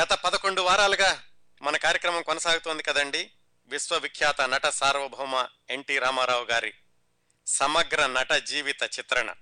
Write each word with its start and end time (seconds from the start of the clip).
గత 0.00 0.12
పదకొండు 0.12 0.60
వారాలుగా 0.60 1.24
మన 1.62 1.76
కార్యక్రమం 1.76 2.22
కొనసాగుతోంది 2.22 2.82
కదండి. 2.82 3.30
విశ్వవిఖ్యాత 3.66 4.40
నట 4.40 4.66
సార్వభౌమ 4.66 5.48
ఎన్టీ 5.70 5.98
రామారావు 5.98 6.44
గారి 6.44 6.74
సమగ్ర 7.46 8.06
నట 8.06 8.32
జీవిత 8.32 8.82
చిత్రణ. 8.82 9.34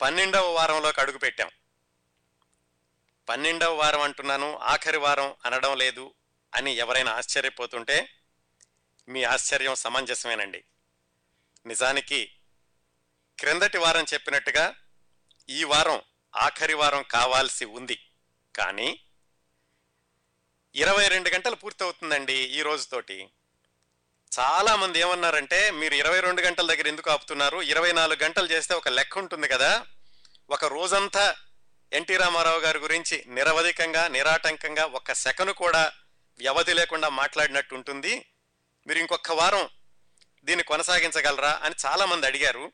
పన్నెండవ 0.00 0.52
వారంలోకి 0.52 1.00
అడుగుపెట్టాం 1.00 1.50
పన్నెండవ 3.28 3.74
వారం 3.74 4.00
అంటున్నాను 4.00 4.58
ఆఖరి 4.58 4.96
వారం 4.96 5.34
అనడం 5.44 5.76
లేదు 5.76 6.14
అని 6.54 6.72
ఎవరైనా 6.72 7.12
ఆశ్చర్యపోతుంటే 7.12 8.14
మీ 9.08 9.24
ఆశ్చర్యం 9.24 9.74
సమంజసమేనండి. 9.74 10.64
నిజానికి 11.66 12.32
క్రిందటి 13.38 13.78
వారం 13.78 14.04
చెప్పినట్టుగా 14.12 14.74
ఈ 15.48 15.64
వారం 15.64 16.02
ఆఖరి 16.36 16.74
వారం 16.74 17.02
కావాల్సి 17.02 17.64
ఉంది. 17.64 18.10
కానీ 18.56 19.00
ఇరవై 20.76 21.08
రెండు 21.08 21.30
గంటలు 21.30 21.54
పూర్తవుతుందండి 21.54 22.32
ఈ 22.32 22.62
రోజుతోటి. 22.62 23.28
చాలా 24.40 24.76
మంది 24.76 25.00
ఏమన్నారంటే 25.00 25.70
మీరు 25.70 25.94
ఇరవై 25.94 26.20
రెండు 26.20 26.42
గంటల 26.42 26.66
దగ్గర 26.66 26.88
ఎందుకు 26.88 27.10
ఆపుతున్నారు? 27.10 27.62
ఇరవై 27.62 27.92
నాలుగు 27.92 28.24
గంటలు 28.24 28.46
చేస్తే 28.46 28.74
ఒక 28.74 28.88
లెక్క 28.88 29.18
ఉంటుంది 29.18 29.48
కదా. 29.48 29.86
ఒక 30.50 30.64
రోజంతా 30.64 31.36
ఎన్టీ 31.92 32.16
రామారావు 32.16 32.60
గారి 32.60 32.78
గురించి 32.78 33.24
నిరవధికంగా 33.26 34.08
నిరాటంకంగా 34.08 34.84
ఒక్క 34.84 35.14
సెకను 35.14 35.52
కూడా 35.52 35.92
వ్యవధి 36.38 36.74
లేకుండా 36.74 37.08
మాట్లాడినట్టు 37.08 37.74
ఉంటుంది. 37.74 38.26
మీరు 38.86 38.98
ఇంకొక 38.98 39.32
వారం 39.32 39.68
దీన్ని 40.44 40.64
కొనసాగించగలరా 40.64 41.60
అని 41.62 41.74
చాలామంది 41.86 42.26
అడిగారు. 42.26 42.72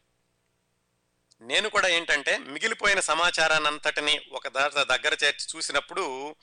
నేను 1.40 1.68
కూడా 1.68 1.88
ఏంటంటే 1.88 2.38
మిగిలిపోయిన 2.38 3.00
సమాచారాన్ని 3.00 3.68
అంతటిని 3.68 4.20
ఒక 4.32 4.48
దగ్గర 4.82 5.16
చేర్చి 5.24 5.46
చూసినప్పుడు 5.56 6.36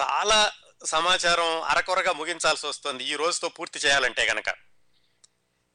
చాలా 0.00 0.52
సమాచారం 0.86 1.62
అరకొరగా 1.62 2.12
ముగించాల్సి 2.12 2.66
వస్తుంది. 2.66 3.04
ఈ 3.04 3.16
రోజుతో 3.16 3.48
పూర్తి 3.48 3.78
చేయాలంటే 3.78 4.26
గనక. 4.26 4.54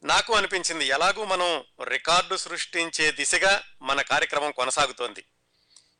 నాకు 0.04 0.36
అనిపించింది 0.36 0.86
ఎలాగూ 0.86 1.26
మనం 1.26 1.64
రికార్డు 1.84 2.36
సృష్టించే 2.36 3.12
దిశగా 3.12 3.64
మన 3.82 4.02
కార్యక్రమం 4.02 4.52
కొనసాగుతోంది. 4.52 5.26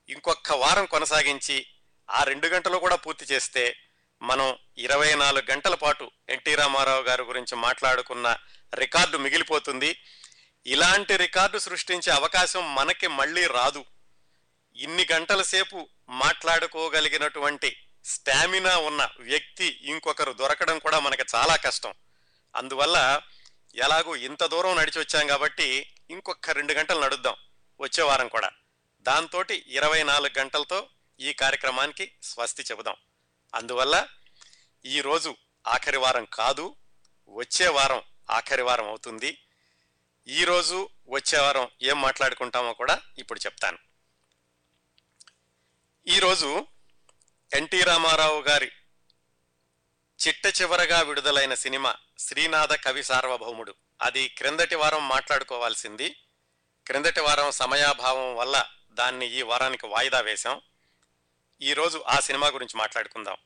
ఇంకొక 0.10 0.52
వారం 0.52 0.86
కొనసాగించి 0.86 1.68
ఆ 2.10 2.24
రెండు 2.24 2.48
గంటలు 2.48 2.78
కూడా 2.78 2.96
పూర్తి 2.96 3.26
చేస్తే 3.26 3.78
మనం 4.22 4.58
ఇరవై 4.78 5.16
నాలుగు 5.16 5.52
గంటల 5.52 5.76
పాటు 5.76 6.12
ఎన్టీ 6.30 6.56
రామారావు 6.56 7.02
గారి 7.02 7.24
గురించి 7.24 7.56
మాట్లాడుకున్న 7.56 8.38
రికార్డు 8.74 9.18
మిగిలిపోతుంది. 9.18 10.02
ఇలాంటి 10.66 11.18
రికార్డు 11.18 11.58
సృష్టించే 11.58 12.12
అవకాశం 12.12 12.76
మనకి 12.76 13.08
మళ్ళీ 13.08 13.48
రాదు. 13.48 13.86
ఇన్ని 14.76 15.08
గంటల 15.12 15.42
సేపు 15.42 15.88
మాట్లాడుకోగలిగినటువంటి 16.10 17.78
స్టామినా 18.06 18.78
ఉన్న 18.78 19.10
వ్యక్తి 19.20 19.80
ఇంకొకరు 19.82 20.34
దొరకడం 20.34 20.80
కూడా 20.80 21.00
మనకి 21.00 21.24
చాలా 21.36 21.56
కష్టం. 21.56 21.94
అందువల్ల 22.56 23.22
ఎలాగో 23.76 24.16
ఇంత 24.16 24.46
దూరం 24.46 24.76
నడిచి 24.76 25.00
వచ్చాం 25.00 25.28
కాబట్టి 25.28 25.94
ఇంకొక 26.10 26.50
రెండు 26.50 26.74
గంటలు 26.74 27.00
నడుద్దాం 27.00 27.36
వచ్చే 27.82 28.04
వారం 28.04 28.28
కూడా. 28.28 28.52
దాంతో 29.02 29.44
ఇరవై 29.68 30.04
నాలుగు 30.04 30.40
గంటలతో 30.40 30.90
ఈ 31.20 31.34
కార్యక్రమానికి 31.34 32.12
స్వస్తి 32.24 32.64
చెబుదాం. 32.64 32.96
అందువల్ల 33.56 34.08
ఈరోజు 34.86 35.36
ఆఖరి 35.68 35.98
వారం 35.98 36.26
కాదు 36.26 36.76
వచ్చే 37.30 37.68
వారం 37.68 38.02
ఆఖరి 38.32 38.62
వారం 38.62 38.88
అవుతుంది. 38.88 39.42
ఈరోజు 40.28 40.90
వచ్చే 41.10 41.40
వారం 41.40 41.70
ఏం 41.82 42.02
మాట్లాడుకుంటామో 42.02 42.74
కూడా 42.74 43.02
ఇప్పుడు 43.18 43.40
చెప్తాను. 43.40 43.78
ఈరోజు 46.08 46.68
ఎన్టీ 47.56 47.84
రామారావు 47.84 48.42
గారి 48.42 48.72
చిట్ట 50.28 50.62
చివరగా 50.62 51.02
విడుదలైన 51.02 51.54
సినిమా 51.54 51.96
శ్రీనాథ 52.20 52.74
కవి 52.74 53.04
సార్వభౌముడు. 53.04 53.76
అది 54.02 54.28
క్రిందటి 54.28 54.76
వారం 54.76 55.08
మాట్లాడుకోవాల్సింది. 55.08 56.10
క్రిందటి 56.88 57.20
వారం 57.20 57.52
సమయాభావం 57.52 58.36
వల్ల 58.36 58.66
దాన్ని 58.92 59.26
ఈ 59.26 59.42
వారానికి 59.42 59.88
వాయిదా 59.88 60.20
వేశాం. 60.20 60.62
ఈరోజు 61.62 62.04
ఆ 62.08 62.20
సినిమా 62.20 62.48
గురించి 62.48 62.78
మాట్లాడుకుందాం. 62.78 63.38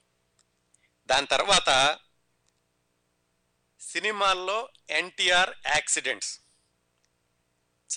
దాని 1.06 1.28
తర్వాత 1.28 2.00
సినిమాల్లో 3.80 4.70
ఎన్టీఆర్ 4.90 5.50
యాక్సిడెంట్స్. 5.66 6.40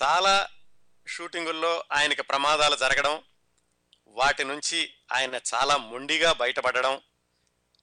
చాలా 0.03 0.49
షూటింగుల్లో 1.07 1.83
ఆయనకి 1.91 2.21
ప్రమాదాలు 2.21 2.75
జరగడం 2.75 3.21
వాటి 4.13 4.43
నుంచి 4.43 4.93
ఆయన 5.11 5.39
చాలా 5.53 5.77
మొండిగా 5.77 6.31
బయటపడడం 6.31 7.01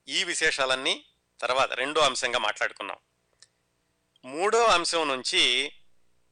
ఈ 0.09 0.25
విశేషాలన్నీ 0.25 1.05
తర్వాత 1.41 1.73
రెండో 1.73 2.01
అంశంగా 2.01 2.39
మాట్లాడుకున్నాం 2.39 2.99
మూడో 4.25 4.65
అంశం 4.65 5.09
నుంచి 5.09 5.73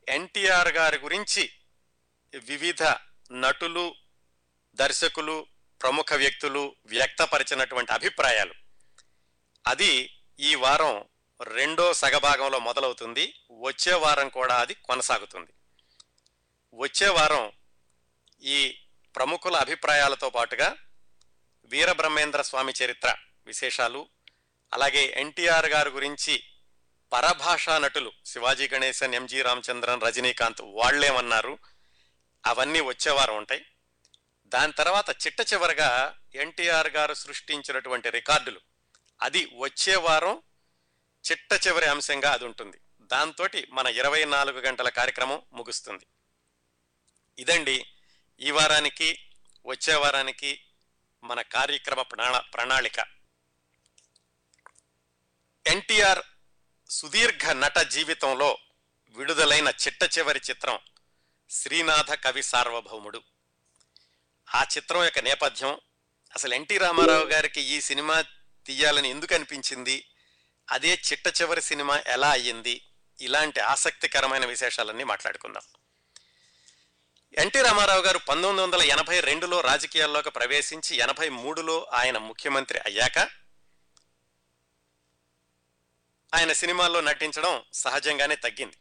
ఎన్టీఆర్ 0.09 0.69
గారి 0.69 0.98
గురించి 0.98 1.53
వివిధ 2.34 2.82
నటులు 3.32 3.94
దర్శకులు 4.75 5.47
ప్రముఖ 5.82 6.12
వ్యక్తులు 6.12 6.76
వ్యక్తపరిచినటువంటి 6.86 7.92
అభిప్రాయాలు. 7.92 8.54
అది 9.66 10.20
ఈ 10.41 10.54
వారం 10.54 11.04
రెండో 11.42 11.94
సగభాగంలో 11.94 12.59
మొదలవుతుంది. 12.59 13.34
వచ్చే 13.50 13.94
వారం 13.94 14.28
కూడా 14.28 14.60
అది 14.60 14.75
కొనసాగుతుంది. 14.75 15.53
వచ్చే 16.75 17.09
వారం 17.09 17.53
ఈ 18.42 18.80
ప్రముఖుల 19.17 19.57
అభిప్రాయాలతో 19.57 20.31
పాటుగా 20.31 20.77
వీరబ్రహ్మేంద్ర 21.65 22.43
స్వామి 22.43 22.73
చరిత్ర 22.85 23.15
విశేషాలు 23.47 24.09
అలాగే 24.75 25.15
ఎన్టీఆర్ 25.17 25.67
గారి 25.67 25.91
గురించి 25.91 26.43
పరభాషా 27.13 27.79
నటులు 27.79 28.13
శివాజీ 28.27 28.69
గణేశన్ 28.69 29.15
ఎంజి 29.15 29.43
రామచంద్రన్ 29.43 30.03
రజనీకాంత్ 30.03 30.63
వాళ్ళేమన్నారు? 30.63 31.59
అవన్నీ 32.47 32.81
వచ్చేవారం 32.81 33.37
ఉంటాయి. 33.37 33.67
దాని 34.47 34.73
తర్వాత 34.73 35.11
చిట్ట 35.11 35.53
చివరగా 35.53 36.15
ఎన్టీఆర్ 36.35 36.89
గారు 36.89 37.15
సృష్టించినటువంటి 37.15 38.11
రికార్డులు. 38.11 38.61
అది 39.23 39.49
వచ్చే 39.59 39.97
వారం 39.97 40.43
చిట్ట 41.31 41.67
చివరి 41.67 41.87
అంశంగా 41.87 42.33
అది 42.33 42.45
ఉంటుంది. 42.45 42.77
దాంతో 43.01 43.49
మన 43.71 43.87
ఇరవై 43.87 44.25
నాలుగు 44.25 44.61
గంటల 44.61 44.89
కార్యక్రమం 44.89 45.43
ముగుస్తుంది. 45.53 46.07
ఇదండి 47.39 47.87
ఈ 48.41 48.50
వారానికి 48.50 49.26
వచ్చే 49.66 49.94
వారానికి 49.94 50.60
మన 51.25 51.43
కార్యక్రమ 51.43 52.03
ప్రణా 52.03 52.38
ప్రణాళిక. 52.38 52.99
ఎన్టీఆర్ 55.66 56.19
సుదీర్ఘ 56.91 57.50
నట 57.50 57.78
జీవితంలో 57.78 58.59
విడుదలైన 59.09 59.69
చిట్ట 59.69 60.19
చివరి 60.19 60.41
చిత్రం 60.50 60.78
శ్రీనాథ 61.50 62.15
కవి 62.15 62.43
సార్వభౌముడు. 62.43 63.22
ఆ 64.54 64.62
చిత్రం 64.62 65.04
యొక్క 65.04 65.19
నేపథ్యం 65.19 65.81
అసలు 66.34 66.54
ఎన్టీ 66.54 66.78
రామారావు 66.78 67.25
గారికి 67.25 67.60
ఈ 67.60 67.81
సినిమా 67.81 68.25
తీయాలని 68.66 69.09
ఎందుకు 69.09 69.34
అనిపించింది? 69.34 70.10
అదే 70.71 71.03
చిట్ట 71.12 71.41
చివరి 71.41 71.62
సినిమా 71.62 72.03
ఎలా 72.06 72.31
అయ్యింది? 72.31 72.87
ఇలాంటి 73.21 73.60
ఆసక్తికరమైన 73.60 74.47
విశేషాలన్నీ 74.47 75.04
మాట్లాడుకుందాం. 75.04 75.62
ఎన్టీ 77.37 77.62
రామారావు 77.62 78.00
గారు 78.00 78.19
పంతొమ్మిది 78.19 78.62
వందల 78.62 78.83
ఎనభై 78.83 79.21
రెండులో 79.21 79.61
రాజకీయాల్లోకి 79.61 80.31
ప్రవేశించి 80.31 80.97
ఎనభై 80.97 81.28
మూడులో 81.28 81.87
ఆయన 81.93 82.19
ముఖ్యమంత్రి 82.19 82.78
అయ్యాక 82.78 83.19
ఆయన 86.34 86.53
సినిమాల్లో 86.53 87.00
నటించడం 87.00 87.65
సహజంగానే 87.72 88.37
తగ్గింది. 88.37 88.77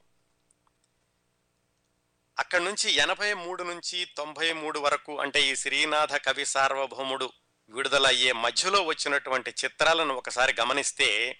అక్కడి 2.39 2.63
నుంచి 2.63 2.91
ఎనభై 2.91 3.33
మూడు 3.33 3.63
నుంచి 3.63 4.05
తొంభై 4.05 4.53
మూడు 4.53 4.79
వరకు 4.79 5.19
అంటే 5.19 5.41
ఈ 5.41 5.55
శ్రీనాథ 5.55 6.15
కవి 6.15 6.45
సార్వభౌముడు 6.45 7.33
విడుదలయ్యే 7.69 8.31
మధ్యలో 8.31 8.81
వచ్చినటువంటి 8.81 9.53
చిత్రాలను 9.63 10.13
ఒకసారి 10.13 10.55
గమనిస్తే 10.59 11.39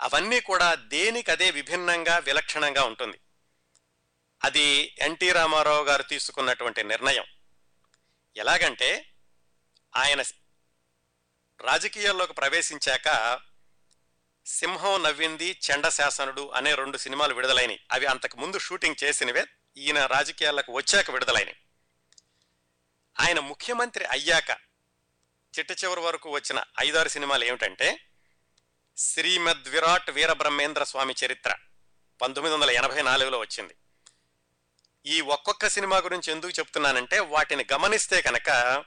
అవన్నీ 0.00 0.40
కూడా 0.40 0.74
దేనికదే 0.74 1.50
విభిన్నంగా 1.50 2.18
విలక్షణంగా 2.18 2.84
ఉంటుంది. 2.84 3.18
అది 4.44 4.96
ఎన్టీ 4.98 5.32
రామారావు 5.32 5.84
గారు 5.84 6.02
తీసుకున్నటువంటి 6.02 6.84
నిర్ణయం. 6.84 7.24
ఎలాగంటే 8.36 9.14
ఆయన 9.96 10.22
రాజకీయాల్లోకి 11.60 12.32
ప్రవేశించాక 12.32 13.40
సింహం 14.46 15.02
నవ్వింది 15.02 15.60
చండశాసనుడు 15.66 16.50
అనే 16.54 16.74
రెండు 16.74 16.96
సినిమాలు 16.96 17.34
విడుదలైనవి 17.34 17.80
అవి 17.90 18.06
అంతకు 18.06 18.36
ముందు 18.36 18.58
షూటింగ్ 18.58 19.04
చేసినవే 19.04 19.44
ఈయన 19.76 20.06
రాజకీయాలకు 20.06 20.72
వచ్చాక 20.72 21.10
విడుదలైనవి 21.10 21.54
ఆయన 23.20 23.40
ముఖ్యమంత్రి 23.40 24.04
అయ్యాక 24.04 24.50
చిట్ట 25.58 25.84
చివరి 25.84 26.00
వరకు 26.00 26.30
వచ్చిన 26.30 26.64
ఐదారు 26.80 27.08
సినిమాలు 27.08 27.44
ఏమిటంటే 27.44 28.00
శ్రీమద్ 28.96 29.68
విరాట్ 29.68 30.10
వీరబ్రహ్మేంద్ర 30.10 30.84
స్వామి 30.84 31.14
చరిత్ర 31.24 31.56
పంతొమ్మిది 32.22 32.54
వందల 32.54 32.70
ఎనభై 32.70 33.02
నాలుగులో 33.02 33.38
వచ్చింది. 33.38 33.74
ఈ 35.06 35.20
ఒక్కొక్క 35.20 35.68
సినిమా 35.68 35.98
గురించి 35.98 36.32
ఎందుకు 36.32 36.50
చెప్తున్నానంటే 36.50 37.18
వాటిని 37.18 37.66
గమనిస్తే 37.72 38.22
కనుక 38.22 38.84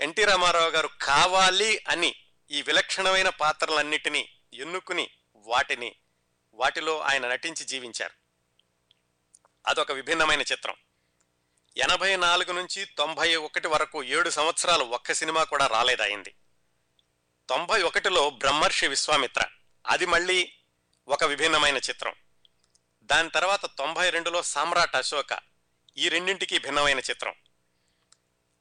ఎన్టీ 0.00 0.24
రామారావు 0.24 0.70
గారు 0.70 0.90
కావాలి 1.02 1.84
అని 1.88 2.14
ఈ 2.50 2.62
విలక్షణమైన 2.62 3.28
పాత్రలన్నిటినీ 3.28 4.38
ఎన్నుకుని 4.54 5.10
వాటిని 5.36 5.96
వాటిలో 6.54 7.00
ఆయన 7.00 7.28
నటించి 7.28 7.64
జీవించారు. 7.64 8.12
అదొక 9.66 9.92
విభిన్నమైన 9.92 10.40
చిత్రం. 10.40 10.74
ఎనభై 11.76 12.16
నాలుగు 12.16 12.52
నుంచి 12.52 12.84
తొంభై 12.84 13.36
ఒకటి 13.36 13.68
వరకు 13.68 14.04
ఏడు 14.04 14.30
సంవత్సరాలు 14.30 14.84
ఒక్క 14.84 15.12
సినిమా 15.12 15.44
కూడా 15.44 15.66
రాలేదయింది 15.66 16.34
తొంభై 17.48 17.82
ఒకటిలో 17.82 18.30
బ్రహ్మర్షి 18.30 18.88
విశ్వామిత్ర. 18.88 19.44
అది 19.86 20.06
మళ్ళీ 20.06 20.52
ఒక 21.08 21.24
విభిన్నమైన 21.24 21.76
చిత్రం. 21.76 22.14
దాని 23.10 23.30
తర్వాత 23.30 23.66
తొంభై 23.66 24.10
రెండులో 24.10 24.42
సామ్రాట్ 24.42 24.96
అశోక. 24.96 25.38
ఈ 25.96 26.08
రెండింటికి 26.08 26.58
భిన్నమైన 26.58 26.98
చిత్రం. 26.98 27.34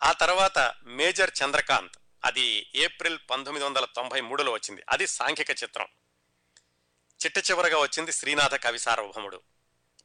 ఆ 0.03 0.11
తర్వాత 0.11 0.73
మేజర్ 0.83 1.31
చంద్రకాంత్. 1.43 1.99
అది 2.25 2.67
ఏప్రిల్ 2.75 3.19
పంతొమ్మిది 3.31 3.65
వందల 3.65 3.85
తొంభై 3.85 4.21
మూడులో 4.21 4.51
వచ్చింది. 4.51 4.83
అది 4.89 5.07
సాంఘిక 5.07 5.49
చిత్రం. 5.49 5.87
చిట్ట 7.25 7.37
చివరగా 7.37 7.77
వచ్చింది 7.77 8.11
శ్రీనాథ 8.11 8.55
కవి 8.55 8.79
సార్వభౌముడు. 8.79 9.41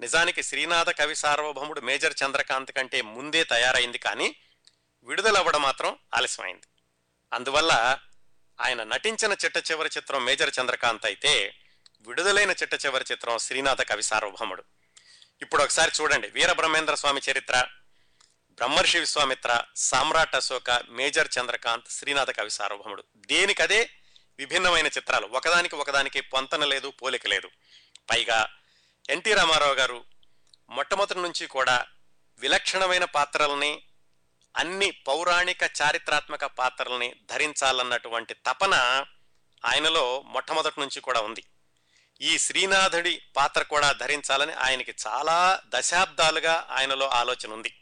నిజానికి 0.01 0.43
శ్రీనాథ 0.43 0.91
కవి 0.91 1.17
సార్వభౌముడు 1.17 1.81
మేజర్ 1.81 2.15
చంద్రకాంత్ 2.27 2.73
కంటే 2.73 3.03
ముందే 3.03 3.45
తయారైంది 3.45 3.99
కానీ 3.99 4.37
విడుదలవ్వడం 5.03 5.63
మాత్రం 5.63 5.99
ఆలస్యమైంది. 6.15 6.67
అందువల్ల 7.33 7.99
ఆయన 8.61 8.85
నటించిన 8.85 9.33
చిట్ట 9.33 9.71
చివరి 9.71 9.91
చిత్రం 9.97 10.25
మేజర్ 10.25 10.51
చంద్రకాంత్ 10.61 11.07
అయితే 11.07 11.61
విడుదలైన 12.07 12.51
చిట్ట 12.51 12.87
చివరి 12.87 13.05
చిత్రం 13.13 13.39
శ్రీనాథ 13.39 13.83
కవి 13.83 14.03
సార్వభౌముడు. 14.03 14.65
ఇప్పుడు 15.43 15.63
ఒకసారి 15.63 15.93
చూడండి. 16.01 16.29
వీరబ్రహ్మేంద్ర 16.29 16.95
స్వామి 16.95 17.21
చరిత్ర 17.31 17.67
బ్రహ్మర్షి 18.51 18.99
విశ్వామిత్ర 18.99 19.65
సామ్రాట్ 19.77 20.35
అశోక 20.35 20.83
మేజర్ 20.89 21.29
చంద్రకాంత్ 21.41 21.89
శ్రీనాథ 21.89 22.31
కవి 22.31 22.51
సార్వభౌముడు. 22.51 23.05
దేనికదే 23.17 23.91
విభిన్నమైన 24.39 24.87
చిత్రాలు. 24.87 25.27
ఒకదానికి 25.27 25.75
ఒకదానికి 25.75 26.21
పొంతన 26.21 26.65
లేదు 26.65 26.91
పోలిక 26.91 27.27
లేదు. 27.27 27.51
పైగా 28.11 28.57
ఎన్టీ 29.11 29.35
రామారావు 29.35 29.75
గారు 29.75 30.05
మొట్టమొదటి 30.71 31.19
నుంచి 31.19 31.47
కూడా 31.47 31.87
విలక్షణమైన 32.39 33.05
పాత్రల్ని 33.05 33.83
అన్ని 34.57 34.91
పౌరాణిక 34.91 35.63
చారిత్రాత్మక 35.83 36.45
పాత్రల్ని 36.45 37.15
ధరించాలన్నటువంటి 37.31 38.35
తపన 38.35 39.05
ఆయనలో 39.65 40.23
మొట్టమొదటి 40.23 40.81
నుంచి 40.81 41.01
కూడా 41.01 41.21
ఉంది. 41.21 41.45
ఈ 42.21 42.39
శ్రీనాథుడి 42.39 43.23
పాత్ర 43.37 43.63
కూడా 43.63 43.93
ధరించాలని 43.93 44.53
ఆయనకి 44.53 44.95
చాలా 45.07 45.63
దశాబ్దాలుగా 45.67 46.67
ఆయనలో 46.71 47.09
ఆలోచన 47.09 47.53
ఉంది. 47.53 47.75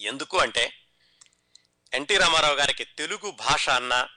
ఎందుకు 0.00 0.38
అంటే 0.38 0.72
ఎన్టీ 1.94 2.16
రామారావు 2.16 2.54
గారికి 2.54 2.84
తెలుగు 2.84 3.30
భాష 3.30 3.68
అన్నా 3.68 4.08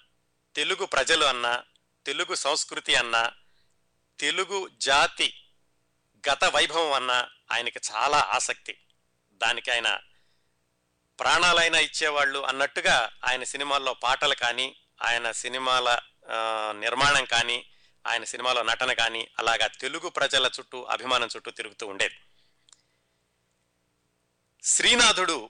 తెలుగు 0.55 0.85
ప్రజలు 0.85 1.25
అన్నా 1.25 1.63
తెలుగు 2.05 2.35
సంస్కృతి 2.35 2.95
అన్నా 2.95 3.31
తెలుగు 4.19 4.69
జాతి 4.77 5.51
గత 6.29 6.45
వైభవం 6.45 6.93
అన్నా 6.93 7.29
ఆయనకి 7.51 7.79
చాలా 7.91 8.19
ఆసక్తి. 8.33 8.77
దానికి 9.33 9.71
ఆయన 9.71 9.99
ప్రాణాలైనా 11.19 11.79
ఇచ్చేవాళ్ళు 11.79 12.39
అన్నట్టుగా 12.39 13.11
ఆయన 13.23 13.43
సినిమాల్లో 13.43 13.93
పాటలు 13.93 14.35
కానీ 14.35 14.75
ఆయన 15.03 15.31
సినిమాల 15.31 15.99
నిర్మాణం 16.71 17.25
కానీ 17.25 17.65
ఆయన 18.07 18.23
సినిమాలో 18.23 18.63
నటన 18.63 18.93
కానీ 18.93 19.27
అలాగా 19.39 19.67
తెలుగు 19.67 20.09
ప్రజల 20.09 20.49
చుట్టూ 20.59 20.83
అభిమానం 20.83 21.29
చుట్టూ 21.35 21.51
తిరుగుతూ 21.51 21.87
ఉండేది. 21.87 22.15
శ్రీనాథుడు 24.63 25.49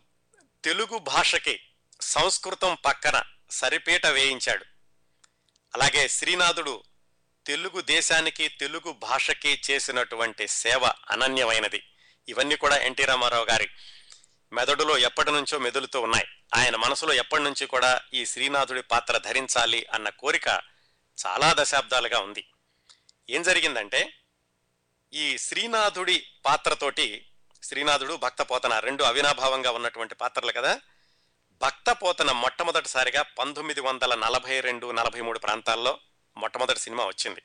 తెలుగు 0.63 0.97
భాషకి 0.97 1.59
సంస్కృతం 2.01 2.77
పక్కన 2.85 3.23
సరిపీట 3.51 4.05
వేయించాడు. 4.07 4.65
అలాగే 5.75 6.07
శ్రీనాథుడు 6.07 6.83
తెలుగు 7.47 7.81
దేశానికి 7.81 8.47
తెలుగు 8.47 8.91
భాషకి 8.91 9.61
చేసినటువంటి 9.71 10.47
సేవ 10.47 10.85
అనన్యమైనది. 10.85 11.83
ఇవన్నీ 12.29 12.55
కూడా 12.55 12.77
ఎన్టీ 12.77 13.05
రామారావు 13.05 13.45
గారి 13.45 13.69
మెదడులో 14.53 14.97
ఎప్పటి 14.97 15.31
నుంచో 15.31 15.59
మెదులుతూ 15.59 16.01
ఉన్నాయి. 16.01 16.25
ఆయన 16.55 16.75
మనసులో 16.75 17.13
ఎప్పటి 17.13 17.43
నుంచి 17.43 17.65
కూడా 17.65 18.01
ఈ 18.13 18.25
శ్రీనాథుడి 18.25 18.81
పాత్ర 18.81 19.17
ధరించాలి 19.17 19.85
అన్న 19.93 20.09
కోరిక 20.09 20.74
చాలా 21.17 21.55
దశాబ్దాలుగా 21.59 22.19
ఉంది. 22.19 22.45
ఏం 23.29 23.41
జరిగిందంటే 23.41 24.13
ఈ 25.13 25.37
శ్రీనాథుడి 25.37 26.27
పాత్రతోటి 26.45 27.25
శ్రీనాథుడు 27.63 28.15
భక్తపోతన 28.15 28.79
రెండు 28.79 29.03
అవినాభావంగా 29.03 29.71
ఉన్నటువంటి 29.71 30.15
పాత్రలు 30.15 30.51
కదా 30.51 30.81
భక్త 31.61 31.91
పోతన 31.91 32.31
మొట్టమొదటిసారిగా 32.31 33.21
పంతొమ్మిది 33.21 33.81
వందల 33.81 34.15
నలభై 34.15 34.59
రెండు 34.59 34.91
నలభై 34.91 35.21
మూడు 35.21 35.39
ప్రాంతాల్లో 35.39 35.99
మొట్టమొదటి 36.37 36.79
సినిమా 36.79 37.05
వచ్చింది. 37.05 37.41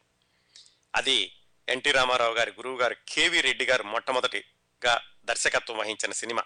అది 0.97 1.37
ఎన్టీ 1.69 1.91
రామారావు 1.91 2.35
గారి 2.35 2.51
గురువు 2.51 2.79
గారు 2.79 2.97
కేవి 3.09 3.41
రెడ్డి 3.41 3.65
గారు 3.65 3.83
మొట్టమొదటిగా 3.83 5.01
దర్శకత్వం 5.25 5.79
వహించిన 5.79 6.13
సినిమా. 6.13 6.43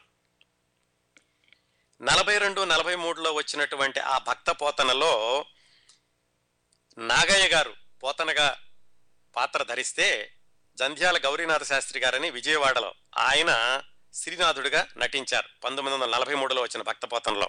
నలభై 2.03 2.38
రెండు 2.38 2.65
నలభై 2.65 2.97
మూడులో 2.97 3.32
వచ్చినటువంటి 3.32 4.00
ఆ 4.00 4.19
భక్త 4.19 4.50
పోతనలో 4.50 5.44
నాగయ్య 6.99 7.49
గారు 7.49 7.75
పోతనగా 8.02 8.56
పాత్ర 9.37 9.62
ధరిస్తే 9.62 10.32
జంధ్యాల 10.79 11.19
గౌరీనాథ 11.19 11.62
శాస్త్రి 11.62 12.00
గారని 12.00 12.31
విజయవాడలో 12.31 12.94
ఆయన 13.19 13.82
శ్రీనాథుడిగా 14.14 14.87
నటించారు 14.99 15.49
పంతొమ్మిది 15.64 15.99
వందల 15.99 16.17
నలభై 16.17 16.35
మూడులో 16.35 16.62
వచ్చిన 16.62 16.82
భక్తపోతంలో 16.82 17.49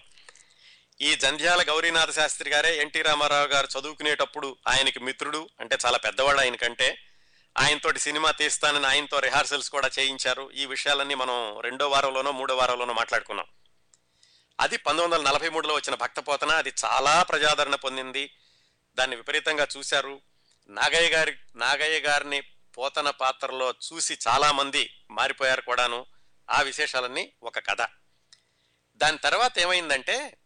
ఈ 1.01 1.15
జంధ్యాల 1.15 1.61
గౌరీనాథ 1.61 2.11
శాస్త్రి 2.11 2.49
గారే 2.49 2.81
ఎన్టీ 2.81 3.01
రామారావు 3.01 3.47
గారు 3.47 3.67
చదువుకునేటప్పుడు 3.79 4.57
ఆయనకి 4.67 4.99
మిత్రుడు 4.99 5.49
అంటే 5.59 5.77
చాలా 5.85 5.97
పెద్దవాడు 5.97 6.39
ఆయనకంటే 6.39 6.97
ఆయనతోటి 7.57 7.99
సినిమా 7.99 8.31
తీస్తానని 8.31 8.87
ఆయనతో 8.87 9.19
రిహార్సల్స్ 9.19 9.69
కూడా 9.69 9.89
చేయించారు. 9.99 10.51
ఈ 10.51 10.65
విషయాలన్నీ 10.65 11.15
మనం 11.15 11.59
రెండో 11.59 11.89
వారంలోనో 11.89 12.31
మూడో 12.31 12.55
వారంలోనో 12.55 12.93
మాట్లాడుకున్నాం. 12.93 13.45
అది 14.59 14.77
పంతొమ్మిది 14.77 15.15
వందల 15.15 15.31
నలభై 15.31 15.49
మూడులో 15.49 15.73
వచ్చిన 15.73 15.95
భక్తపోతన. 15.95 16.49
అది 16.51 16.73
చాలా 16.85 17.23
ప్రజాదరణ 17.23 17.75
పొందింది. 17.75 18.31
దాన్ని 18.95 19.15
విపరీతంగా 19.15 19.67
చూశారు. 19.77 20.21
నాగయ్య 20.67 21.09
గారి 21.09 21.37
నాగయ్య 21.55 21.99
గారిని 21.99 22.41
పోతన 22.77 23.09
పాత్రలో 23.09 23.71
చూసి 23.71 24.17
చాలామంది 24.27 25.03
మారిపోయారు 25.11 25.61
కూడాను. 25.61 26.05
ఆ 26.49 26.61
విశేషాలన్నీ 26.61 27.33
ఒక 27.43 27.59
కథ. 27.59 27.87
దాని 28.95 29.17
తర్వాత 29.17 29.59
ఏమైందంటే 29.59 30.37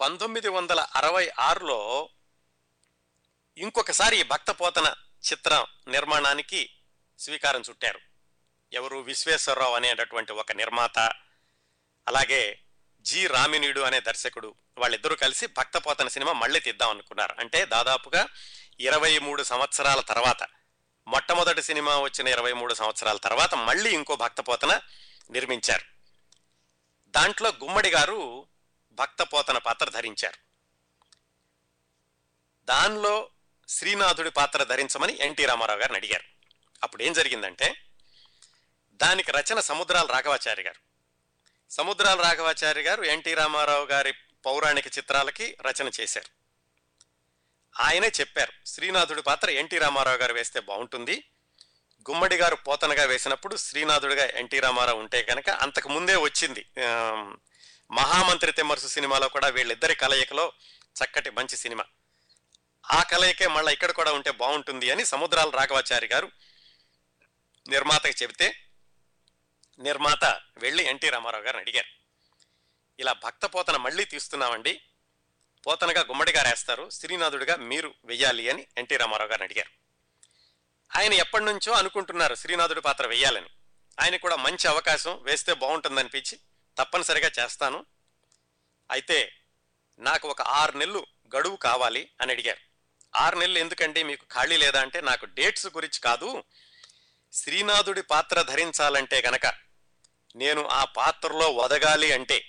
పంతొమ్మిది 0.00 0.48
వందల 0.48 0.86
అరవై 0.94 1.30
ఆరులో 1.38 2.08
ఇంకొకసారి 3.58 4.22
భక్త 4.22 4.50
పోతన 4.50 4.94
చిత్ర 5.32 5.66
నిర్మాణానికి 5.88 6.70
స్వీకారం 7.18 7.60
చుట్టారు. 7.60 8.00
ఎవరు 8.72 8.96
విశ్వేశ్వరరావు 8.96 9.74
అనేటటువంటి 9.74 10.32
ఒక 10.32 10.52
నిర్మాత 10.52 10.98
అలాగే 12.08 12.60
జి 13.00 13.26
రామినీడు 13.26 13.80
అనే 13.80 14.00
దర్శకుడు 14.00 14.54
వాళ్ళిద్దరూ 14.78 15.16
కలిసి 15.16 15.46
భక్తపోతన 15.46 16.08
సినిమా 16.08 16.32
మళ్ళీ 16.32 16.60
తీద్దాం 16.60 16.90
అనుకున్నారు. 16.90 17.34
అంటే 17.38 17.64
దాదాపుగా 17.64 18.28
ఇరవై 18.80 19.18
మూడు 19.18 19.42
సంవత్సరాల 19.42 20.00
తర్వాత 20.00 20.46
మొట్టమొదటి 21.08 21.62
సినిమా 21.62 21.98
వచ్చిన 21.98 22.28
ఇరవై 22.28 22.52
మూడు 22.52 22.74
సంవత్సరాల 22.74 23.16
తర్వాత 23.16 23.54
మళ్ళీ 23.54 23.90
ఇంకో 23.90 24.16
భక్తపోతన 24.16 24.80
నిర్మించారు. 25.30 25.84
దాంట్లో 27.08 27.48
గుమ్మడి 27.50 27.90
గారు 27.90 28.46
భక్తపోతన 28.92 29.58
పాత్ర 29.58 29.90
ధరించారు. 29.90 30.38
దానిలో 32.64 33.30
శ్రీనాథుడి 33.68 34.30
పాత్ర 34.30 34.64
ధరించమని 34.64 35.18
ఎన్టీ 35.20 35.46
రామారావు 35.46 35.80
గారిని 35.80 35.96
అడిగారు. 35.96 36.24
అప్పుడు 36.82 37.02
ఏం 37.02 37.12
జరిగిందంటే 37.12 37.82
దానికి 38.92 39.32
రచన 39.32 39.60
సముద్రాల 39.60 40.06
రాఘవాచారి 40.06 40.62
గారు. 40.62 40.89
సముద్రాల 41.70 42.20
రాఘవాచారి 42.22 42.82
గారు 42.82 43.02
ఎన్టీ 43.02 43.34
రామారావు 43.34 43.84
గారి 43.86 44.12
పౌరాణిక 44.46 44.86
చిత్రాలకి 44.86 45.56
రచన 45.68 45.90
చేశారు. 46.00 46.30
ఆయనే 47.80 48.08
చెప్పారు 48.20 48.52
శ్రీనాథుడి 48.66 49.22
పాత్ర 49.22 49.50
ఎన్టీ 49.50 49.78
రామారావు 49.78 50.16
గారు 50.16 50.32
వేస్తే 50.32 50.60
బాగుంటుంది. 50.60 51.24
గుమ్మడి 52.10 52.36
గారు 52.36 52.56
పోతనగా 52.56 53.04
వేసినప్పుడు 53.04 53.56
శ్రీనాథుడిగా 53.56 54.24
ఎన్టీ 54.26 54.60
రామారావు 54.60 54.98
ఉంటే 54.98 55.22
కనుక 55.22 55.50
అంతకు 55.50 55.88
ముందే 55.88 56.16
వచ్చింది. 56.16 56.66
మహామంత్రి 57.90 58.52
తెమ్మరుసు 58.52 58.86
సినిమాలో 58.86 59.28
కూడా 59.28 59.48
వీళ్ళిద్దరి 59.48 59.94
కలయికలో 59.94 60.52
చక్కటి 60.96 61.30
మంచి 61.30 61.56
సినిమా. 61.56 61.84
ఆ 62.90 63.02
కలయికే 63.02 63.46
మళ్ళీ 63.46 63.72
ఇక్కడ 63.72 63.90
కూడా 63.90 64.12
ఉంటే 64.12 64.30
బాగుంటుంది 64.30 64.90
అని 64.90 65.04
సముద్రాల 65.04 65.50
రాఘవాచారి 65.50 66.06
గారు 66.06 66.30
నిర్మాతకి 67.68 68.22
చెబితే 68.22 68.66
నిర్మాత 69.80 70.24
వెళ్ళి 70.58 70.84
ఎన్టీ 70.84 71.10
రామారావు 71.10 71.44
గారిని 71.44 71.60
అడిగారు. 71.60 72.00
ఇలా 73.00 73.12
భక్త 73.12 73.46
పోతన 73.46 73.76
మళ్ళీ 73.76 74.04
తీస్తున్నామండి. 74.04 74.82
పోతనగా 75.66 76.00
గుమ్మడి 76.00 76.32
గారు 76.32 76.48
వేస్తారు. 76.48 76.90
శ్రీనాథుడిగా 76.90 77.56
మీరు 77.56 77.94
వెయ్యాలి 78.04 78.50
అని 78.50 78.66
ఎన్టీ 78.78 78.96
రామారావు 78.96 79.30
గారిని 79.30 79.44
అడిగారు. 79.44 79.70
ఆయన 80.98 81.12
ఎప్పటి 81.12 81.44
నుంచో 81.44 81.72
అనుకుంటున్నారు 81.72 82.34
శ్రీనాథుడి 82.34 82.80
పాత్ర 82.80 83.06
వెయ్యాలని. 83.06 83.46
ఆయన 84.00 84.16
కూడా 84.16 84.36
మంచి 84.36 84.68
అవకాశం 84.68 85.22
వేస్తే 85.22 85.52
బాగుంటుందనిపించి 85.52 86.38
తప్పనిసరిగా 86.78 87.30
చేస్తాను. 87.38 87.86
అయితే 88.90 89.36
నాకు 89.98 90.28
ఒక 90.28 90.42
ఆరు 90.42 90.78
నెలలు 90.78 91.06
గడువు 91.36 91.56
కావాలి 91.56 92.10
అని 92.20 92.32
అడిగారు. 92.32 92.58
ఆరు 93.16 93.36
నెలలు 93.36 93.58
ఎందుకండి? 93.58 94.02
మీకు 94.02 94.24
ఖాళీ 94.34 94.56
లేదా 94.56 94.80
అంటే 94.80 95.00
నాకు 95.00 95.26
డేట్స్ 95.26 95.66
గురించి 95.66 96.00
కాదు. 96.00 96.44
శ్రీనాథుడి 97.32 98.02
పాత్ర 98.02 98.42
ధరించాలంటే 98.42 99.22
గనక 99.26 99.69
నేను 100.36 100.66
ఆ 100.66 100.84
పాత్రలో 100.84 101.50
వదగాలి 101.50 102.12
అంటే 102.12 102.46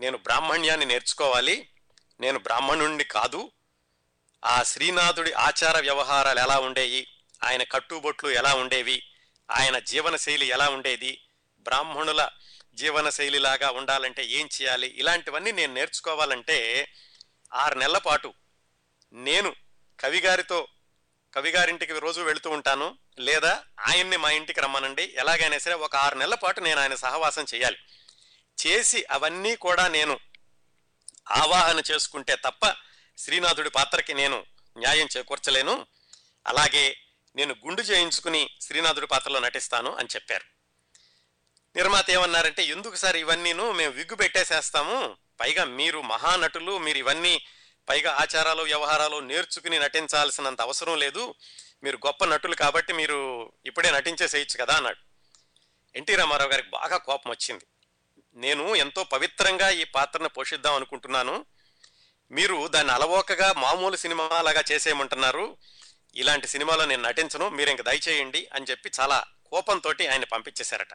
నేను 0.00 0.18
బ్రాహ్మణ్యాన్ని 0.18 0.86
నేర్చుకోవాలి. 0.86 1.68
నేను 2.20 2.38
బ్రాహ్మణుణ్ణి 2.38 3.04
కాదు. 3.04 3.50
ఆ 4.44 4.62
శ్రీనాథుడి 4.62 5.32
ఆచార 5.32 5.80
వ్యవహారాలు 5.80 6.40
ఎలా 6.40 6.58
ఉండేవి? 6.58 7.06
ఆయన 7.44 7.62
కట్టుబొట్లు 7.62 8.30
ఎలా 8.30 8.54
ఉండేవి? 8.54 9.02
ఆయన 9.50 9.78
జీవనశైలి 9.78 10.46
ఎలా 10.46 10.68
ఉండేది? 10.68 11.24
బ్రాహ్మణుల 11.58 12.28
జీవనశైలిలాగా 12.74 13.70
ఉండాలంటే 13.70 14.24
ఏం 14.24 14.48
చేయాలి? 14.62 14.94
ఇలాంటివన్నీ 14.96 15.52
నేను 15.52 15.74
నేర్చుకోవాలంటే 15.74 16.88
ఆరు 17.54 17.78
నెలల 17.78 17.98
పాటు 17.98 18.34
నేను 19.12 19.54
కవిగారితో 20.00 20.68
కవిగారింటికి 21.34 21.98
రోజు 21.98 22.20
వెళుతూ 22.20 22.50
ఉంటాను. 22.50 22.98
లేదా 23.18 23.64
ఆయన్ని 23.80 24.16
మా 24.16 24.30
ఇంటికి 24.30 24.60
రమ్మనండి. 24.60 25.14
ఎలాగైనా 25.16 25.58
సరే 25.58 25.74
ఒక 25.74 25.96
ఆరు 25.96 26.14
నెలల 26.14 26.34
పాటు 26.34 26.60
నేను 26.60 26.80
ఆయన 26.80 26.94
సహవాసం 26.94 27.46
చేయాలి. 27.54 27.78
చేసి 28.66 29.04
అవన్నీ 29.10 29.56
కూడా 29.56 29.88
నేను 29.88 30.20
ఆవాహన 31.30 31.82
చేసుకుంటే 31.90 32.36
తప్ప 32.36 32.74
శ్రీనాథుడి 33.18 33.70
పాత్రకి 33.70 34.14
నేను 34.14 34.46
న్యాయం 34.78 35.08
చేకూర్చలేను. 35.16 35.86
అలాగే 36.46 36.96
నేను 37.36 37.56
గుండు 37.66 37.82
చేయించుకుని 37.82 38.50
శ్రీనాథుడి 38.60 39.06
పాత్రలో 39.06 39.40
నటిస్తాను 39.40 39.96
అని 39.96 40.08
చెప్పారు. 40.14 40.44
నిర్మాత 41.76 42.10
ఏమన్నారంటే 42.10 42.64
ఎందుకు 42.64 42.96
సార్ 42.96 43.16
ఇవన్నీను 43.16 43.72
మేము 43.72 43.92
విగ్గు 43.92 44.16
పెట్టేసేస్తాము? 44.16 45.16
పైగా 45.40 45.64
మీరు 45.64 46.00
మహానటులు 46.00 46.78
మీరు 46.78 46.98
ఇవన్నీ 46.98 47.46
పైగా 47.88 48.12
ఆచారాలు 48.12 48.62
వ్యవహారాలు 48.62 49.20
నేర్చుకుని 49.20 49.78
నటించాల్సినంత 49.78 50.60
అవసరం 50.60 50.98
లేదు. 50.98 51.34
మీరు 51.82 51.98
గొప్ప 52.06 52.24
నటులు 52.24 52.54
కాబట్టి 52.54 52.92
మీరు 52.92 53.52
ఇప్పుడే 53.66 53.90
నటించేసేయచ్చు 53.90 54.64
కదా 54.64 54.74
అన్నాడు. 54.74 54.96
ఎన్టీ 55.96 56.14
రామారావు 56.14 56.50
గారికి 56.50 56.68
బాగా 56.68 56.96
కోపం 56.96 57.30
వచ్చింది. 57.30 57.66
నేను 58.34 58.74
ఎంతో 58.74 59.04
పవిత్రంగా 59.04 59.68
ఈ 59.68 59.84
పాత్రను 59.84 60.28
పోషిద్దాం 60.28 60.74
అనుకుంటున్నాను. 60.74 61.44
మీరు 62.30 62.68
దాన్ని 62.68 62.92
అలవోకగా 62.92 63.52
మామూలు 63.52 63.96
సినిమాలాగా 63.96 64.64
చేసేయమంటున్నారు. 64.72 65.56
ఇలాంటి 66.14 66.48
సినిమాలో 66.48 66.84
నేను 66.84 67.02
నటించను 67.02 67.48
మీరు 67.48 67.70
ఇంక 67.70 67.80
దయచేయండి 67.80 68.48
అని 68.54 68.66
చెప్పి 68.70 68.90
చాలా 69.00 69.24
కోపంతో 69.46 69.90
ఆయన 69.90 70.24
పంపించేశారట. 70.24 70.88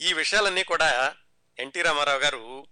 ఈ 0.00 0.12
విషయాలన్నీ 0.12 0.64
కూడా 0.64 1.16
ఎన్టీ 1.58 1.82
రామారావు 1.82 2.18
గారు 2.18 2.66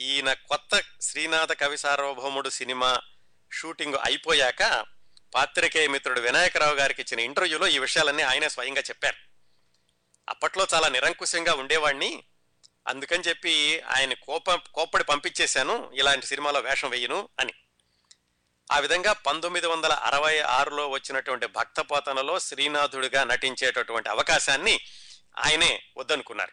ఈయన 0.00 0.32
కొత్త 0.32 0.82
శ్రీనాథ 1.00 1.52
కవి 1.52 1.78
సార్వభౌముడు 1.78 2.48
సినిమా 2.48 3.00
షూటింగ్ 3.52 3.94
అయిపోయాక 3.94 4.86
పాత్రికేయ 5.34 5.86
మిత్రుడు 5.88 6.20
వినాయకరావు 6.20 6.74
గారికి 6.74 7.02
ఇచ్చిన 7.02 7.20
ఇంటర్వ్యూలో 7.20 7.66
ఈ 7.66 7.78
విషయాలన్నీ 7.78 8.22
ఆయనే 8.22 8.48
స్వయంగా 8.48 8.80
చెప్పారు. 8.80 9.16
అప్పట్లో 10.28 10.66
చాలా 10.74 10.88
నిరంకుశంగా 10.88 11.54
ఉండేవాడిని 11.54 12.24
అందుకని 12.88 13.22
చెప్పి 13.28 13.80
ఆయన 13.80 14.12
కోప 14.12 14.50
కోప్పడి 14.54 15.04
పంపించేశాను 15.04 15.90
ఇలాంటి 15.94 16.26
సినిమాలో 16.26 16.60
వేషం 16.60 16.90
వేయను 16.90 17.28
అని. 17.40 17.52
ఆ 18.72 18.78
విధంగా 18.78 19.12
పంతొమ్మిది 19.12 19.66
వందల 19.66 19.92
అరవై 19.92 20.38
ఆరులో 20.38 20.88
వచ్చినటువంటి 20.88 21.46
భక్తపోతనలో 21.46 22.38
శ్రీనాథుడిగా 22.38 23.24
నటించేటటువంటి 23.24 24.08
అవకాశాన్ని 24.08 24.80
ఆయనే 25.38 25.82
వద్దనుకున్నారు. 25.96 26.52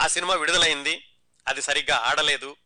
ఆ 0.00 0.06
సినిమా 0.06 0.34
విడుదలైంది. 0.34 1.06
సరిగ్గా 1.58 1.96
ఆడలేదు. 1.96 2.56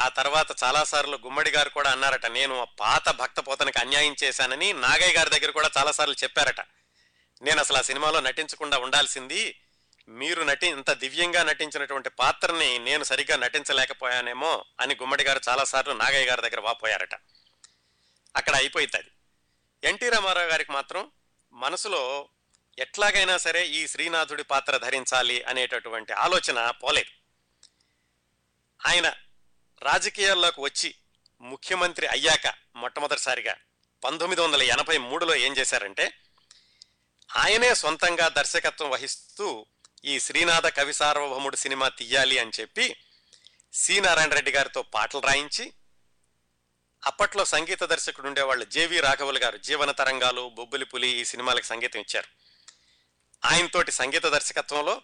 ఆ 0.00 0.08
తర్వాత 0.08 0.64
చాలాసార్లు 0.64 1.18
గుమ్మడి 1.24 1.50
గారు 1.50 1.68
కూడా 1.68 1.90
అన్నారట 1.90 2.26
నేను 2.26 2.60
ఆ 2.60 2.64
పాత 2.64 3.08
భక్తపోతనకి 3.08 3.78
అన్యాయం 3.78 4.16
చేశానని 4.24 4.72
నాగయ్య 4.72 5.14
గారి 5.14 5.30
దగ్గర 5.30 5.50
కూడా 5.50 5.70
చాలాసార్లు 5.78 6.14
చెప్పారట. 6.22 6.60
నేను 7.42 7.60
అసలు 7.60 7.76
ఆ 7.76 7.82
సినిమాలో 7.82 8.20
నటించకుండా 8.20 8.78
ఉండాల్సింది 8.78 9.58
మీరు 10.08 10.42
నటి 10.42 10.66
ఇంత 10.66 10.92
దివ్యంగా 10.92 11.42
నటించినటువంటి 11.42 12.10
పాత్రని 12.10 12.78
నేను 12.78 13.04
సరిగ్గా 13.04 13.36
నటించలేకపోయానేమో 13.36 14.64
అని 14.80 14.94
గుమ్మడి 14.94 15.24
గారు 15.24 15.40
చాలాసార్లు 15.48 15.92
నాగయ్య 15.92 16.26
గారి 16.26 16.42
దగ్గర 16.42 16.60
వాపోయారట. 16.60 17.14
అక్కడ 18.36 18.56
అయిపోయింది 18.56 18.96
అది. 18.96 19.10
ఎన్టీ 19.84 20.08
రామారావు 20.08 20.46
గారికి 20.46 20.72
మాత్రం 20.72 21.10
మనసులో 21.52 22.28
ఎట్లాగైనా 22.78 23.36
సరే 23.36 23.66
ఈ 23.66 23.88
శ్రీనాథుడి 23.88 24.44
పాత్ర 24.44 24.76
ధరించాలి 24.76 25.42
అనేటటువంటి 25.42 26.12
ఆలోచన 26.12 26.70
పోలేదు. 26.70 27.21
ఆయన 28.86 29.12
రాజకీయాల్లోకి 29.82 30.60
వచ్చి 30.60 30.94
ముఖ్యమంత్రి 31.40 32.06
అయ్యాక 32.06 32.54
మొట్టమొదటిసారిగా 32.76 33.56
పంతొమ్మిది 34.04 34.40
వందల 34.40 34.62
ఎనభై 34.62 34.98
మూడులో 34.98 35.34
ఏం 35.34 35.56
చేశారంటే 35.56 36.14
ఆయనే 37.36 37.74
సొంతంగా 37.74 38.28
దర్శకత్వం 38.28 38.90
వహిస్తూ 38.90 39.66
ఈ 40.04 40.18
శ్రీనాథ 40.20 40.66
కవి 40.66 40.92
సార్వభౌముడు 40.92 41.56
సినిమా 41.56 41.88
తీయాలి 41.88 42.38
అని 42.38 42.50
చెప్పి 42.60 42.96
సి 43.72 44.00
నారాయణ 44.00 44.34
రెడ్డి 44.34 44.50
గారితో 44.50 44.82
పాటలు 44.82 45.20
రాయించి 45.20 45.72
అప్పట్లో 47.04 47.44
సంగీత 47.44 47.82
దర్శకుడు 47.84 48.26
ఉండేవాళ్ళు 48.26 48.64
జేవి 48.64 49.00
రాఘవులు 49.00 49.38
గారు 49.38 49.56
జీవన 49.56 49.90
తరంగాలు 49.90 50.48
బొబ్బులి 50.48 50.84
పులి 50.84 51.08
ఈ 51.08 51.24
సినిమాలకు 51.24 51.64
సంగీతం 51.64 52.00
ఇచ్చారు. 52.00 52.28
ఆయనతోటి 53.44 53.92
సంగీత 53.92 54.26
దర్శకత్వంలో 54.26 55.02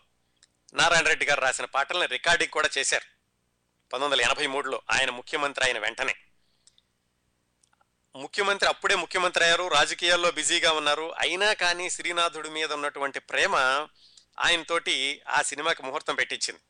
నారాయణ 0.75 1.07
రెడ్డి 1.07 1.27
గారు 1.27 1.41
రాసిన 1.41 1.65
పాటల్ని 1.65 2.07
రికార్డింగ్ 2.07 2.51
కూడా 2.51 2.69
చేశారు. 2.79 3.18
పంతొమ్మిది 3.93 4.23
వందల 4.23 4.33
ఎనభై 4.33 4.47
మూడులో 4.47 4.83
ఆయన 4.91 5.11
ముఖ్యమంత్రి 5.11 5.65
అయిన 5.65 5.79
వెంటనే. 5.79 6.15
ముఖ్యమంత్రి 8.17 8.69
అప్పుడే 8.69 8.95
ముఖ్యమంత్రి 8.95 9.45
అయ్యారు 9.45 9.69
రాజకీయాల్లో 9.69 10.31
బిజీగా 10.31 10.73
ఉన్నారు. 10.73 11.15
అయినా 11.19 11.53
కానీ 11.53 11.91
శ్రీనాథుడి 11.91 12.51
మీద 12.51 12.73
ఉన్నటువంటి 12.73 13.21
ప్రేమ 13.21 13.57
ఆయనతోటి 14.41 15.23
ఆ 15.29 15.43
సినిమాకి 15.43 15.83
ముహూర్తం 15.83 16.15
పెట్టించింది. 16.15 16.61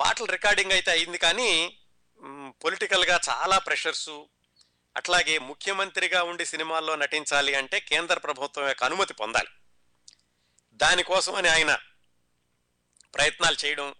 పాటలు 0.00 0.26
రికార్డింగ్ 0.26 0.72
అయితే 0.72 0.90
అయింది 0.90 1.18
కానీ 1.18 1.78
పొలిటికల్గా 2.64 3.20
చాలా 3.28 3.58
ప్రెషర్సు. 3.58 4.28
అట్లాగే 4.96 5.38
ముఖ్యమంత్రిగా 5.38 6.22
ఉండి 6.22 6.46
సినిమాల్లో 6.46 6.96
నటించాలి 6.96 7.54
అంటే 7.54 7.80
కేంద్ర 7.80 8.18
ప్రభుత్వం 8.18 8.68
యొక్క 8.68 8.84
అనుమతి 8.84 9.14
పొందాలి. 9.14 9.48
దానికోసం 10.74 11.34
అని 11.34 11.48
ఆయన 11.48 11.78
ప్రయత్నాలు 13.14 13.56
చేయడం 13.64 13.94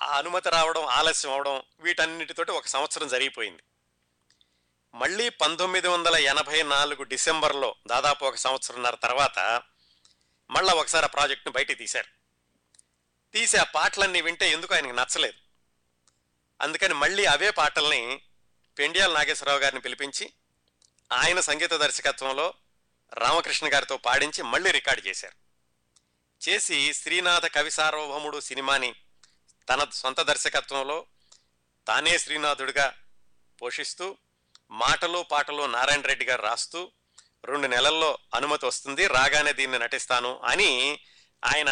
ఆ 0.00 0.18
అనుమతి 0.18 0.50
రావడం 0.50 0.84
ఆలస్యం 0.84 1.32
అవడం 1.32 1.62
వీటన్నిటితోటి 1.80 2.50
ఒక 2.50 2.66
సంవత్సరం 2.66 3.08
జరిగిపోయింది. 3.08 3.62
మళ్ళీ 4.94 5.28
పంతొమ్మిది 5.28 5.88
వందల 5.88 6.16
ఎనభై 6.16 6.62
నాలుగు 6.62 7.02
డిసెంబర్లో 7.02 7.74
దాదాపు 7.86 8.24
ఒక 8.24 8.34
సంవత్సరంన్నర 8.34 8.94
తర్వాత 8.94 9.62
మళ్ళా 10.50 10.72
ఒకసారి 10.72 11.04
ఆ 11.04 11.08
ప్రాజెక్టును 11.08 11.52
బయటికి 11.52 11.78
తీశారు. 11.78 12.06
తీసి 13.32 13.56
ఆ 13.56 13.62
పాటలన్నీ 13.62 14.20
వింటే 14.20 14.50
ఎందుకు 14.50 14.74
ఆయనకి 14.74 14.92
నచ్చలేదు. 14.92 15.38
అందుకని 16.62 16.94
మళ్ళీ 16.94 17.24
అవే 17.24 17.50
పాటల్ని 17.50 18.22
పెండియాల 18.78 19.12
నాగేశ్వరరావు 19.12 19.58
గారిని 19.58 19.80
పిలిపించి 19.80 20.32
ఆయన 21.12 21.40
సంగీత 21.40 21.74
దర్శకత్వంలో 21.74 22.54
రామకృష్ణ 23.12 23.72
గారితో 23.72 23.96
పాడించి 23.96 24.42
మళ్ళీ 24.42 24.70
రికార్డు 24.70 25.08
చేశారు. 25.08 25.42
చేసి 26.48 26.94
శ్రీనాథ 26.94 27.46
కవి 27.46 27.70
సార్వభౌముడు 27.70 28.40
సినిమాని 28.40 28.94
తన 29.68 29.86
సొంత 29.90 30.20
దర్శకత్వంలో 30.20 31.06
తానే 31.86 32.18
శ్రీనాథుడిగా 32.18 32.94
పోషిస్తూ 33.62 34.16
మాటలు 34.70 35.22
పాటలు 35.22 35.62
నారాయణ 35.66 36.00
రెడ్డి 36.00 36.24
గారు 36.24 36.42
రాస్తూ 36.42 36.92
రెండు 37.44 37.66
నెలల్లో 37.66 38.18
అనుమతి 38.34 38.66
వస్తుంది 38.66 39.06
రాగానే 39.06 39.52
దీన్ని 39.52 39.78
నటిస్తాను 39.78 40.40
అని 40.40 41.00
ఆయన 41.44 41.70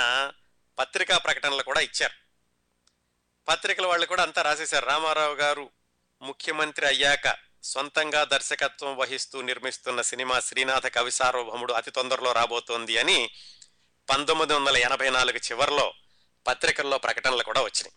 పత్రికా 0.79 1.19
ప్రకటనలు 1.19 1.63
కూడా 1.63 1.81
ఇచ్చారు. 1.81 2.15
పత్రికల 3.49 3.87
వాళ్ళు 3.87 4.07
కూడా 4.07 4.23
అంతా 4.23 4.43
రాసేశారు. 4.43 4.87
రామారావు 4.87 5.35
గారు 5.35 5.71
ముఖ్యమంత్రి 6.23 6.87
అయ్యాక 6.87 7.39
సొంతంగా 7.63 8.25
దర్శకత్వం 8.25 8.97
వహిస్తూ 8.97 9.43
నిర్మిస్తున్న 9.43 10.03
సినిమా 10.03 10.41
శ్రీనాథ 10.41 10.87
కవి 10.87 11.11
సార్వభౌముడు 11.11 11.73
అతి 11.73 11.91
తొందరలో 11.91 12.33
రాబోతోంది 12.33 12.99
అని 12.99 13.31
పంతొమ్మిది 14.11 14.53
వందల 14.53 14.77
ఎనభై 14.77 15.11
నాలుగు 15.11 15.39
చివరిలో 15.39 15.95
పత్రికల్లో 16.47 16.99
ప్రకటనలు 16.99 17.43
కూడా 17.43 17.63
వచ్చినాయి. 17.63 17.95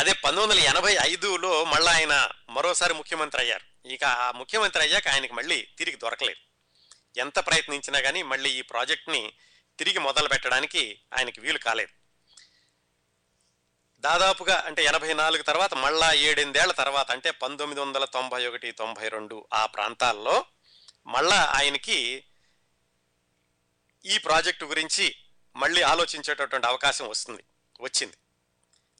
అదే 0.00 0.12
పంతొమ్మిది 0.12 0.60
వందల 0.60 0.76
ఎనభై 0.76 0.96
ఐదులో 1.00 1.64
మళ్ళీ 1.64 1.92
ఆయన 1.92 2.28
మరోసారి 2.50 2.94
ముఖ్యమంత్రి 2.94 3.42
అయ్యారు. 3.42 3.88
ఇక 3.88 4.04
ఆ 4.04 4.30
ముఖ్యమంత్రి 4.30 4.82
అయ్యాక 4.82 5.08
ఆయనకి 5.08 5.32
మళ్ళీ 5.32 5.68
తిరిగి 5.78 5.96
దొరకలేదు. 5.96 6.52
ఎంత 7.18 7.38
ప్రయత్నించినా 7.38 8.00
కానీ 8.00 8.22
మళ్ళీ 8.22 8.50
ఈ 8.50 8.62
ప్రాజెక్ట్ని 8.62 9.32
తిరిగి 9.78 9.98
మొదలు 9.98 10.28
పెట్టడానికి 10.28 11.00
ఆయనకి 11.18 11.40
వీలు 11.40 11.58
కాలేదు. 11.58 11.92
దాదాపుగా 14.00 14.62
అంటే 14.66 14.84
ఎనభై 14.84 15.14
నాలుగు 15.14 15.42
తర్వాత 15.42 15.74
మళ్ళా 15.74 16.12
ఏడెనిమిదేళ్ళ 16.12 16.72
తర్వాత 16.72 17.10
అంటే 17.10 17.30
పంతొమ్మిది 17.30 17.80
వందల 17.80 18.04
తొంభై 18.04 18.46
ఒకటి 18.46 18.72
తొంభై 18.72 19.08
రెండు 19.08 19.46
ఆ 19.54 19.66
ప్రాంతాల్లో 19.66 20.44
మళ్ళా 21.06 21.36
ఆయనకి 21.36 22.24
ఈ 24.04 24.18
ప్రాజెక్టు 24.18 24.64
గురించి 24.64 25.21
మళ్ళీ 25.56 25.82
ఆలోచించేటటువంటి 25.82 26.66
అవకాశం 26.66 27.08
వస్తుంది 27.08 27.44
వచ్చింది. 27.80 28.16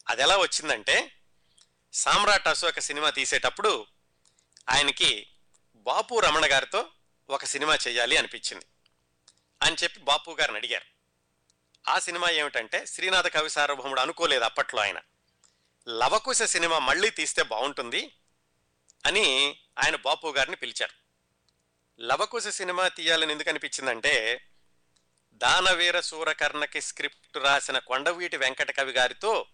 అది 0.08 0.22
ఎలా 0.22 0.36
వచ్చిందంటే 0.36 1.12
సామ్రాట్ 1.92 2.48
అశోక 2.48 2.78
సినిమా 2.78 3.10
తీసేటప్పుడు 3.10 3.86
ఆయనకి 4.70 5.26
బాపు 5.74 6.20
రమణ 6.20 6.52
గారితో 6.52 6.90
ఒక 7.30 7.44
సినిమా 7.44 7.78
చేయాలి 7.88 8.16
అనిపించింది 8.16 8.66
అని 9.62 9.76
చెప్పి 9.82 10.00
బాపు 10.00 10.36
గారిని 10.40 10.58
అడిగారు. 10.58 10.84
ఆ 11.90 11.98
సినిమా 11.98 12.28
ఏమిటంటే 12.30 12.86
శ్రీనాథ 12.86 13.26
కవి 13.26 13.50
సార్వభౌముడు 13.50 14.00
అనుకోలేదు 14.00 14.44
అప్పట్లో 14.44 14.82
ఆయన. 14.82 15.00
లవకుశ 15.88 16.42
సినిమా 16.42 16.78
మళ్ళీ 16.78 17.10
తీస్తే 17.10 17.42
బాగుంటుంది 17.42 18.12
అని 19.06 19.56
ఆయన 19.84 19.96
బాపు 19.96 20.34
గారిని 20.36 20.56
పిలిచారు. 20.56 21.02
లవకుశ 22.02 22.48
సినిమా 22.48 22.88
తీయాలని 22.88 23.32
ఎందుకు 23.32 23.48
అనిపించిందంటే 23.48 24.44
దానవీర 25.42 26.00
సూరకర్ణకి 26.00 26.80
స్క్రిప్ట్ 26.80 27.36
రాసిన 27.36 27.78
కొండవీటి 27.78 28.36
వెంకట 28.36 28.76
కవి 28.76 28.92
గారితో 28.92 29.46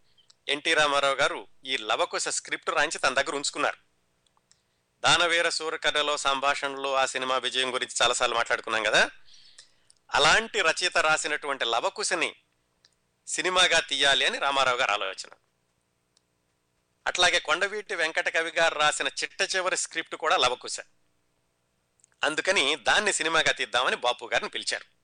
ఎన్టీ 0.49 0.75
రామారావు 0.75 1.15
గారు 1.15 1.47
ఈ 1.65 1.77
లవకుశ 1.77 2.29
స్క్రిప్ట్ 2.29 2.71
రాయించి 2.71 2.99
తన 2.99 3.15
దగ్గర 3.15 3.35
ఉంచుకున్నారు. 3.35 3.77
దానవీర 5.05 5.49
సూరకర్ణలో 5.49 6.17
సంభాషణలో 6.17 6.95
ఆ 6.95 7.07
సినిమా 7.07 7.39
విజయం 7.39 7.75
గురించి 7.75 7.95
చాలాసార్లు 8.03 8.37
మాట్లాడుకున్నాం 8.37 8.83
కదా. 8.83 9.11
అలాంటి 10.15 10.61
రచయిత 10.61 10.99
రాసినటువంటి 10.99 11.65
లవకుశని 11.65 12.37
సినిమాగా 13.27 13.81
తీయాలి 13.81 14.27
అని 14.27 14.39
రామారావు 14.39 14.77
గారు 14.77 14.91
ఆలోచన. 14.91 15.31
అట్లాగే 17.07 17.39
కొండవీటి 17.41 17.95
వెంకట 17.95 18.29
కవి 18.29 18.51
గారు 18.51 18.75
రాసిన 18.75 19.09
చిట్ట 19.09 19.57
చివరి 19.57 19.77
స్క్రిప్ట్ 19.77 20.15
కూడా 20.15 20.37
లవకుశ. 20.37 20.81
అందుకని 22.25 22.77
దాన్ని 22.77 23.13
సినిమాగా 23.13 23.53
తీద్దామని 23.53 23.97
బాపు 23.97 24.31
గారిని 24.33 24.51
పిలిచారు. 24.51 24.98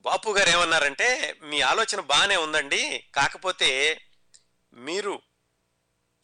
బాపు 0.00 0.30
గారు 0.30 0.48
ఏమన్నారంటే 0.48 1.36
మీ 1.42 1.60
ఆలోచన 1.60 2.00
బాగానే 2.00 2.36
ఉందండి 2.36 3.04
కాకపోతే 3.14 4.00
మీరు 4.74 5.22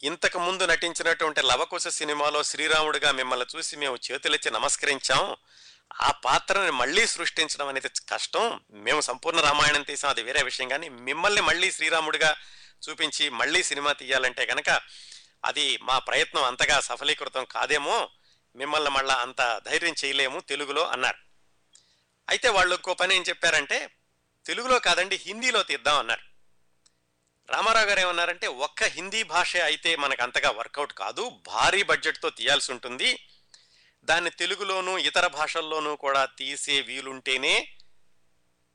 ఇంతకు 0.03 0.39
ముందు 0.39 0.65
నటించినటువంటి 0.65 1.41
లవకుశ 1.41 1.87
సినిమాలో 1.87 2.43
శ్రీరాముడిగా 2.43 3.11
మిమ్మల్ని 3.11 3.57
చూసి 3.57 3.75
మేము 3.75 3.97
చేతులెత్తి 4.11 4.51
నమస్కరించాం. 4.51 5.35
ఆ 6.01 6.11
పాత్రని 6.11 6.71
మళ్ళీ 6.71 7.07
సృష్టించడం 7.07 7.67
అనేది 7.67 7.89
కష్టం. 8.09 8.59
మేము 8.71 9.01
సంపూర్ణ 9.01 9.39
రామాయణం 9.39 9.83
తీసాం 9.83 10.09
అది 10.09 10.23
వేరే 10.23 10.43
విషయం. 10.43 10.67
కానీ 10.67 10.89
మిమ్మల్ని 10.89 11.41
మళ్ళీ 11.41 11.71
శ్రీరాముడిగా 11.71 12.35
చూపించి 12.89 13.29
మళ్ళీ 13.29 13.63
సినిమా 13.63 13.93
తీయాలంటే 13.93 14.45
కనుక 14.45 14.81
అది 15.45 15.79
మా 15.81 15.99
ప్రయత్నం 15.99 16.43
అంతగా 16.43 16.79
సఫలీకృతం 16.79 17.45
కాదేమో. 17.51 18.09
మిమ్మల్ని 18.55 18.89
మళ్ళా 18.89 19.15
అంత 19.15 19.61
ధైర్యం 19.65 19.95
చేయలేము 20.05 20.39
తెలుగులో 20.39 20.87
అన్నారు. 20.87 21.26
అయితే 22.29 22.49
వాళ్ళు 22.49 22.75
ఇంకో 22.75 22.93
పని 22.93 23.15
ఏం 23.15 23.23
చెప్పారంటే 23.29 23.89
తెలుగులో 24.45 24.79
కాదండి 24.79 25.15
హిందీలో 25.15 25.63
తీద్దాం 25.63 25.97
అన్నారు. 25.97 26.37
రామారావు 27.51 27.85
గారు 27.85 27.99
ఏమన్నారంటే 27.99 28.47
ఒక్క 28.47 28.83
హిందీ 28.83 29.23
భాష 29.23 29.57
అయితే 29.57 29.95
మనకు 29.95 30.23
అంతగా 30.23 30.51
వర్కౌట్ 30.51 30.93
కాదు 30.93 31.29
భారీ 31.29 31.83
బడ్జెట్తో 31.83 32.29
తీయాల్సి 32.29 32.71
ఉంటుంది. 32.71 33.29
దాన్ని 34.03 34.29
తెలుగులోనూ 34.29 34.97
ఇతర 34.97 35.27
భాషల్లోనూ 35.27 35.95
కూడా 35.95 36.25
తీసే 36.25 36.81
వీలుంటేనే 36.81 37.73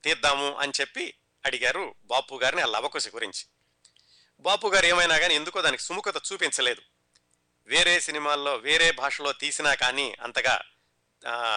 తీద్దాము 0.05 0.55
అని 0.55 0.73
చెప్పి 0.81 1.15
అడిగారు 1.47 1.95
బాపు 2.05 2.35
గారిని 2.35 2.63
ఆ 2.63 2.67
లవకుశ 2.67 3.09
గురించి. 3.09 3.47
బాపు 4.41 4.67
గారు 4.67 4.87
ఏమైనా 4.87 5.19
కానీ 5.19 5.35
ఎందుకో 5.35 5.63
దానికి 5.63 5.83
సుముఖత 5.83 6.33
చూపించలేదు. 6.33 6.83
వేరే 7.67 8.01
సినిమాల్లో 8.01 8.57
వేరే 8.57 8.91
భాషలో 8.91 9.33
తీసినా 9.33 9.75
కానీ 9.75 10.17
అంతగా 10.23 10.61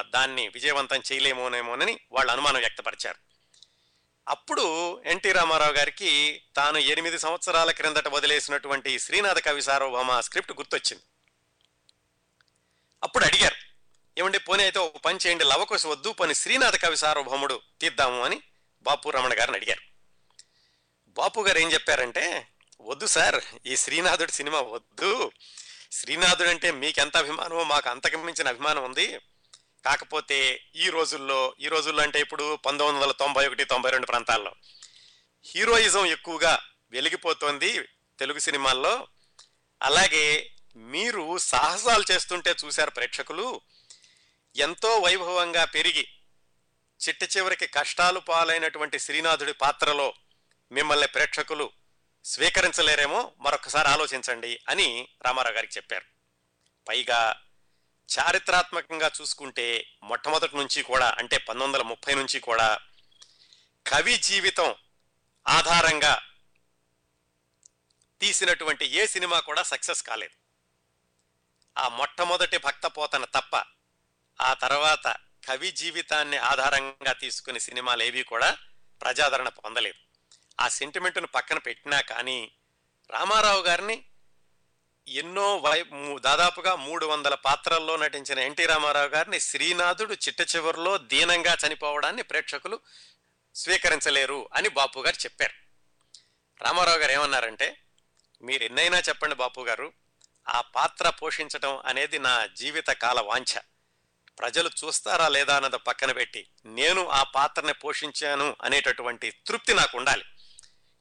దాన్ని 0.10 0.48
విజయవంతం 0.48 1.02
చేయలేమోనేమోనని 1.12 2.00
వాళ్ళు 2.12 2.32
అనుమానం 2.32 2.60
వ్యక్తపరిచారు. 2.60 3.20
అప్పుడు 4.28 5.02
ఎన్టీ 5.06 5.32
రామారావు 5.32 5.72
గారికి 5.72 6.42
తాను 6.56 6.78
ఎనిమిది 6.78 7.20
సంవత్సరాల 7.20 7.72
క్రిందట 7.72 8.08
వదిలేసినటువంటి 8.08 9.00
శ్రీనాథ 9.00 9.40
కవి 9.40 9.62
సార్వభౌమ 9.62 10.20
స్క్రిప్ట్ 10.20 10.52
గుర్తొచ్చింది. 10.52 11.04
అప్పుడు 13.04 13.26
అడిగారు 13.26 13.56
ఏమండి 14.18 14.40
పోనీ 14.40 14.64
అయితే 14.64 14.80
ఒక 14.80 14.98
పని 14.98 15.20
చేయండి 15.28 15.44
లవకుశ 15.44 15.86
వద్దు 15.86 16.12
పని 16.12 16.34
శ్రీనాథ 16.36 16.76
కవి 16.76 16.98
సార్వభౌముడు 16.98 17.62
తీద్దాము 17.82 18.24
అని 18.24 18.42
బాపు 18.82 19.10
రమణ 19.10 19.34
గారిని 19.40 19.58
అడిగారు. 19.58 19.82
బాపు 21.08 21.42
గారు 21.42 21.58
ఏం 21.58 21.72
చెప్పారంటే 21.72 22.48
వద్దు 22.82 23.06
సార్ 23.06 23.42
ఈ 23.66 23.76
శ్రీనాథుడి 23.76 24.32
సినిమా 24.32 24.62
వద్దు. 24.62 25.32
శ్రీనాథుడు 25.92 26.50
అంటే 26.50 26.72
మీకు 26.72 27.00
ఎంత 27.00 27.18
అభిమానమో 27.18 27.64
మాకు 27.64 27.90
అంతకు 27.90 28.18
మించిన 28.18 28.48
అభిమానం 28.48 28.84
ఉంది. 28.84 29.20
కాకపోతే 29.86 30.66
ఈ 30.76 30.90
రోజుల్లో 30.90 31.56
ఈ 31.60 31.68
రోజుల్లో 31.68 32.04
అంటే 32.04 32.20
ఇప్పుడు 32.20 32.56
పంతొమ్మిది 32.56 33.04
వందల 33.04 33.12
తొంభై 33.12 33.48
ఒకటి 33.48 33.64
తొంభై 33.64 33.92
రెండు 33.92 34.06
ప్రాంతాల్లో. 34.06 34.56
హీరోయిజం 35.46 36.06
ఎక్కువగా 36.06 36.64
వెలిగిపోతోంది 36.90 37.82
తెలుగు 38.20 38.40
సినిమాల్లో. 38.40 39.08
అలాగే 39.84 40.52
మీరు 40.76 41.38
సాహసాలు 41.38 42.04
చేస్తుంటే 42.12 42.56
చూశారు 42.66 42.92
ప్రేక్షకులు 42.92 43.62
ఎంతో 44.56 44.98
వైభవంగా 44.98 45.66
పెరిగి 45.66 46.08
చిట్ట 47.08 47.38
చివరికి 47.38 47.68
కష్టాలు 47.68 48.20
పాలైనటువంటి 48.20 49.00
శ్రీనాథుడి 49.00 49.54
పాత్రలో 49.54 50.14
మిమ్మల్ని 50.72 51.08
ప్రేక్షకులు 51.08 51.72
స్వీకరించలేరేమో 52.26 53.32
మరొకసారి 53.40 53.88
ఆలోచించండి 53.88 54.60
అని 54.70 55.08
రామారావు 55.26 55.56
గారికి 55.56 55.78
చెప్పారు. 55.78 56.06
పైగా 56.88 57.42
చారిత్రాత్మకంగా 58.18 59.12
చూసుకుంటే 59.22 59.98
మొట్టమొదటి 60.04 60.58
నుంచి 60.58 60.84
కూడా 60.84 61.16
అంటే 61.18 61.38
పంతొమ్మిది 61.38 61.68
వందల 61.68 61.82
ముప్పై 61.82 62.16
నుంచి 62.16 62.40
కూడా 62.40 62.80
కవి 63.88 64.18
జీవితం 64.18 64.76
ఆధారంగా 65.48 66.22
తీసినటువంటి 68.22 68.86
ఏ 68.86 69.06
సినిమా 69.06 69.40
కూడా 69.40 69.64
సక్సెస్ 69.64 70.04
కాలేదు. 70.04 70.36
ఆ 71.80 71.88
మొట్టమొదటి 71.88 72.58
భక్త 72.58 72.88
పోతన 72.88 73.26
తప్ప 73.26 73.64
ఆ 74.42 74.54
తర్వాత 74.54 75.16
కవి 75.48 75.72
జీవితాన్ని 75.72 76.38
ఆధారంగా 76.38 77.14
తీసుకునే 77.14 77.60
సినిమాలు 77.60 78.04
ఏవి 78.04 78.24
కూడా 78.24 78.58
ప్రజాదరణ 79.02 79.50
పొందలేదు. 79.50 80.00
ఆ 80.62 80.68
సెంటిమెంట్ను 80.68 81.28
పక్కన 81.28 81.58
పెట్టినా 81.58 82.02
కానీ 82.02 82.52
రామారావు 83.10 83.62
గారిని 83.62 84.04
ఎన్నో 85.08 85.58
వై 85.58 85.86
దాదాపుగా 86.20 86.76
మూడు 86.76 87.06
వందల 87.06 87.36
పాత్రల్లో 87.36 87.96
నటించిన 87.96 88.40
ఎన్టీ 88.40 88.66
రామారావు 88.66 89.08
గారిని 89.08 89.40
శ్రీనాథుడు 89.40 90.14
చిట్ట 90.14 90.56
చివరిలో 90.56 90.98
దీనంగా 90.98 91.58
చనిపోవడాన్ని 91.68 92.24
ప్రేక్షకులు 92.24 92.80
స్వీకరించలేరు 93.56 94.50
అని 94.54 94.70
బాపు 94.70 95.00
గారు 95.00 95.16
చెప్పారు. 95.16 95.54
రామారావు 96.64 96.98
గారు 96.98 97.12
ఏమన్నారంటే 97.12 97.82
మీరు 98.42 98.64
ఎన్నైనా 98.64 99.00
చెప్పండి 99.00 99.36
బాపు 99.36 99.62
గారు 99.62 99.94
ఆ 100.50 100.62
పాత్ర 100.62 101.10
పోషించటం 101.10 101.82
అనేది 101.86 102.20
నా 102.20 102.46
జీవిత 102.46 102.88
కాల 102.88 103.22
వాంఛ. 103.22 103.60
ప్రజలు 104.40 104.70
చూస్తారా 104.86 105.28
లేదా 105.28 105.56
అన్నది 105.56 105.78
పక్కన 105.78 106.12
పెట్టి 106.12 106.48
నేను 106.66 107.08
ఆ 107.08 107.24
పాత్రని 107.24 107.74
పోషించాను 107.74 108.56
అనేటటువంటి 108.62 109.32
తృప్తి 109.32 109.74
నాకు 109.74 109.98
ఉండాలి. 109.98 110.26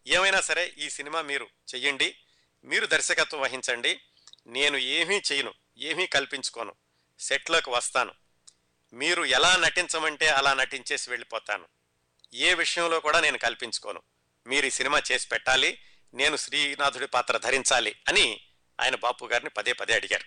ఏమైనా 0.06 0.40
సరే 0.40 0.74
ఈ 0.78 0.90
సినిమా 0.90 1.22
మీరు 1.22 1.48
చెయ్యండి. 1.74 2.18
మీరు 2.64 2.86
దర్శకత్వం 2.86 3.40
వహించండి. 3.40 4.00
నేను 4.46 4.76
ఏమీ 4.76 5.22
చేయను 5.32 5.54
ఏమీ 5.78 6.06
కల్పించుకోను. 6.06 6.74
సెట్లోకి 7.18 7.70
వస్తాను. 7.70 8.12
మీరు 8.92 9.24
ఎలా 9.24 9.56
నటించమంటే 9.56 10.28
అలా 10.28 10.54
నటించేసి 10.54 11.10
వెళ్ళిపోతాను. 11.10 11.66
ఏ 12.34 12.54
విషయంలో 12.54 13.00
కూడా 13.00 13.20
నేను 13.20 13.38
కల్పించుకోను. 13.38 14.02
మీరు 14.46 14.66
ఈ 14.66 14.70
సినిమా 14.70 15.02
చేసి 15.12 15.28
పెట్టాలి 15.28 15.80
నేను 16.14 16.36
శ్రీనాథుడి 16.36 17.06
పాత్ర 17.06 17.38
ధరించాలి 17.38 17.96
అని 18.08 18.40
ఆయన 18.80 18.94
బాపు 18.94 19.24
గారిని 19.24 19.50
పదే 19.50 19.72
పదే 19.72 19.94
అడిగారు. 19.94 20.24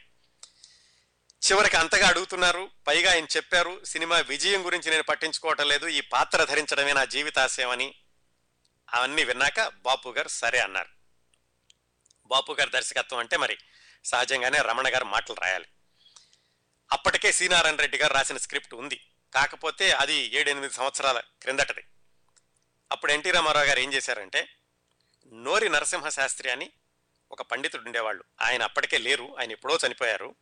చివరికి 1.47 1.78
అంతగా 1.78 2.08
అడుగుతున్నారు 2.08 2.69
పైగా 2.88 3.12
ఆయన 3.12 3.26
చెప్పారు 3.26 3.84
సినిమా 3.86 4.19
విజయం 4.19 4.65
గురించి 4.65 4.91
నేను 4.91 5.04
పట్టించుకోవటం 5.04 5.67
లేదు 5.67 5.88
ఈ 5.88 6.02
పాత్ర 6.02 6.43
ధరించడమే 6.43 6.93
నా 6.93 7.06
జీవితాశయం 7.06 7.69
అని. 7.69 7.95
అవన్నీ 8.93 9.23
విన్నాక 9.23 9.67
బాపు 9.67 10.10
గారు 10.10 10.28
సరే 10.28 10.60
అన్నారు. 10.60 10.97
బాపు 12.28 12.52
గారి 12.54 12.70
దర్శకత్వం 12.70 13.20
అంటే 13.20 13.38
మరి 13.38 13.58
సహజంగానే 14.06 14.58
రమణ 14.58 14.94
గారు 14.94 15.06
మాటలు 15.06 15.36
రాయాలి. 15.42 15.66
అప్పటికే 16.92 17.32
సీనారాయణ 17.32 17.76
రెడ్డి 17.76 17.98
గారు 17.98 18.13
రాసిన 18.13 18.38
స్క్రిప్ట్ 18.38 18.74
ఉంది. 18.74 19.08
కాకపోతే 19.34 19.92
అది 19.92 20.13
ఏడెనిమిది 20.13 20.74
సంవత్సరాల 20.74 21.20
క్రిందటది. 21.20 21.84
అప్పుడు 22.92 23.12
ఎన్టీ 23.12 23.32
రామారావు 23.32 23.66
గారు 23.66 23.80
ఏం 23.80 23.94
చేశారంటే 23.94 24.50
నోరి 25.34 25.70
నరసింహ 25.70 26.10
శాస్త్రి 26.10 26.52
అని 26.52 26.72
ఒక 27.32 27.42
పండితుడు 27.42 27.86
ఉండేవాళ్ళు. 27.86 28.24
ఆయన 28.42 28.63
అప్పటికే 28.63 28.98
లేరు 28.98 29.36
ఆయన 29.40 29.52
ఎప్పుడో 29.52 29.78
చనిపోయారు. 29.88 30.36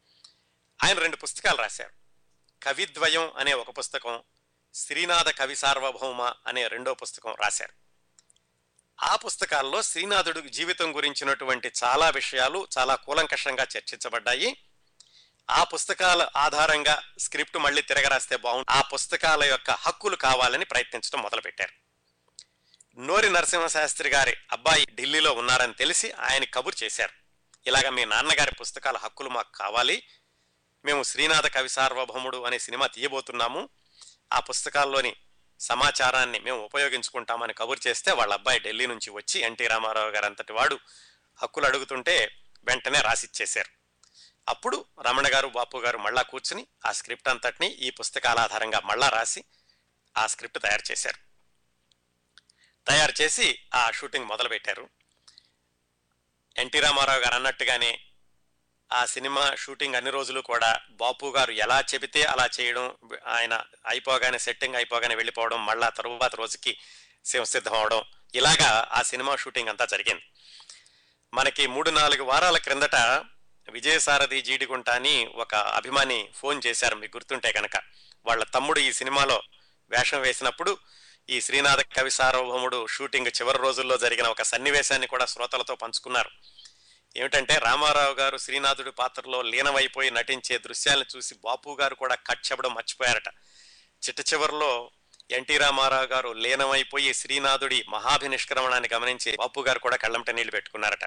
ఆయన 0.84 1.00
రెండు 1.00 1.16
పుస్తకాలు 1.16 1.58
రాశారు. 1.58 1.94
కవిద్వయం 2.64 3.34
అనే 3.38 3.54
ఒక 3.54 3.78
పుస్తకం 3.78 4.24
శ్రీనాథ 4.74 5.30
కవి 5.30 5.56
సార్వభౌమ 5.56 6.34
అనే 6.48 6.68
రెండో 6.68 6.94
పుస్తకం 6.94 7.36
రాశారు. 7.36 7.85
ఆ 9.04 9.16
పుస్తకాల్లో 9.16 9.82
శ్రీనాథుడు 9.82 10.40
జీవితం 10.40 10.96
గురించినటువంటి 10.96 11.72
చాలా 11.84 12.10
విషయాలు 12.10 12.68
చాలా 12.78 12.96
కూలంకషంగా 12.96 13.64
చర్చించబడ్డాయి. 13.64 14.62
ఆ 15.50 15.64
పుస్తకాల 15.64 16.30
ఆధారంగా 16.38 17.04
స్క్రిప్ట్ 17.20 17.58
మళ్ళీ 17.58 17.82
తిరగరాస్తే 17.82 18.36
బాగుంది 18.36 18.66
ఆ 18.70 18.82
పుస్తకాల 18.82 19.44
యొక్క 19.44 19.72
హక్కులు 19.72 20.16
కావాలని 20.16 20.66
ప్రయత్నించడం 20.66 21.22
మొదలుపెట్టారు. 21.22 21.72
నోరి 23.00 23.30
నరసింహశాస్త్రి 23.30 24.10
గారి 24.10 24.36
అబ్బాయి 24.52 24.86
ఢిల్లీలో 24.86 25.32
ఉన్నారని 25.32 25.74
తెలిసి 25.74 26.12
ఆయన 26.12 26.44
కబురు 26.44 26.84
చేశారు. 26.84 27.12
ఇలాగ 27.68 27.90
మీ 27.90 28.06
నాన్నగారి 28.06 28.52
పుస్తకాల 28.52 28.98
హక్కులు 28.98 29.30
మాకు 29.30 29.58
కావాలి. 29.58 30.04
మేము 30.86 31.04
శ్రీనాథ 31.04 31.48
కవి 31.48 31.70
సార్వభౌముడు 31.70 32.44
అనే 32.44 32.60
సినిమా 32.60 32.88
తీయబోతున్నాము. 32.88 33.70
ఆ 34.34 34.40
పుస్తకాల్లోని 34.40 35.16
సమాచారాన్ని 35.66 36.40
మేము 36.40 36.64
ఉపయోగించుకుంటామని 36.64 37.54
కబురు 37.54 37.88
చేస్తే 37.88 38.12
వాళ్ళ 38.12 38.34
అబ్బాయి 38.34 38.60
ఢిల్లీ 38.60 38.86
నుంచి 38.86 39.10
వచ్చి 39.10 39.42
ఎన్టీ 39.42 39.68
రామారావు 39.68 40.10
గారు 40.10 40.26
అంతటి 40.26 40.54
వాడు 40.54 40.80
హక్కులు 41.42 41.66
అడుగుతుంటే 41.66 42.42
వెంటనే 42.64 43.02
రాసిచ్చేశారు. 43.02 43.70
అప్పుడు 44.50 44.86
రమణ 45.02 45.24
గారు 45.34 45.48
బాపు 45.48 45.78
గారు 45.78 45.98
మళ్ళా 45.98 46.22
కూర్చుని 46.22 46.68
ఆ 46.86 46.92
స్క్రిప్ట్ 46.92 47.30
అంతటిని 47.30 47.68
ఈ 47.68 47.90
పుస్తకాల 47.90 48.40
ఆధారంగా 48.40 48.80
మళ్ళా 48.80 49.10
రాసి 49.10 49.44
ఆ 50.18 50.28
స్క్రిప్ట్ 50.28 50.60
తయారు 50.60 50.92
చేశారు. 50.92 51.18
తయారు 52.88 53.22
చేసి 53.22 53.60
ఆ 53.76 53.92
షూటింగ్ 53.92 54.26
మొదలుపెట్టారు. 54.26 54.90
ఎన్టీ 56.58 56.80
రామారావు 56.80 57.20
గారు 57.20 57.36
అన్నట్టుగానే 57.36 58.05
ఆ 58.94 59.06
సినిమా 59.06 59.56
షూటింగ్ 59.56 59.96
అన్ని 59.96 60.12
రోజులు 60.12 60.42
కూడా 60.42 60.80
బాపు 60.92 61.34
గారు 61.38 61.52
ఎలా 61.52 61.84
చెబితే 61.94 62.24
అలా 62.24 62.50
చేయడం 62.60 62.96
ఆయన 63.28 63.64
అయిపోగానే 63.88 64.40
సెట్టింగ్ 64.40 64.76
అయిపోగానే 64.76 65.16
వెళ్ళిపోవడం 65.16 65.66
మళ్ళా 65.66 65.90
తరువాత 65.90 66.36
రోజుకి 66.36 66.78
సిద్ధం 67.44 67.74
అవడం 67.74 68.04
ఇలాగా 68.36 68.88
ఆ 68.92 69.02
సినిమా 69.02 69.36
షూటింగ్ 69.36 69.70
అంతా 69.70 69.86
జరిగింది. 69.86 70.22
మనకి 71.34 71.68
మూడు 71.68 71.90
నాలుగు 71.90 72.24
వారాల 72.24 72.58
క్రిందట 72.58 72.96
విజయసారథి 73.70 74.42
జీడిగుంట 74.42 74.90
అని 74.90 75.26
ఒక 75.36 75.56
అభిమాని 75.56 76.30
ఫోన్ 76.36 76.62
చేశారు 76.66 76.96
మీకు 76.96 77.18
గుర్తుంటే 77.18 77.52
కనుక 77.52 77.82
వాళ్ళ 78.26 78.44
తమ్ముడు 78.44 78.80
ఈ 78.80 78.92
సినిమాలో 78.92 79.44
వేషం 79.90 80.22
వేసినప్పుడు 80.22 80.78
ఈ 81.30 81.42
శ్రీనాథ 81.42 81.80
కవి 81.82 82.12
సార్వభౌముడు 82.12 82.88
షూటింగ్ 82.88 83.28
చివరి 83.28 83.58
రోజుల్లో 83.58 83.98
జరిగిన 83.98 84.28
ఒక 84.28 84.42
సన్నివేశాన్ని 84.42 85.08
కూడా 85.08 85.26
శ్రోతలతో 85.26 85.76
పంచుకున్నారు. 85.76 86.30
ఏమిటంటే 87.18 87.58
రామారావు 87.58 88.14
గారు 88.14 88.38
శ్రీనాథుడి 88.38 88.92
పాత్రలో 88.92 89.42
లీనమైపోయి 89.42 90.12
నటించే 90.12 90.58
దృశ్యాలను 90.58 91.18
చూసి 91.18 91.36
బాపు 91.36 91.78
గారు 91.82 91.96
కూడా 91.96 92.16
కట్ 92.16 92.52
చెప్పడం 92.52 92.74
మర్చిపోయారట. 92.74 93.28
చిట్ట 94.08 94.34
చివరిలో 94.34 94.92
ఎన్టీ 95.32 95.58
రామారావు 95.58 96.06
గారు 96.06 96.34
లీనమైపోయి 96.34 97.14
శ్రీనాథుడి 97.14 97.86
మహాభినిష్క్రమణాన్ని 97.90 98.90
గమనించి 98.94 99.36
బాపు 99.36 99.60
గారు 99.62 99.80
కూడా 99.80 99.98
కళ్ళంట 99.98 100.30
నీళ్ళు 100.30 100.52
పెట్టుకున్నారట. 100.52 101.06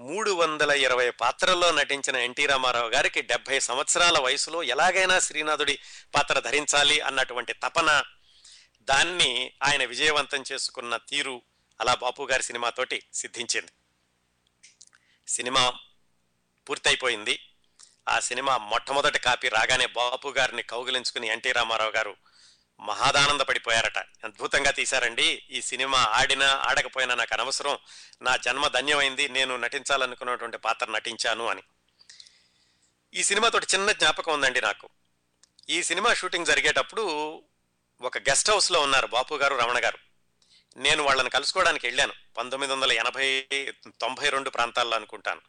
మూడు 0.00 0.30
వందల 0.30 0.70
ఇరవై 0.70 1.10
పాత్రల్లో 1.10 1.70
నటించిన 1.70 2.16
ఎన్టీ 2.16 2.46
రామారావు 2.46 2.88
గారికి 2.88 3.22
డెబ్బై 3.22 3.58
సంవత్సరాల 3.60 4.18
వయసులో 4.18 4.62
ఎలాగైనా 4.62 5.18
శ్రీనాథుడి 5.20 5.78
పాత్ర 6.14 6.40
ధరించాలి 6.40 7.00
అన్నటువంటి 7.00 7.52
తపన 7.52 8.02
దాన్ని 8.80 9.52
ఆయన 9.62 9.84
విజయవంతం 9.84 10.44
చేసుకున్న 10.52 10.96
తీరు 10.96 11.42
అలా 11.80 11.94
బాపు 11.94 12.22
గారి 12.22 12.42
సినిమాతోటి 12.42 13.02
సిద్ధించింది. 13.14 13.72
సినిమా 15.30 15.74
పూర్తయిపోయింది. 16.68 17.46
ఆ 18.08 18.20
సినిమా 18.20 18.56
మొట్టమొదటి 18.56 19.18
కాపీ 19.18 19.48
రాగానే 19.48 19.86
బాపు 19.86 20.28
గారిని 20.28 20.62
కౌగిలించుకుని 20.62 21.26
ఎన్టీ 21.26 21.52
రామారావు 21.52 21.90
గారు 21.90 22.16
మహాదానంద 22.80 23.40
పడిపోయారట 23.40 23.98
అద్భుతంగా 23.98 24.70
తీశారండి. 24.70 25.42
ఈ 25.50 25.60
సినిమా 25.60 25.98
ఆడినా 25.98 26.62
ఆడకపోయినా 26.68 27.14
నాకు 27.14 27.34
అనవసరం. 27.34 27.78
నా 28.22 28.36
జన్మ 28.36 28.68
ధన్యమైంది. 28.68 29.28
నేను 29.28 29.56
నటించాలనుకున్నటువంటి 29.56 30.58
పాత్ర 30.58 30.90
నటించాను 30.90 31.46
అని. 31.46 31.62
ఈ 33.14 33.22
సినిమాతోటి 33.22 33.66
చిన్న 33.74 33.92
జ్ఞాపకం 33.92 34.32
ఉందండి 34.32 34.60
నాకు. 34.60 34.88
ఈ 35.68 35.82
సినిమా 35.82 36.14
షూటింగ్ 36.14 36.46
జరిగేటప్పుడు 36.46 37.02
ఒక 38.00 38.18
గెస్ట్ 38.18 38.50
హౌస్లో 38.50 38.80
ఉన్నారు 38.80 39.06
బాపు 39.06 39.34
గారు 39.34 39.56
రమణ 39.56 39.84
గారు. 39.84 40.09
నేను 40.76 41.02
వాళ్ళని 41.02 41.30
కలుసుకోవడానికి 41.30 41.86
వెళ్ళాను. 41.86 42.12
పంతొమ్మిది 42.38 42.72
వందల 42.72 42.92
ఎనభై 42.92 43.40
తొంభై 44.00 44.28
రెండు 44.28 44.50
ప్రాంతాల్లో 44.50 44.96
అనుకుంటాను. 44.96 45.40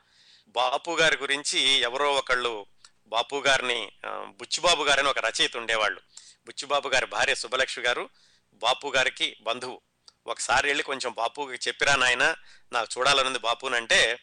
బాపు 0.48 0.92
గారి 0.92 1.18
గురించి 1.18 1.60
ఎవరో 1.80 2.14
ఒకళ్ళు 2.14 2.66
బాపు 3.08 3.36
గారిని 3.36 3.92
ఆ, 4.06 4.10
బుచ్చిబాబు 4.10 4.84
గారని 4.84 5.08
ఒక 5.10 5.20
రచయిత 5.20 5.58
ఉండేవాళ్ళు. 5.58 6.02
బుచ్చిబాబు 6.46 6.90
గారి 6.90 7.06
భార్య 7.06 7.36
సుబ్బలక్ష్మి 7.36 7.84
గారు 7.86 8.10
బాపు 8.54 8.88
గారికి 8.88 9.36
బంధువు. 9.42 9.82
ఒకసారి 10.28 10.68
వెళ్ళి 10.68 10.84
కొంచెం 10.84 11.14
బాపుకి 11.14 11.68
చెప్పిరా 11.68 11.96
నాయన 11.96 12.36
నాకు 12.74 12.88
చూడాలనుంది 12.98 13.40
బాపునంటే 13.40 14.20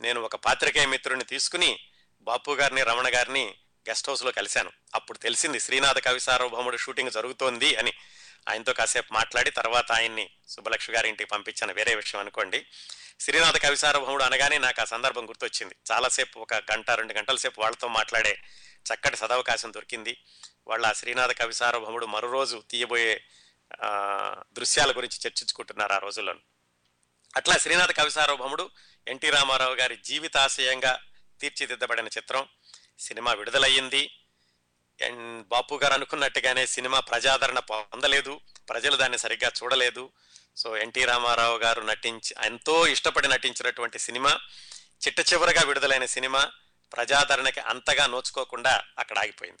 నేను 0.00 0.20
ఒక 0.20 0.36
పాత్రికేయ 0.36 0.86
మిత్రుని 0.86 1.24
తీసుకుని 1.24 1.80
బాపు 2.20 2.50
గారిని 2.50 2.82
రమణ 2.82 3.08
గారిని 3.08 3.54
గెస్ట్ 3.88 4.08
హౌస్లో 4.08 4.32
కలిశాను. 4.32 4.72
అప్పుడు 4.94 5.18
తెలిసింది 5.18 5.60
శ్రీనాథ 5.60 5.98
కవి 5.98 6.20
సార్వభౌముడు 6.20 6.76
షూటింగ్ 6.76 7.10
జరుగుతోంది 7.10 7.76
అని. 7.76 7.92
ఆయనతో 8.48 8.72
కాసేపు 8.72 9.14
మాట్లాడి 9.14 9.50
తర్వాత 9.50 9.92
ఆయన్ని 9.92 10.30
సుబ్బలక్ష్మి 10.48 10.96
గారి 10.96 11.08
ఇంటికి 11.08 11.30
పంపించాను. 11.30 11.72
వేరే 11.72 11.94
విషయం 11.94 12.20
అనుకోండి. 12.20 12.66
శ్రీనాథ 13.20 13.56
కవి 13.56 13.76
సార్వభౌముడు 13.76 14.22
అనగానే 14.22 14.58
నాకు 14.58 14.80
ఆ 14.80 14.84
సందర్భం 14.84 15.28
గుర్తొచ్చింది. 15.28 15.74
చాలాసేపు 15.92 16.38
ఒక 16.38 16.54
గంట 16.54 16.90
రెండు 16.90 17.12
గంటల 17.12 17.36
సేపు 17.36 17.60
వాళ్ళతో 17.60 17.88
మాట్లాడే 17.88 18.42
చక్కటి 18.94 19.16
సదవకాశం 19.16 19.72
దొరికింది. 19.72 20.16
వాళ్ళ 20.68 20.86
ఆ 20.86 20.92
శ్రీనాథ 20.92 21.30
కవి 21.30 21.52
సార్వభౌముడు 21.52 22.06
మరో 22.06 22.32
రోజు 22.32 22.62
తీయబోయే 22.70 23.24
దృశ్యాల 24.52 24.90
గురించి 24.90 25.18
చర్చించుకుంటున్నారు 25.26 25.92
ఆ 25.92 25.98
రోజుల్లో 25.98 26.34
అట్లా 27.36 27.56
శ్రీనాథ 27.56 27.90
కవి 27.90 28.10
సార్వభౌముడు 28.10 28.70
ఎన్టీ 29.08 29.30
రామారావు 29.30 29.74
గారి 29.74 29.96
జీవితాశయంగా 29.96 30.98
తీర్చిదిద్దబడిన 31.40 32.06
చిత్రం. 32.06 32.48
సినిమా 32.98 33.32
విడుదలయ్యింది. 33.32 34.10
అండ్ 35.02 35.46
బాపు 35.46 35.74
గారు 35.74 35.94
అనుకున్నట్టుగానే 35.94 36.66
సినిమా 36.66 37.00
ప్రజాదరణ 37.00 37.58
పొందలేదు. 37.58 38.40
ప్రజలు 38.68 38.96
దాన్ని 38.96 39.18
సరిగ్గా 39.18 39.52
చూడలేదు. 39.62 40.10
సో 40.56 40.76
ఎన్టీ 40.76 41.04
రామారావు 41.04 41.58
గారు 41.58 41.82
నటించి 41.82 42.46
ఎంతో 42.46 42.86
ఇష్టపడి 42.86 43.28
నటించినటువంటి 43.28 43.98
సినిమా 43.98 44.38
చిట్ట 45.06 45.32
చివరగా 45.32 45.62
విడుదలైన 45.62 46.04
సినిమా 46.04 46.50
ప్రజాదరణకి 46.92 47.60
అంతగా 47.60 48.06
నోచుకోకుండా 48.06 48.82
అక్కడ 48.98 49.18
ఆగిపోయింది. 49.18 49.58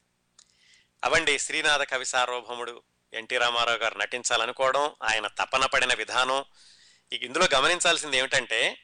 అవండి 1.04 1.38
శ్రీనాథ 1.38 1.82
కవి 1.82 2.06
సార్వభౌముడు 2.06 2.82
ఎన్టీ 3.14 3.38
రామారావు 3.38 3.78
గారు 3.78 3.98
నటించాలనుకోవడం 3.98 4.94
ఆయన 5.02 5.26
తపన 5.26 5.66
పడిన 5.66 5.94
విధానం. 5.94 6.44
ఇక 7.12 7.22
ఇందులో 7.22 7.48
గమనించాల్సింది 7.54 8.18
ఏమిటంటే 8.18 8.78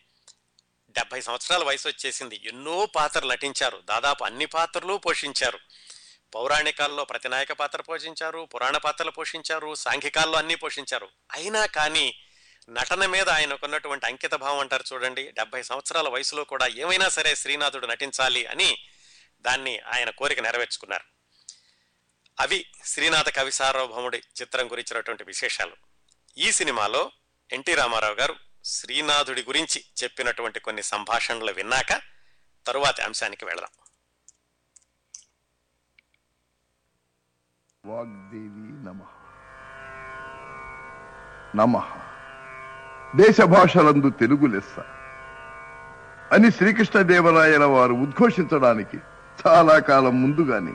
డెబ్బై 0.90 1.20
సంవత్సరాల 1.20 1.64
వయసు 1.64 1.88
వచ్చేసింది. 1.88 2.40
ఎన్నో 2.44 2.86
పాత్రలు 2.86 3.32
నటించారు. 3.32 3.82
దాదాపు 3.84 4.24
అన్ని 4.24 4.46
పాత్రలు 4.46 4.94
పోషించారు. 4.94 5.58
పౌరాణికాల్లో 6.36 7.04
ప్రతినాయక 7.04 7.52
పాత్ర 7.52 7.82
పోషించారు 7.82 8.48
పురాణ 8.54 8.76
పాత్రలు 8.76 9.10
పోషించారు 9.10 9.74
సాంఘికాల్లో 9.74 10.38
అన్నీ 10.38 10.54
పోషించారు. 10.54 11.08
అయినా 11.32 11.66
కానీ 11.66 12.20
నటన 12.70 13.06
మీద 13.06 13.28
ఆయనకున్నటువంటి 13.28 14.06
అంకిత 14.06 14.34
భావం 14.34 14.58
అంటారు 14.58 14.84
చూడండి. 14.92 15.30
డెబ్బై 15.30 15.62
సంవత్సరాల 15.62 16.08
వయసులో 16.08 16.44
కూడా 16.44 16.66
ఏమైనా 16.66 17.08
సరే 17.08 17.34
శ్రీనాథుడు 17.34 17.86
నటించాలి 17.86 18.46
అని 18.46 18.78
దాన్ని 19.40 19.78
ఆయన 19.78 20.10
కోరిక 20.10 20.40
నెరవేర్చుకున్నారు. 20.40 21.04
అవి 22.40 22.66
శ్రీనాథ 22.84 23.28
కవి 23.28 23.52
సార్వభౌముడి 23.52 24.18
చిత్రం 24.18 24.70
గురించినటువంటి 24.70 25.24
విశేషాలు. 25.24 25.76
ఈ 26.38 26.52
సినిమాలో 26.52 27.10
ఎన్టీ 27.52 27.74
రామారావు 27.74 28.14
గారు 28.14 28.36
శ్రీనాథుడి 28.64 29.42
గురించి 29.42 29.84
చెప్పినటువంటి 30.02 30.60
కొన్ని 30.60 30.82
సంభాషణలు 30.82 31.52
విన్నాక 31.52 32.02
తరువాతి 32.66 33.02
అంశానికి 33.02 33.44
వెళదాం. 33.44 33.85
వాగ్దేవి 37.86 38.86
నమ. 38.86 39.00
నమ. 41.56 41.80
దేశ 43.16 43.40
భాషలందు 43.40 44.10
తెలుగు 44.10 44.46
లెస్స. 44.46 44.80
అని 46.32 46.50
శ్రీకృష్ణదేవరాయల 46.50 47.64
వారు 47.64 47.92
ఉద్ఘోషించడానికి 47.92 48.98
చాలా 49.46 49.78
కాలం 49.78 50.22
ముందుగానే 50.22 50.72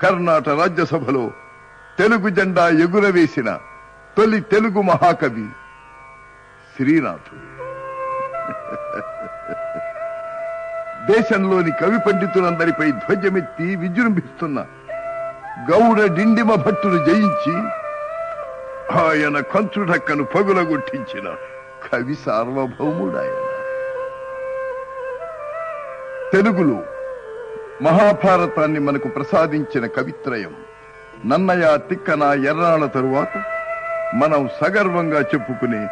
కర్ణాటక 0.00 0.48
రాజ్యసభలో 0.48 1.30
తెలుగు 1.98 2.28
జెండా 2.28 2.68
ఎగురవేసిన 2.68 3.60
తొలి 4.16 4.40
తెలుగు 4.40 4.82
మహాకవి 4.82 5.48
శ్రీనాథుడు. 6.76 7.50
దేశంలోని 11.12 11.70
కవి 11.70 11.98
పండితులందరిపై 11.98 12.90
ధ్వజమెత్తి 12.90 13.76
విజృంభిస్తున్న 13.76 14.66
గౌడ 15.68 16.16
డిండిమ 16.16 16.54
భట్టును 16.54 17.04
జయించి 17.04 17.56
ఆయన 18.98 19.40
కంచుడక్కను 19.40 20.24
పగులగొట్టించిన 20.24 21.34
కవి 21.92 22.14
సార్వభౌముడాయన. 22.14 23.46
తెలుగులో 26.32 26.82
మహాభారతాన్ని 27.82 28.78
మనకు 28.78 29.08
ప్రసాదించిన 29.08 29.86
కవిత్రయం 29.86 30.56
నన్నయ 31.26 31.76
తిక్కన 31.76 32.22
ఎర్రాల 32.22 32.86
తరువాత 32.86 33.38
మనం 34.14 34.48
సగర్వంగా 34.60 35.20
చెప్పుకునే 35.20 35.86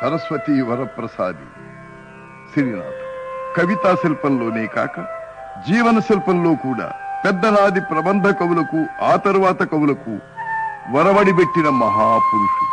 సరస్వతి 0.00 0.62
వరప్రసాది. 0.62 1.46
శ్రీనాథ్. 2.52 3.00
కవితా 3.56 3.94
శిల్పంలోనే 3.94 4.66
కాక 4.66 5.00
జీవన 5.68 5.98
శిల్పంలో 5.98 6.54
కూడా 6.54 6.92
పెద్దనాది 7.24 7.80
ప్రబంధ 7.80 8.26
కవులకు 8.28 8.78
ఆ 9.02 9.16
తరువాత 9.16 9.62
కవులకు 9.62 10.14
వరవడిబెట్టిన 10.90 11.68
మహాపురుషుడు. 11.68 12.66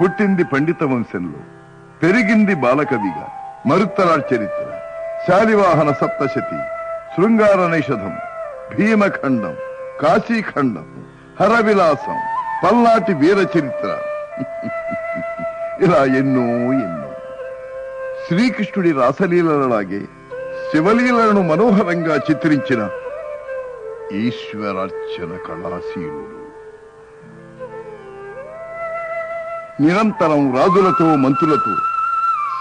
పుట్టింది 0.00 0.44
పండిత 0.44 0.82
వంశంలో 0.82 1.40
పెరిగింది 2.02 2.54
బాలకవిగా 2.54 3.26
మరుత్తరాల్ 3.66 4.24
చరిత్ర 4.32 4.66
శాలివాహన 5.28 5.92
సప్తశతి 5.92 6.58
శృంగార 7.14 7.60
నైషధం 7.66 8.14
భీమఖండం 8.76 9.54
కాశీఖండం 10.02 10.86
హరవిలాసం 11.40 12.18
పల్నాటి 12.64 13.12
వీర 13.14 13.38
చరిత్ర 13.56 13.88
ఇలా 15.84 16.00
ఎన్నో 16.20 16.46
ఎన్నో. 16.84 17.10
శ్రీకృష్ణుడి 18.26 18.92
రాసలీలలాగే 18.92 20.02
శివలీలను 20.70 21.42
మనోహరంగా 21.42 22.16
చిత్రించిన 22.26 22.82
ఈశ్వరార్చన 24.20 25.32
కళాశీలుడు. 25.46 26.36
నిరంతరం 29.80 30.42
రాజులతో 30.56 31.06
మంత్రులతో 31.16 31.74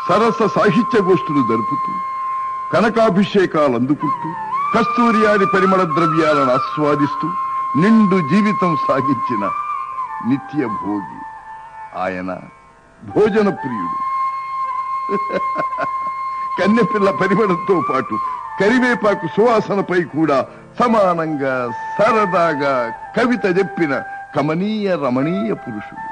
సరస 0.08 0.48
సాహిత్య 0.56 1.00
గోష్ఠులు 1.02 1.42
జరుపుతూ 1.50 1.92
కనకాభిషేకాలు 2.74 3.76
అందుకుంటూ 3.76 4.30
కస్తూరియాది 4.74 5.46
పరిమళ 5.46 5.84
ద్రవ్యాలను 5.94 6.52
ఆస్వాదిస్తూ 6.52 7.28
నిండు 7.78 8.20
జీవితం 8.32 8.74
సాగించిన 8.88 9.44
నిత్య 10.30 10.68
భోగి 10.80 11.20
ఆయన 12.00 12.32
భోజన 13.02 13.50
ప్రియుడు 13.62 13.98
కన్నెపిల్ల 16.58 17.12
పరిమళంతో 17.12 17.84
పాటు 17.92 18.20
కరివేపాకు 18.62 19.28
సువాసనపై 19.28 20.04
కూడా 20.04 20.46
సమానంగా 20.80 21.72
సరదాగా 21.98 22.94
కవిత 23.18 23.58
చెప్పిన 23.58 24.04
కమనీయ 24.36 24.96
రమణీయ 24.96 25.54
పురుషుడు. 25.54 26.10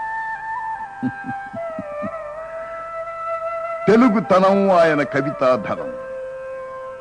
తెలుగు 3.88 4.20
తనం 4.20 4.72
ఆయన 4.72 5.04
కవితాధరం. 5.04 5.94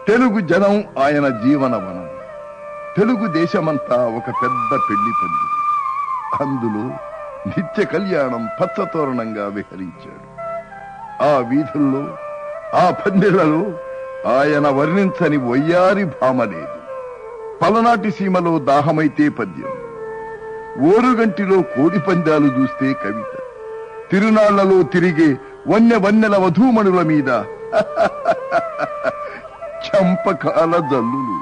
తెలుగు 0.08 0.40
జనం 0.40 0.84
ఆయన 1.04 1.28
జీవనవనం. 1.28 2.10
తెలుగు 2.96 3.26
దేశమంతా 3.26 3.96
ఒక 3.96 4.26
పెద్ద 4.26 4.70
పెళ్ళి 4.72 5.12
పండు 5.22 5.56
అందులో 6.42 6.96
నిత్య 7.46 7.84
కళ్యాణం 7.84 8.48
పచ్చతోరణంగా 8.60 9.46
విహరించాడు. 9.46 10.26
ఆ 11.22 11.48
వీధుల్లో 11.48 12.18
ఆ 12.74 12.90
పందిళ్ళలో 12.90 13.62
ఆయన 14.38 14.68
వర్ణించని 14.68 15.36
వయ్యారి 15.36 16.04
భామ 16.04 16.44
లేదు. 16.44 16.76
పలనాటి 17.62 18.10
సీమలో 18.10 18.58
దాహమైతే 18.58 19.28
పద్యం. 19.28 19.72
ఓరుగంటిలో 20.86 21.62
కోడి 21.62 21.98
పందాలు 21.98 22.46
చూస్తే 22.46 22.92
కవిత. 22.92 23.32
తిరునాళ్ళలో 24.10 24.82
తిరిగే 24.82 25.36
వన్య 25.68 25.96
వన్యల 25.96 26.36
వధూమణుల 26.36 27.02
మీద 27.02 27.28
చంపకాల 29.86 30.72
జల్లులు. 30.90 31.36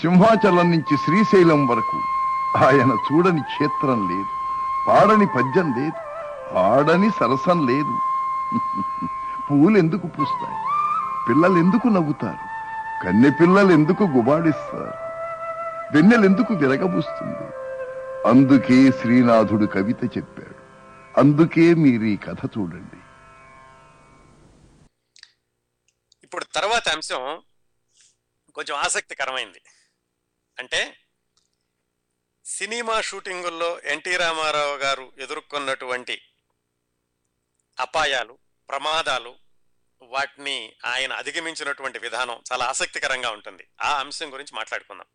సింహాచలం 0.00 0.70
నుంచి 0.70 0.96
శ్రీశైలం 0.96 1.66
వరకు 1.66 1.98
ఆయన 2.64 2.90
చూడని 3.06 3.40
క్షేత్రం 3.40 4.08
లేదు. 4.10 4.28
పాడని 4.88 5.26
పద్యం 5.26 5.74
లేదు. 5.78 6.07
ఆడని 6.56 7.10
సరసం 7.10 7.66
లేదు. 7.66 7.98
పూలు 9.50 9.78
ఎందుకు 9.78 10.06
పూస్తాయి? 10.06 10.58
పిల్లలు 11.28 11.58
ఎందుకు 11.58 11.88
నవ్వుతారు? 11.88 12.48
కన్నె 13.04 13.30
పిల్లలు 13.30 13.72
ఎందుకు 13.72 14.02
గుబాడిస్తారు? 14.02 15.08
వెన్నెలెందుకు 15.96 16.54
విరగబూస్తుంది? 16.54 17.58
అందుకే 18.28 18.98
శ్రీనాథుడు 19.00 19.66
కవిత 19.66 20.04
చెప్పాడు. 20.04 20.58
అందుకే 21.20 21.74
మీరు 21.74 22.02
ఈ 22.02 22.16
కథ 22.16 22.58
చూడండి. 22.58 22.96
ఇప్పుడు 26.24 26.44
తర్వాత 26.44 26.88
అంశం 26.88 27.42
కొంచెం 28.54 28.76
ఆసక్తికరమైంది. 28.76 29.60
అంటే 30.58 30.96
సినిమా 32.44 33.00
షూటింగుల్లో 33.00 33.80
ఎన్టీ 33.80 34.16
రామారావు 34.16 34.76
గారు 34.76 35.12
ఎదుర్కొన్నటువంటి 35.18 36.20
అపాయాలు 37.80 38.38
ప్రమాదాలు 38.68 39.36
వాటిని 40.02 40.72
ఆయన 40.84 41.12
అధిగమించినటువంటి 41.12 41.98
విధానం 41.98 42.42
చాలా 42.52 42.64
ఆసక్తికరంగా 42.64 43.30
ఉంటుంది. 43.30 43.68
ఆ 43.82 43.98
అంశం 43.98 44.32
గురించి 44.32 44.56
మాట్లాడుకుందాం. 44.56 45.06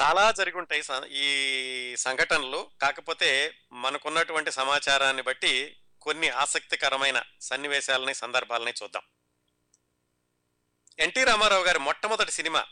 చాలా 0.00 0.32
జరిగి 0.32 0.58
ఉంటాయి 0.58 0.82
స- 0.82 1.06
ఈ 1.10 1.96
సంఘటనలు. 1.96 2.70
కాకపోతే 2.82 3.58
మనకున్నటువంటి 3.72 4.52
సమాచారాన్ని 4.52 5.22
బట్టి 5.22 5.76
కొన్ని 6.00 6.28
ఆసక్తికరమైన 6.28 7.22
సన్నివేశాలని 7.40 8.14
సందర్భాలని 8.14 8.74
చూద్దాం. 8.82 9.02
ఎన్టీ 10.98 11.24
రామారావు 11.24 11.64
గారి 11.64 11.78
మొట్టమొదటి 11.78 12.30
సినిమా 12.30 12.66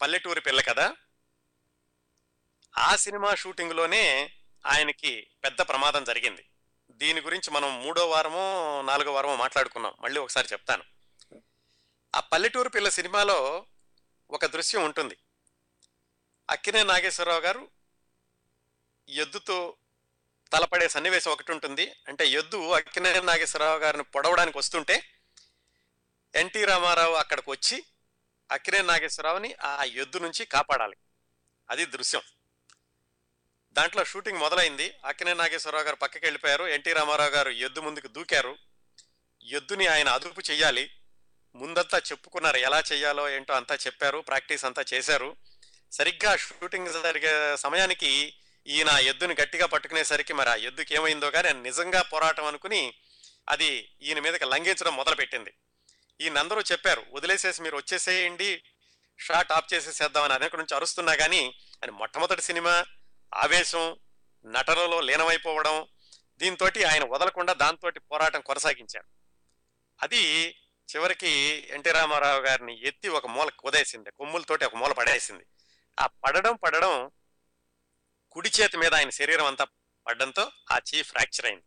పల్లెటూరి 0.00 0.40
పిల్ల 0.40 0.60
కదా? 0.60 0.96
ఆ 2.78 2.96
సినిమా 2.96 3.34
షూటింగ్లోనే 3.34 4.32
ఆయనకి 4.66 5.26
పెద్ద 5.44 5.58
ప్రమాదం 5.58 6.04
జరిగింది. 6.04 6.44
దీని 6.96 7.20
గురించి 7.20 7.50
మనం 7.50 7.82
మూడో 7.82 8.08
వారమో 8.08 8.82
నాలుగో 8.82 9.12
వారమో 9.12 9.36
మాట్లాడుకున్నాం. 9.36 9.94
మళ్ళీ 10.00 10.20
ఒకసారి 10.20 10.48
చెప్తాను. 10.52 10.84
ఆ 12.14 12.20
పల్లెటూరు 12.20 12.68
పిల్ల 12.68 12.88
సినిమాలో 12.88 13.66
ఒక 14.30 14.46
దృశ్యం 14.46 14.84
ఉంటుంది. 14.84 15.16
అక్కినే 16.50 16.82
నాగేశ్వరరావు 16.82 17.40
గారు 17.40 17.70
ఎద్దుతో 19.08 19.76
తలపడే 20.52 20.88
సన్నివేశం 20.88 21.30
ఒకటి 21.30 21.52
ఉంటుంది. 21.52 21.92
అంటే 22.08 22.26
ఎద్దు 22.26 22.70
అక్కినే 22.70 23.20
నాగేశ్వరరావు 23.20 23.78
గారిని 23.78 24.02
పొడవడానికి 24.02 24.58
వస్తుంటే 24.58 25.02
ఎన్టీ 26.34 26.64
రామారావు 26.64 27.14
అక్కడికి 27.14 27.50
వచ్చి 27.50 27.84
అక్కినే 28.52 28.82
నాగేశ్వరరావుని 28.82 29.54
ఆ 29.54 29.84
ఎద్దు 29.84 30.18
నుంచి 30.18 30.44
కాపాడాలి. 30.44 30.96
అది 31.70 31.86
దృశ్యం. 31.86 32.22
దాంట్లో 33.76 34.04
షూటింగ్ 34.04 34.38
మొదలైంది. 34.38 34.94
అక్కినే 35.04 35.34
నాగేశ్వరరావు 35.34 35.84
గారు 35.84 35.96
పక్కకి 35.96 36.26
వెళ్ళిపోయారు 36.26 36.64
ఎన్టీ 36.64 36.92
రామారావు 36.92 37.30
గారు 37.30 37.50
ఎద్దు 37.50 37.80
ముందుకు 37.80 38.06
దూకారు. 38.06 38.56
ఎద్దుని 39.42 39.86
ఆయన 39.86 40.08
అదుపు 40.08 40.40
చెయ్యాలి. 40.50 40.90
ముందంతా 41.54 41.98
చెప్పుకున్నారు 41.98 42.56
ఎలా 42.56 42.82
చేయాలో 42.92 43.30
ఏంటో 43.30 43.54
అంతా 43.54 43.74
చెప్పారు. 43.74 44.18
ప్రాక్టీస్ 44.18 44.64
అంతా 44.64 44.84
చేశారు. 44.94 45.36
సరిగ్గా 45.92 46.36
షూటింగ్ 46.36 46.88
జరిగే 46.88 47.56
సమయానికి 47.56 48.34
ఈయన 48.66 48.88
ఆ 48.88 48.98
ఎద్దుని 48.98 49.36
గట్టిగా 49.42 49.66
పట్టుకునేసరికి 49.66 50.32
మరి 50.32 50.50
ఆ 50.50 50.54
ఎద్దుకి 50.54 50.94
ఏమైందో 50.94 51.30
కానీ 51.30 51.52
నిజంగా 51.52 52.02
పోరాటం 52.02 52.44
అనుకుని 52.44 52.94
అది 53.48 53.96
ఈయన 54.02 54.18
మీదకి 54.18 54.44
లంఘించడం 54.44 54.96
మొదలుపెట్టింది. 54.96 55.54
ఈయనందరూ 56.20 56.60
చెప్పారు 56.60 57.06
వదిలేసేసి 57.10 57.62
మీరు 57.62 57.76
వచ్చేసేయండి. 57.76 58.62
షాట్ 59.18 59.52
ఆఫ్ 59.52 59.74
చేసేసేద్దామని 59.74 60.32
అనేక 60.32 60.56
నుంచి 60.56 60.74
అరుస్తున్నా 60.74 61.14
కానీ 61.14 61.54
అని 61.82 61.92
మొట్టమొదటి 61.92 62.42
సినిమా. 62.42 62.84
ఆవేశం 63.36 63.96
నటనలో 64.46 65.00
లీనమైపోవడం 65.00 65.86
దీంతో 66.38 66.66
ఆయన 66.66 67.04
వదలకుండా 67.04 67.52
దాంతో 67.52 67.90
పోరాటం 67.90 68.40
కొనసాగించారు. 68.40 69.06
అది 70.02 70.48
చివరికి 70.96 71.28
ఎన్టీ 71.70 71.90
రామారావు 71.90 72.40
గారిని 72.40 72.86
ఎత్తి 72.86 73.08
ఒక 73.08 73.26
మూల 73.26 73.50
కుదేసింది 73.50 74.10
కొమ్ములతోటి 74.10 74.64
ఒక 74.64 74.76
మూల 74.76 74.92
పడేసింది. 74.92 75.46
ఆ 76.00 76.06
పడడం 76.06 76.56
పడడం 76.56 77.10
కుడి 78.32 78.50
చేతి 78.60 78.76
మీద 78.76 78.94
ఆయన 78.94 79.10
శరీరం 79.10 79.44
అంతా 79.44 79.66
పడడంతో 80.06 80.52
ఆ 80.72 80.76
చేయి 80.76 81.02
ఫ్రాక్చర్ 81.02 81.46
అయింది. 81.46 81.64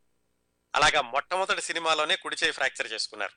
అలాగా 0.76 1.02
మొట్టమొదటి 1.02 1.62
సినిమాలోనే 1.62 2.16
కుడి 2.16 2.36
చేయి 2.36 2.52
ఫ్రాక్చర్ 2.52 2.92
చేసుకున్నారు. 2.92 3.34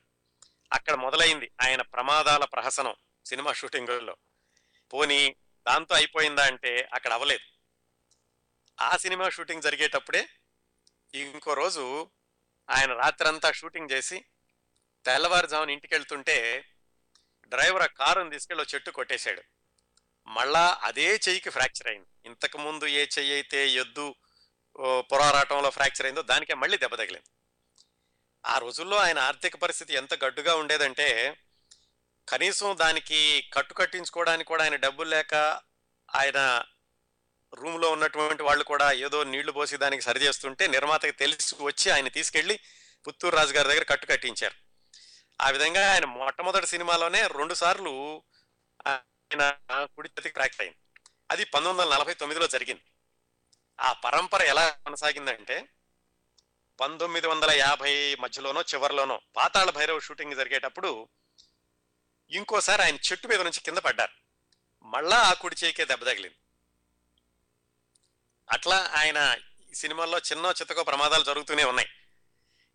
అక్కడ 0.73 0.93
మొదలైంది 0.93 1.51
ఆయన 1.61 1.81
ప్రమాదాల 1.81 2.45
ప్రహసనం 2.45 2.95
సినిమా 3.25 3.53
షూటింగుల్లో. 3.53 4.15
పోనీ 4.93 5.35
దాంతో 5.67 5.95
అయిపోయిందా 5.95 6.45
అంటే 6.45 6.89
అక్కడ 6.93 7.13
అవలేదు 7.13 7.52
ఆ 8.79 8.97
సినిమా 8.97 9.29
షూటింగ్ 9.29 9.61
జరిగేటప్పుడే 9.61 10.29
ఇంకో 11.13 11.53
రోజు 11.53 12.11
ఆయన 12.69 12.93
రాత్రంతా 12.93 13.51
షూటింగ్ 13.51 13.91
చేసి 13.91 14.25
తెల్లవారుజామున 15.05 15.69
ఇంటికి 15.69 15.93
వెళ్తుంటే 15.93 16.65
డ్రైవర్ 17.47 17.83
ఆ 17.83 17.85
కారుని 17.85 18.29
తీసుకెళ్ళి 18.29 18.65
చెట్టు 18.75 18.91
కొట్టేశాడు. 18.91 19.41
మళ్ళా 20.27 20.79
అదే 20.83 21.15
చెయ్యికి 21.15 21.49
ఫ్రాక్చర్ 21.49 21.87
అయింది. 21.87 22.07
ఇంతకుముందు 22.25 22.85
ఏ 22.85 23.05
చెయ్యి 23.19 23.33
అయితే 23.33 23.69
ఎద్దు 23.69 24.15
పొరారాటంలో 24.99 25.69
ఫ్రాక్చర్ 25.69 26.05
అయిందో 26.05 26.21
దానికే 26.21 26.53
మళ్ళీ 26.53 26.77
దెబ్బ 26.77 26.95
తగిలింది. 26.95 27.29
ఆ 28.45 28.57
రోజుల్లో 28.57 28.97
ఆయన 28.97 29.19
ఆర్థిక 29.19 29.55
పరిస్థితి 29.55 29.93
ఎంత 29.93 30.23
గడ్డుగా 30.23 30.55
ఉండేదంటే 30.55 31.37
కనీసం 32.29 32.77
దానికి 32.79 33.49
కట్టు 33.53 33.73
కట్టించుకోవడానికి 33.73 34.47
కూడా 34.47 34.63
ఆయన 34.63 34.75
డబ్బులు 34.75 35.09
లేక 35.09 35.33
ఆయన 36.15 36.65
రూమ్లో 37.53 37.91
ఉన్నటువంటి 37.91 38.43
వాళ్ళు 38.43 38.63
కూడా 38.63 38.91
ఏదో 38.91 39.23
నీళ్ళు 39.23 39.51
పోసి 39.51 39.77
దానికి 39.77 40.01
సరి 40.01 40.19
చేస్తుంటే 40.19 40.67
నిర్మాతకి 40.67 41.11
తెలిసి 41.11 41.55
వచ్చి 41.61 41.91
ఆయన 41.91 42.07
తీసుకెళ్ళి 42.07 42.59
పుత్తూరు 43.07 43.35
రాజు 43.35 43.53
గారి 43.53 43.67
దగ్గర 43.69 43.83
కట్టు 43.83 44.05
కట్టించారు. 44.05 44.55
ఆ 45.41 45.49
విధంగా 45.49 45.93
ఆయన 45.93 46.05
మొట్టమొదటి 46.05 46.67
సినిమాలోనే 46.67 47.27
రెండు 47.27 47.53
సార్లు 47.53 48.23
ఆయన 48.87 49.57
కుడి 49.95 50.09
చేతికి 50.09 50.35
ప్రాక్ట్ 50.35 50.61
అయింది. 50.61 50.77
అది 51.31 51.45
పంతొమ్మిది 51.45 51.89
వందల 51.89 51.97
నలభై 51.97 52.13
తొమ్మిదిలో 52.13 52.47
జరిగింది. 52.47 52.81
ఆ 53.81 53.93
పరంపర 53.93 54.41
ఎలా 54.41 54.69
కొనసాగిందంటే 54.69 55.69
పంతొమ్మిది 56.79 57.27
వందల 57.27 57.51
యాభై 57.51 58.15
మధ్యలోనో 58.15 58.61
చివరిలోనో 58.61 59.21
పాతాళ 59.35 59.69
భైరవ 59.69 59.99
షూటింగ్ 59.99 60.35
జరిగేటప్పుడు 60.35 61.07
ఇంకోసారి 62.29 62.81
ఆయన 62.81 62.95
చెట్టు 62.95 63.27
మీద 63.27 63.41
నుంచి 63.41 63.59
కింద 63.59 63.77
పడ్డారు. 63.77 64.11
మళ్ళా 64.83 65.17
ఆ 65.17 65.33
కుడి 65.33 65.55
చేయికే 65.63 65.85
దెబ్బ 65.85 66.03
తగిలింది. 66.03 66.35
అట్లా 68.53 68.91
ఆయన 68.95 69.37
ఈ 69.71 69.73
సినిమాల్లో 69.73 70.17
చిన్న 70.17 70.53
చితకో 70.61 70.83
ప్రమాదాలు 70.83 71.23
జరుగుతూనే 71.23 71.63
ఉన్నాయి. 71.63 71.89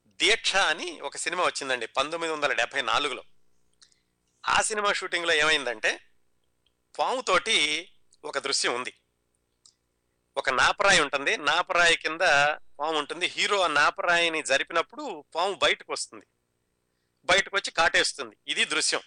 దీక్ష 0.06 0.56
అని 0.56 1.00
ఒక 1.00 1.16
సినిమా 1.16 1.44
వచ్చిందండి 1.44 1.86
పంతొమ్మిది 1.86 2.34
వందల 2.34 2.52
డెబ్బై 2.52 2.82
నాలుగులో. 2.82 3.24
ఆ 4.46 4.60
సినిమా 4.60 4.92
షూటింగ్లో 4.92 5.34
ఏమైందంటే 5.34 6.00
పాముతోటి 6.98 7.88
ఒక 8.24 8.38
దృశ్యం 8.38 8.74
ఉంది. 8.74 8.94
ఒక 10.36 10.50
నాపరాయి 10.50 11.00
ఉంటుంది. 11.00 11.36
నాపరాయి 11.36 11.96
కింద 11.96 12.20
పాము 12.80 12.98
ఉంటుంది. 12.98 13.26
హీరో 13.26 13.60
ఆ 13.60 13.66
నాపరాయిని 13.66 14.42
జరిపినప్పుడు 14.42 15.24
పాము 15.34 15.54
బయటకు 15.54 15.92
వస్తుంది. 15.92 16.26
బయటకు 17.24 17.56
వచ్చి 17.56 17.70
కాటేస్తుంది. 17.70 18.36
ఇది 18.48 18.64
దృశ్యం. 18.64 19.00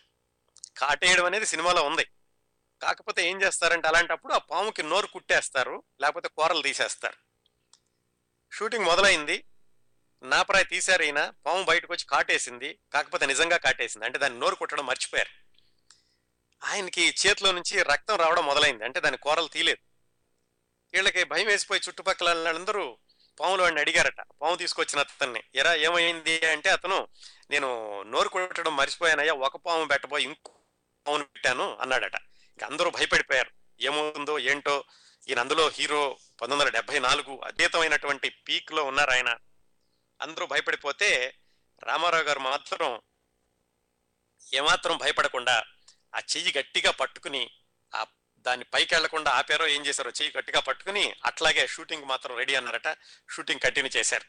కాటేయడం 0.78 1.26
అనేది 1.26 1.46
సినిమాలో 1.46 1.84
ఉంది. 1.84 2.06
కాకపోతే 2.82 3.30
ఏం 3.30 3.41
చేస్తారంటే 3.41 3.88
అలాంటప్పుడు 3.88 4.34
ఆ 4.34 4.38
పాముకి 4.38 4.84
నోరు 4.84 5.08
కుట్టేస్తారు 5.08 5.84
లేకపోతే 6.02 6.28
కూరలు 6.28 6.62
తీసేస్తారు. 6.62 7.17
షూటింగ్ 8.54 8.86
మొదలైంది. 8.86 9.44
నాపరాయి 10.24 10.65
తీశారు 10.65 11.04
ఈయన 11.04 11.32
పాము 11.46 11.63
బయటకు 11.63 11.94
వచ్చి 11.94 12.06
కాటేసింది 12.06 12.80
కాకపోతే 12.94 13.26
నిజంగా 13.26 13.58
కాటేసింది. 13.58 14.06
అంటే 14.06 14.17
దాన్ని 14.17 14.39
నోరు 14.39 14.56
కుట్టడం 14.56 14.86
మర్చిపోయారు. 14.86 15.30
ఆయనకి 16.65 17.15
చేతిలో 17.26 17.52
నుంచి 17.52 17.84
రక్తం 17.84 18.15
రావడం 18.15 18.46
మొదలైంది. 18.46 18.84
అంటే 18.84 19.00
దాని 19.00 19.17
కూరలు 19.17 19.48
తీలేదు 19.48 19.78
వీళ్ళకి 20.94 21.24
భయం 21.24 21.48
వేసిపోయి 21.48 21.82
చుట్టుపక్కల 21.88 22.26
వాళ్ళందరూ 22.26 22.98
పాములు 23.39 23.62
వాడిని 23.62 23.82
అడిగారట. 23.82 24.22
పాము 24.22 24.56
తీసుకొచ్చిన 24.56 25.00
అతన్ని 25.00 25.44
ఎరా 25.56 25.74
ఏమైంది? 25.74 26.46
అంటే 26.46 26.70
అతను 26.70 27.08
నేను 27.50 28.02
నోరు 28.02 28.30
కొట్టడం 28.30 28.76
మర్చిపోయానయ్యా 28.76 29.34
ఒక 29.34 29.56
పాము 29.56 29.86
పెట్టబోయి 29.86 30.24
ఇంకో 30.24 30.54
పామును 31.08 31.24
పెట్టాను 31.24 31.78
అన్నాడట. 31.82 32.31
అందరూ 32.63 32.89
భయపడిపోయారు. 32.89 33.52
ఏమవుతుందో 33.82 34.39
ఏంటో 34.39 34.84
ఈయన 35.30 35.39
అందులో 35.39 35.69
హీరో 35.69 36.10
పంతొమ్మిది 36.10 36.54
వందల 36.54 36.69
డెబ్బై 36.69 37.00
నాలుగు 37.00 37.41
అద్భుతమైనటువంటి 37.45 38.30
పీక్లో 38.30 38.84
ఉన్నారు 38.84 39.12
ఆయన. 39.12 39.38
అందరూ 40.21 40.45
భయపడిపోతే 40.45 41.38
రామారావు 41.84 42.24
గారు 42.24 42.39
మాత్రం 42.39 43.02
ఏమాత్రం 44.54 44.97
భయపడకుండా 44.97 45.63
ఆ 46.15 46.19
చెయ్యి 46.19 46.54
గట్టిగా 46.58 46.91
పట్టుకుని 46.91 47.52
ఆ 47.95 48.06
దాన్ని 48.38 48.65
పైకి 48.74 48.95
వెళ్ళకుండా 48.95 49.32
ఆపారో 49.32 49.67
ఏం 49.67 49.86
చేశారో 49.86 50.10
చెయ్యి 50.10 50.34
గట్టిగా 50.38 50.60
పట్టుకుని 50.60 51.13
అట్లాగే 51.26 51.67
షూటింగ్ 51.67 52.06
మాత్రం 52.06 52.38
రెడీ 52.38 52.56
అన్నారట. 52.56 52.97
షూటింగ్ 53.36 53.60
కంటిన్యూ 53.60 54.00
చేశారు. 54.00 54.26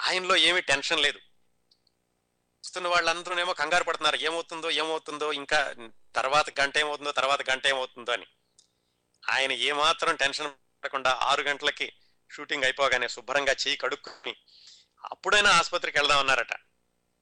ఆయనలో 0.00 0.36
ఏమీ 0.36 0.60
టెన్షన్ 0.60 1.00
లేదు. 1.00 1.18
వస్తున్న 2.64 2.88
వాళ్ళందరూనేమో 2.88 3.52
కంగారు 3.52 3.84
పడుతున్నారు. 3.84 4.16
ఏమవుతుందో 4.16 4.70
ఏమవుతుందో 4.70 5.32
ఇంకా 5.32 5.74
తర్వాత 6.16 6.60
గంట 6.60 6.78
ఏమవుతుందో 6.78 7.12
తర్వాత 7.12 7.50
గంట 7.50 7.66
ఏమవుతుందో 7.66 8.12
అని. 8.12 8.26
ఆయన 9.30 9.52
ఏమాత్రం 9.52 10.16
టెన్షన్ 10.16 10.50
పడకుండా 10.50 11.10
ఆరు 11.22 11.42
గంటలకి 11.42 11.92
షూటింగ్ 12.30 12.64
అయిపోగానే 12.64 13.08
శుభ్రంగా 13.08 13.52
చేయి 13.52 13.76
కడుక్కుని 13.76 14.36
అప్పుడైనా 15.04 15.50
ఆసుపత్రికి 15.50 15.98
వెళ్దాం 15.98 16.18
అన్నారట. 16.18 16.52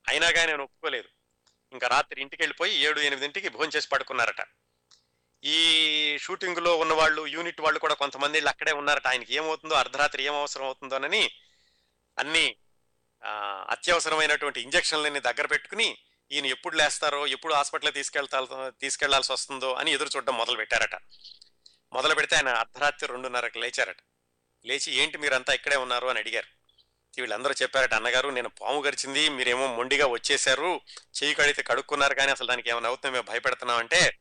అయినా 0.09 0.31
కానీ 0.31 0.51
నేను 0.51 0.63
ఒప్పుకోలేదు. 0.63 1.09
ఇంకా 1.73 1.89
రాత్రి 1.89 2.21
ఇంటికి 2.21 2.43
వెళ్ళిపోయి 2.43 2.75
ఏడు 2.75 3.01
ఎనిమిదింటికి 3.01 3.49
భోజనం 3.49 3.73
చేసి 3.77 3.89
పడుకున్నారట. 3.89 4.47
ఈ 5.45 6.19
షూటింగ్లో 6.19 6.77
ఉన్న 6.77 6.93
వాళ్ళు 6.93 7.27
యూనిట్ 7.27 7.61
వాళ్ళు 7.61 7.81
కూడా 7.81 7.95
కొంతమంది 7.95 8.33
వీళ్ళు 8.33 8.49
అక్కడే 8.49 8.73
ఉన్నారట. 8.73 9.07
ఆయనకి 9.07 9.35
ఏమవుతుందో 9.35 9.75
అర్ధరాత్రి 9.75 10.23
ఏం 10.23 10.35
అవసరం 10.35 10.65
అవుతుందోనని 10.65 11.31
అన్ని 12.19 12.57
అత్యవసరమైనటువంటి 13.71 14.61
ఇంజక్షన్లని 14.61 15.21
దగ్గర 15.21 15.47
పెట్టుకుని 15.47 15.99
ఈయన 16.33 16.47
ఎప్పుడు 16.47 16.77
లేస్తారో 16.77 17.27
ఎప్పుడు 17.27 17.55
హాస్పిటల్ 17.55 17.95
తీసుకెళ్తా 17.95 18.71
తీసుకెళ్ళాల్సి 18.81 19.33
వస్తుందో 19.33 19.75
అని 19.75 19.93
ఎదురు 19.93 20.11
చూడడం 20.17 20.37
మొదలు 20.37 20.57
పెట్టారట 20.57 20.97
మొదలు 21.93 22.15
పెడితే 22.15 22.37
ఆయన 22.37 22.49
అర్ధరాత్రి 22.49 23.09
రెండున్నరకు 23.13 23.59
లేచారట. 23.59 23.97
లేచి 24.65 24.93
ఏంటి 24.93 25.19
మీరంతా 25.19 25.53
ఇక్కడే 25.53 25.77
ఉన్నారు? 25.77 26.07
అని 26.07 26.19
అడిగారు. 26.19 26.47
వీళ్ళందరూ 27.19 27.55
చెప్పారట 27.63 27.95
అన్నగారు 27.95 28.29
నేను 28.29 28.49
పాము 28.49 28.83
గరిచింది 28.83 29.29
మీరేమో 29.29 29.67
మొండిగా 29.75 30.07
వచ్చేసారు 30.07 30.81
చేయి 31.23 31.35
కడితే 31.35 31.63
కడుక్కున్నారు 31.63 32.15
కానీ 32.15 32.31
అసలు 32.31 32.47
దానికి 32.47 32.71
ఏమైనా 32.71 32.89
అవుతుందో 32.89 33.13
మేము 33.13 33.25
భయపెడుతున్నాం 33.25 33.79
అంటే 33.79 34.19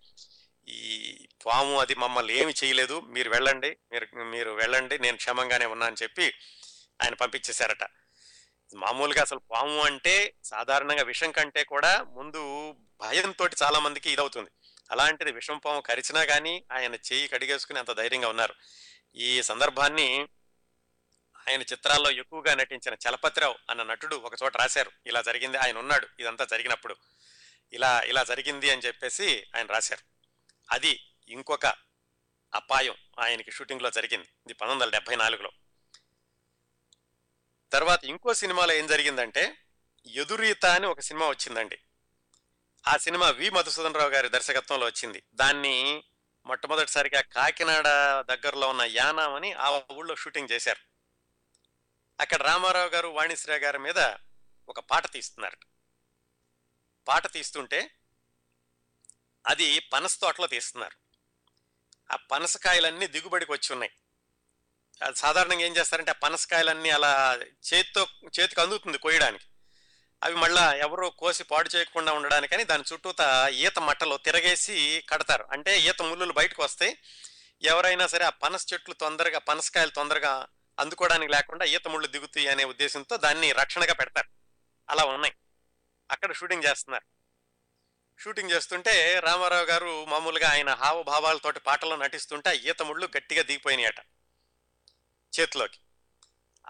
ఈ 0.68 1.28
పాము 1.46 1.80
అది 1.80 1.96
మమ్మల్ని 1.96 2.38
ఏమి 2.38 2.54
చేయలేదు 2.64 3.00
మీరు 3.00 3.30
వెళ్ళండి 3.30 3.78
మీరు 3.92 4.24
మీరు 4.24 4.52
వెళ్ళండి 4.52 5.00
నేను 5.00 5.18
క్షేమంగానే 5.18 5.66
ఉన్నా 5.66 5.86
అని 5.86 5.96
చెప్పి 6.04 6.34
ఆయన 7.04 7.14
పంపించేశారట. 7.14 7.84
మామూలుగా 8.76 9.22
అసలు 9.22 9.40
పాము 9.40 9.82
అంటే 9.82 10.34
సాధారణంగా 10.44 11.04
విషం 11.04 11.32
కంటే 11.32 11.64
కూడా 11.64 12.04
ముందు 12.04 12.72
భయంతో 13.00 13.50
చాలా 13.64 13.80
మందికి 13.80 14.12
ఇదవుతుంది. 14.12 14.50
అలాంటిది 14.92 15.32
విషం 15.32 15.58
పాము 15.58 15.82
కరిచినా 15.82 16.26
కానీ 16.26 16.64
ఆయన 16.72 16.96
చేయి 16.96 17.28
కడిగేసుకుని 17.28 17.80
అంత 17.80 17.92
ధైర్యంగా 17.92 18.30
ఉన్నారు. 18.30 18.56
ఈ 19.16 19.42
సందర్భాన్ని 19.42 20.28
ఆయన 21.50 21.62
చిత్రాల్లో 21.62 22.12
ఎక్కువగా 22.12 22.56
నటించిన 22.56 22.94
చలపతిరావు 22.94 23.56
అన్న 23.70 23.84
నటుడు 23.84 24.16
ఒక 24.16 24.34
చోట 24.44 24.58
రాశారు. 24.58 24.92
ఇలా 25.08 25.22
జరిగింది 25.22 25.58
ఆయన 25.58 25.78
ఉన్నాడు 25.78 26.08
ఇదంతా 26.20 26.46
జరిగినప్పుడు. 26.46 26.96
ఇలా 27.74 28.02
ఇలా 28.02 28.24
జరిగింది 28.24 28.70
అని 28.70 28.82
చెప్పేసి 28.82 29.48
ఆయన 29.56 29.66
రాశారు. 29.66 30.04
అది 30.72 31.04
ఇంకొక 31.28 31.66
అపాయం 32.54 32.96
ఆయనకి 33.20 33.52
షూటింగ్లో 33.52 33.92
జరిగింది. 33.92 34.26
ఇది 34.46 34.54
పంతొమ్మిది 34.54 34.84
వందల 34.84 34.98
డెబ్బై 34.98 35.16
నాలుగులో. 35.16 35.52
తర్వాత 37.74 38.06
ఇంకో 38.06 38.34
సినిమాలో 38.34 38.74
ఏం 38.74 38.88
జరిగిందంటే 38.88 39.58
ఎదురీత 40.08 40.66
అని 40.66 40.88
ఒక 40.88 41.00
సినిమా 41.00 41.30
వచ్చిందండి. 41.30 41.80
ఆ 42.88 42.98
సినిమా 42.98 43.30
వి 43.30 43.50
మధుసూదన్ 43.50 43.96
రావు 43.96 44.10
గారి 44.10 44.30
దర్శకత్వంలో 44.30 44.86
వచ్చింది. 44.86 45.24
దాన్ని 45.34 46.04
మొట్టమొదటిసారిగా 46.46 47.22
కాకినాడ 47.22 47.84
దగ్గరలో 48.22 48.70
ఉన్న 48.70 48.82
యానాం 48.82 49.34
అని 49.34 49.54
ఆ 49.54 49.82
ఊళ్ళో 49.92 50.16
షూటింగ్ 50.16 50.52
చేశారు. 50.52 50.80
అక్కడ 52.20 52.42
రామారావు 52.42 52.90
గారు 52.90 53.08
వాణిశ్రీ 53.08 53.56
గారి 53.56 53.80
మీద 53.80 54.00
ఒక 54.70 54.80
పాట 54.80 55.12
తీస్తున్నారు 55.12 55.58
పాట 57.08 57.32
తీస్తుంటే 57.32 57.92
అది 59.48 59.80
పనస 59.80 60.20
తోటలో 60.20 60.48
తీస్తున్నారు. 60.48 60.98
ఆ 62.14 62.16
పనసకాయలన్నీ 62.16 63.08
దిగుబడికి 63.08 63.52
వచ్చి 63.52 63.74
ఉన్నాయి. 63.74 63.92
అది 65.02 65.16
సాధారణంగా 65.16 65.62
ఏం 65.62 65.78
చేస్తారంటే 65.78 66.12
ఆ 66.12 66.14
పనసకాయలన్నీ 66.14 66.90
అలా 66.90 67.40
చేతితో 67.74 68.08
చేతికి 68.40 68.62
అందుతుంది 68.62 68.98
కోయడానికి 68.98 69.44
అవి 70.24 70.36
మళ్ళా 70.36 70.74
ఎవరో 70.74 71.10
కోసి 71.10 71.44
పాడు 71.44 71.70
చేయకుండా 71.76 72.14
ఉండడానికని 72.14 72.64
దాని 72.64 72.84
చుట్టూత 72.94 73.50
ఈత 73.54 73.80
మట్టలో 73.80 74.18
తిరగేసి 74.18 75.04
కడతారు. 75.10 75.48
అంటే 75.52 75.80
ఈత 75.80 76.02
ముళ్ళులు 76.02 76.34
బయటకు 76.34 76.64
వస్తాయి. 76.64 76.98
ఎవరైనా 77.64 78.08
సరే 78.08 78.26
ఆ 78.26 78.30
పనస 78.30 78.66
చెట్లు 78.74 78.94
తొందరగా 78.94 79.40
పనసకాయలు 79.40 79.90
తొందరగా 79.90 80.48
అందుకోవడానికి 80.80 81.32
లేకుండా 81.32 81.66
ఈత 81.66 81.88
ముళ్ళు 81.88 82.08
దిగుతాయి 82.08 82.48
అనే 82.48 82.64
ఉద్దేశంతో 82.64 83.18
దాన్ని 83.18 83.52
రక్షణగా 83.52 83.94
పెడతారు. 83.94 84.28
అలా 84.90 85.04
ఉన్నాయి. 85.04 85.34
అక్కడ 86.12 86.36
షూటింగ్ 86.36 86.64
చేస్తున్నారు. 86.64 87.06
షూటింగ్ 88.24 88.52
చేస్తుంటే 88.52 89.20
రామారావు 89.20 89.66
గారు 89.66 90.06
మామూలుగా 90.06 90.50
ఆయన 90.50 90.70
హావభావాలతోటి 90.74 91.60
పాటలో 91.60 91.96
నటిస్తుంటే 91.96 92.50
ఆ 92.50 92.52
ఈత 92.52 92.82
ముళ్ళు 92.82 93.10
గట్టిగా 93.18 93.44
దిగిపోయినాయట. 93.44 93.96
చేతిలోకి. 95.40 95.80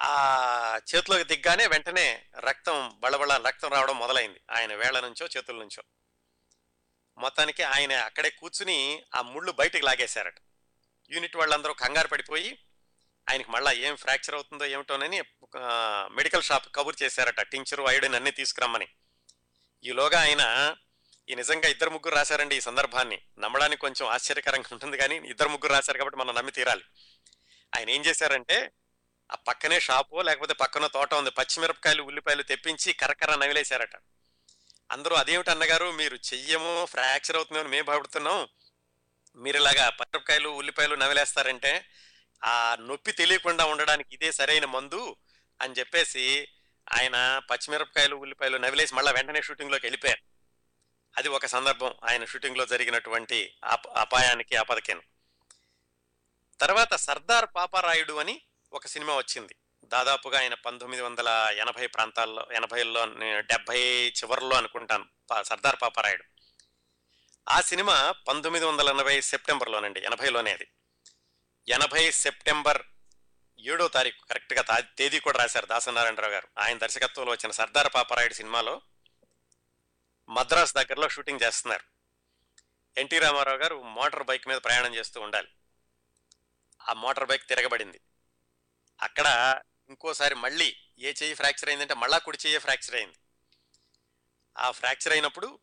ఆ 0.01 0.79
చేతిలోకి 0.95 1.23
దిగ్గానే 1.23 1.67
వెంటనే 1.67 2.25
రక్తం 2.39 2.91
బళబళ 2.99 3.37
రక్తం 3.47 3.69
రావడం 3.69 3.99
మొదలైంది. 3.99 4.39
ఆయన 4.51 4.73
వేళ్ళ 4.75 4.99
నుంచో 4.99 5.27
చేతుల 5.37 5.55
నుంచో. 5.55 5.83
మొత్తానికి 7.17 7.63
ఆయన 7.63 7.93
అక్కడే 7.93 8.29
కూర్చుని 8.29 9.03
ఆ 9.15 9.21
ముళ్ళు 9.21 9.51
బయటకు 9.51 9.85
లాగేశారట. 9.85 10.35
యూనిట్ 11.11 11.35
వాళ్ళందరూ 11.35 11.73
కంగారు 11.73 12.07
పడిపోయి 12.07 12.59
ఆయనకి 13.29 13.51
మళ్ళీ 13.51 13.81
ఏం 13.81 13.95
ఫ్రాక్చర్ 13.95 14.35
అవుతుందో 14.35 14.65
ఏమిటోనని 14.65 15.21
మెడికల్ 16.15 16.43
షాప్ 16.43 16.75
కబుర్ 16.75 16.95
చేశారట. 17.03 17.41
టించరు 17.41 17.83
ఐడిన్ 17.89 18.15
అన్ని 18.15 18.31
తీసుకురమ్మని. 18.31 18.87
ఈలోగా 19.83 20.19
ఆయన 20.21 20.75
ఈ 21.29 21.35
నిజంగా 21.35 21.67
ఇద్దరు 21.67 21.89
ముగ్గురు 21.89 22.15
రాశారండి 22.15 22.57
ఈ 22.57 22.61
సందర్భాన్ని. 22.61 23.21
నమ్మడానికి 23.39 23.81
కొంచెం 23.81 24.07
ఆశ్చర్యకరంగా 24.07 24.69
ఉంటుంది 24.71 24.97
కానీ 24.97 25.15
ఇద్దరు 25.15 25.49
ముగ్గురు 25.49 25.73
రాశారు 25.73 25.97
కాబట్టి 25.97 26.19
మనం 26.19 26.35
నమ్మి 26.35 26.51
తీరాలి. 26.51 26.83
ఆయన 27.77 27.89
ఏం 27.89 28.05
చేశారంటే 28.05 28.71
ఆ 29.31 29.35
పక్కనే 29.35 29.79
షాపు 29.79 30.21
లేకపోతే 30.21 30.53
పక్కన 30.53 30.87
తోట 30.87 31.13
ఉంది. 31.13 31.31
పచ్చిమిరపకాయలు 31.31 32.03
ఉల్లిపాయలు 32.03 32.43
తెప్పించి 32.43 32.93
కరకర 32.93 33.35
నవిలేశారట 33.35 33.95
అందరూ 34.91 35.15
అదేమిటి 35.15 35.51
అన్నగారు 35.51 35.91
మీరు 35.91 36.15
చెయ్యము 36.15 36.85
ఫ్రాక్చర్ 36.85 37.35
అవుతుందని 37.35 37.67
మేము 37.67 37.85
భయపడుతున్నాం. 37.85 38.47
మీరు 39.35 39.57
ఇలాగా 39.57 39.89
పచ్చిమిరపకాయలు 39.89 40.49
ఉల్లిపాయలు 40.49 40.95
నవిలేస్తారంటే 40.95 41.89
ఆ 42.43 42.77
నొప్పి 42.79 43.11
తెలియకుండా 43.11 43.65
ఉండడానికి 43.65 44.09
ఇదే 44.13 44.31
సరైన 44.31 44.65
మందు 44.65 45.15
అని 45.61 45.73
చెప్పేసి 45.73 46.47
ఆయన 46.93 47.41
పచ్చిమిరపకాయలు 47.51 48.15
ఉల్లిపాయలు 48.15 48.57
నవిలేసి 48.57 48.95
మళ్ళీ 48.95 49.11
వెంటనే 49.11 49.41
షూటింగ్లోకి 49.41 49.85
వెళ్ళిపోయారు. 49.85 50.21
అది 51.17 51.27
ఒక 51.27 51.45
సందర్భం. 51.45 51.93
ఆయన 52.09 52.25
షూటింగ్లో 52.25 52.65
జరిగినటువంటి 52.65 53.57
అప 53.63 53.87
అపాయానికి 53.87 54.55
ఆపదకేను. 54.55 55.01
తర్వాత 56.63 56.95
సర్దార్ 56.95 57.45
పాపారాయుడు 57.55 58.13
అని 58.13 58.41
ఒక 58.73 58.87
సినిమా 58.87 59.15
వచ్చింది. 59.15 59.55
దాదాపుగా 59.85 60.39
ఆయన 60.39 60.53
పంతొమ్మిది 60.53 61.03
వందల 61.03 61.55
ఎనభై 61.57 61.87
ప్రాంతాల్లో 61.87 62.47
ఎనభైలో 62.53 63.05
డెబ్బై 63.39 63.79
చివరిలో 64.07 64.55
అనుకుంటాను 64.55 65.05
సర్దార్ 65.43 65.75
పాపారాయుడు. 65.81 66.23
ఆ 67.49 67.61
సినిమా 67.61 68.11
పంతొమ్మిది 68.11 68.65
వందల 68.65 68.89
ఎనభై 68.89 69.21
సెప్టెంబర్లోనండి 69.21 69.99
ఎనభైలోనే 69.99 70.53
అది. 70.53 70.67
ఎనభై 71.67 72.11
సెప్టెంబర్ 72.11 72.81
ఏడో 73.59 73.87
తారీఖు 73.87 74.25
కరెక్ట్గా 74.29 74.61
తా- 74.61 74.83
తేదీ 74.97 75.19
కూడా 75.19 75.37
రాశారు 75.37 75.65
దాసనారాయణరావు 75.65 76.33
గారు. 76.33 76.47
ఆయన 76.59 76.77
దర్శకత్వంలో 76.77 77.31
వచ్చిన 77.31 77.51
సర్దార్ 77.51 77.87
పాపారాయుడు 77.95 78.33
సినిమాలో 78.33 78.81
మద్రాస్ 80.29 80.75
దగ్గరలో 80.75 81.09
షూటింగ్ 81.09 81.39
చేస్తున్నారు. 81.43 81.83
ఎన్టీ 82.99 83.19
రామారావు 83.19 83.57
గారు 83.57 83.81
మోటార్ 83.81 84.23
బైక్ 84.23 84.47
మీద 84.47 84.57
ప్రయాణం 84.57 84.95
చేస్తూ 84.95 85.21
ఉండాలి. 85.21 85.47
ఆ 86.89 86.93
మోటార్ 86.93 87.27
బైక్ 87.27 87.49
తిరగబడింది. 87.49 87.99
అక్కడ 89.01 89.61
ఇంకోసారి 89.89 90.35
మళ్ళీ 90.35 90.77
ఏ 90.99 91.09
చెయ్యి 91.09 91.33
ఫ్రాక్చర్ 91.33 91.69
అయిందంటే 91.69 91.93
మళ్ళా 91.93 92.17
కుడి 92.17 92.37
చెయ్యి 92.45 92.59
ఫ్రాక్చర్ 92.59 92.95
అయింది. 92.95 93.15
ఆ 94.57 94.71
ఫ్రాక్చర్ 94.71 95.13
అయినప్పుడు 95.13 95.59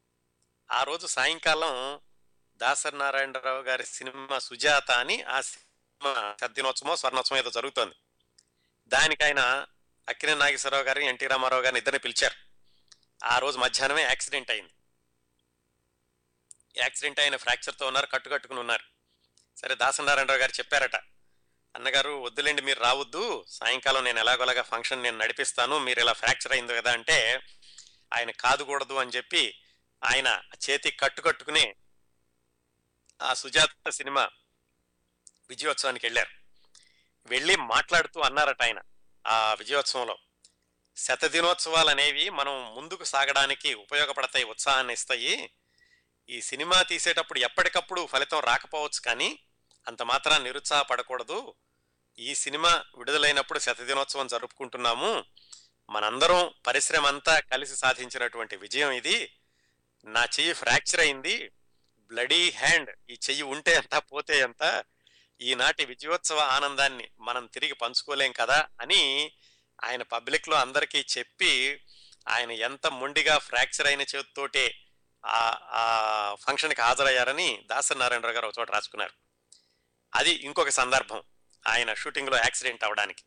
ఆ 0.72 0.82
రోజు 0.82 1.06
సాయంకాలం 1.06 2.00
దాసరి 2.56 2.98
నారాయణరావు 2.98 3.62
గారి 3.62 3.86
సినిమా 3.86 4.38
సుజాత 4.38 4.90
అని 4.90 5.22
ఆ 5.22 5.40
సినిమా 5.40 6.36
సద్దినోత్సవం 6.40 6.96
స్వర్ణోత్సవం 6.96 7.38
ఏదో 7.38 7.50
జరుగుతోంది. 7.50 7.94
దానికి 8.88 9.24
ఆయన 9.24 9.66
అక్కినే 10.08 10.34
నాగేశ్వరరావు 10.34 10.82
గారిని 10.82 11.06
ఎన్టీ 11.06 11.26
రామారావు 11.26 11.62
గారిని 11.62 11.78
ఇద్దరిని 11.78 11.98
పిలిచారు. 11.98 12.34
ఆ 13.24 13.38
రోజు 13.38 13.58
మధ్యాహ్నమే 13.58 14.02
యాక్సిడెంట్ 14.02 14.50
అయింది. 14.50 14.70
యాక్సిడెంట్ 16.76 17.20
అయిన 17.20 17.36
ఫ్రాక్చర్తో 17.36 17.86
ఉన్నారు 17.86 18.06
కట్టుకట్టుకుని 18.06 18.60
ఉన్నారు. 18.60 18.84
సరే 19.56 19.74
దాసనారాయణరావు 19.74 20.40
గారు 20.40 20.52
చెప్పారట 20.52 21.09
అన్నగారు 21.76 22.10
వద్దులేండి 22.10 22.62
మీరు 22.62 22.80
రావద్దు. 22.80 23.44
సాయంకాలం 23.48 24.04
నేను 24.04 24.18
ఎలాగోలాగా 24.18 24.62
ఫంక్షన్ 24.62 25.02
నేను 25.02 25.18
నడిపిస్తాను. 25.18 25.78
మీరు 25.78 26.00
ఇలా 26.00 26.12
ఫ్రాక్చర్ 26.12 26.52
అయింది 26.52 26.76
కదా 26.76 26.92
అంటే 26.92 27.40
ఆయన 28.14 28.30
కాదుకూడదు 28.30 28.94
అని 28.94 29.10
చెప్పి 29.10 29.58
ఆయన 30.04 30.42
చేతి 30.70 30.90
కట్టు 30.90 31.20
కట్టుకుని 31.20 31.74
ఆ 33.22 33.34
సుజాత 33.34 33.90
సినిమా 33.90 34.28
విజయోత్సవానికి 35.48 36.06
వెళ్ళారు. 36.06 36.30
వెళ్ళి 37.26 37.56
మాట్లాడుతూ 37.56 38.20
అన్నారట 38.20 38.62
ఆయన 38.62 38.80
ఆ 39.26 39.54
విజయోత్సవంలో. 39.58 40.18
శతదినోత్సవాలు 40.96 41.88
అనేవి 41.88 42.30
మనం 42.30 42.74
ముందుకు 42.74 43.04
సాగడానికి 43.04 43.74
ఉపయోగపడతాయి 43.74 44.44
ఉత్సాహాన్ని 44.44 44.92
ఇస్తాయి. 44.92 45.50
ఈ 46.30 46.40
సినిమా 46.40 46.82
తీసేటప్పుడు 46.82 47.38
ఎప్పటికప్పుడు 47.38 48.06
ఫలితం 48.06 48.40
రాకపోవచ్చు 48.40 49.00
కానీ 49.06 49.38
అంత 49.90 50.02
మాత్రం 50.02 50.44
నిరుత్సాహపడకూడదు. 50.44 51.54
ఈ 52.18 52.34
సినిమా 52.34 52.84
విడుదలైనప్పుడు 52.96 53.58
శతదినోత్సవం 53.58 54.26
జరుపుకుంటున్నాము. 54.26 55.24
మనందరం 55.90 56.52
పరిశ్రమ 56.66 57.06
అంతా 57.06 57.40
కలిసి 57.40 57.76
సాధించినటువంటి 57.76 58.56
విజయం 58.56 58.90
ఇది. 58.90 59.36
నా 60.04 60.24
చెయ్యి 60.24 60.52
ఫ్రాక్చర్ 60.52 61.00
అయింది. 61.00 61.50
బ్లడీ 61.98 62.50
హ్యాండ్ 62.50 62.90
ఈ 63.10 63.12
చెయ్యి 63.12 63.42
ఉంటే 63.42 63.72
ఎంత 63.72 63.98
పోతే 63.98 64.38
ఎంత 64.38 64.84
ఈనాటి 65.40 65.84
విజయోత్సవ 65.84 66.38
ఆనందాన్ని 66.38 67.08
మనం 67.20 67.46
తిరిగి 67.46 67.72
పంచుకోలేం 67.72 68.32
కదా 68.32 68.66
అని 68.80 69.32
ఆయన 69.84 70.02
పబ్లిక్లో 70.02 70.56
అందరికీ 70.56 71.06
చెప్పి 71.18 71.80
ఆయన 72.28 72.50
ఎంత 72.50 72.86
మొండిగా 72.86 73.38
ఫ్రాక్చర్ 73.38 73.86
అయిన 73.86 74.00
చేతితోటే 74.00 74.74
ఆ 75.26 75.58
ఆ 75.62 76.36
ఫంక్షన్కి 76.40 76.80
హాజరయ్యారని 76.80 77.62
దాసరి 77.66 77.98
నారాయణరావు 77.98 78.34
గారు 78.34 78.46
ఒక 78.46 78.58
చోట 78.58 78.70
రాసుకున్నారు. 78.70 79.29
అది 80.14 80.30
ఇంకొక 80.30 80.68
సందర్భం. 80.68 81.22
ఆయన 81.66 81.94
షూటింగ్లో 81.94 82.36
యాక్సిడెంట్ 82.36 82.84
అవడానికి 82.84 83.22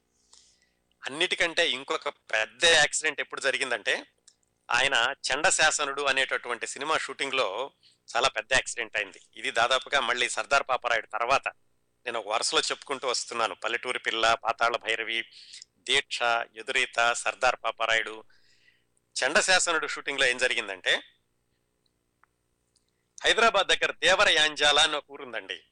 అన్నిటికంటే 1.06 1.70
ఇంకొక 1.70 2.10
పెద్ద 2.10 2.66
యాక్సిడెంట్ 2.66 3.20
ఎప్పుడు 3.20 3.42
జరిగిందంటే 3.42 4.06
ఆయన 4.72 5.16
చండశాసనుడు 5.28 6.02
అనేటటువంటి 6.02 6.68
సినిమా 6.68 6.98
షూటింగ్లో 6.98 7.72
చాలా 8.16 8.28
పెద్ద 8.28 8.54
యాక్సిడెంట్ 8.54 8.98
అయింది. 8.98 9.22
ఇది 9.36 9.52
దాదాపుగా 9.52 10.00
మళ్ళీ 10.00 10.30
సర్దార్ 10.30 10.64
పాపరాయుడు 10.70 11.08
తర్వాత 11.08 11.48
నేను 12.06 12.20
ఒక 12.20 12.28
వరుసలో 12.28 12.60
చెప్పుకుంటూ 12.60 13.08
వస్తున్నాను. 13.08 13.56
పల్లెటూరి 13.56 14.00
పిల్ల 14.00 14.34
పాతాళ 14.34 14.76
భైరవి 14.76 15.26
దీక్ష 15.80 16.22
ఎదురీత 16.56 17.14
సర్దార్ 17.14 17.56
పాపరాయుడు. 17.64 18.24
చండశాసనుడు 19.16 19.88
షూటింగ్లో 19.88 20.26
ఏం 20.26 20.38
జరిగిందంటే 20.38 21.02
హైదరాబాద్ 23.24 23.68
దగ్గర 23.68 23.92
దేవర 23.92 24.30
యాంజాల 24.30 24.80
అని 24.80 24.96
ఒక 24.96 25.12
ఊరుందండి. 25.12 25.64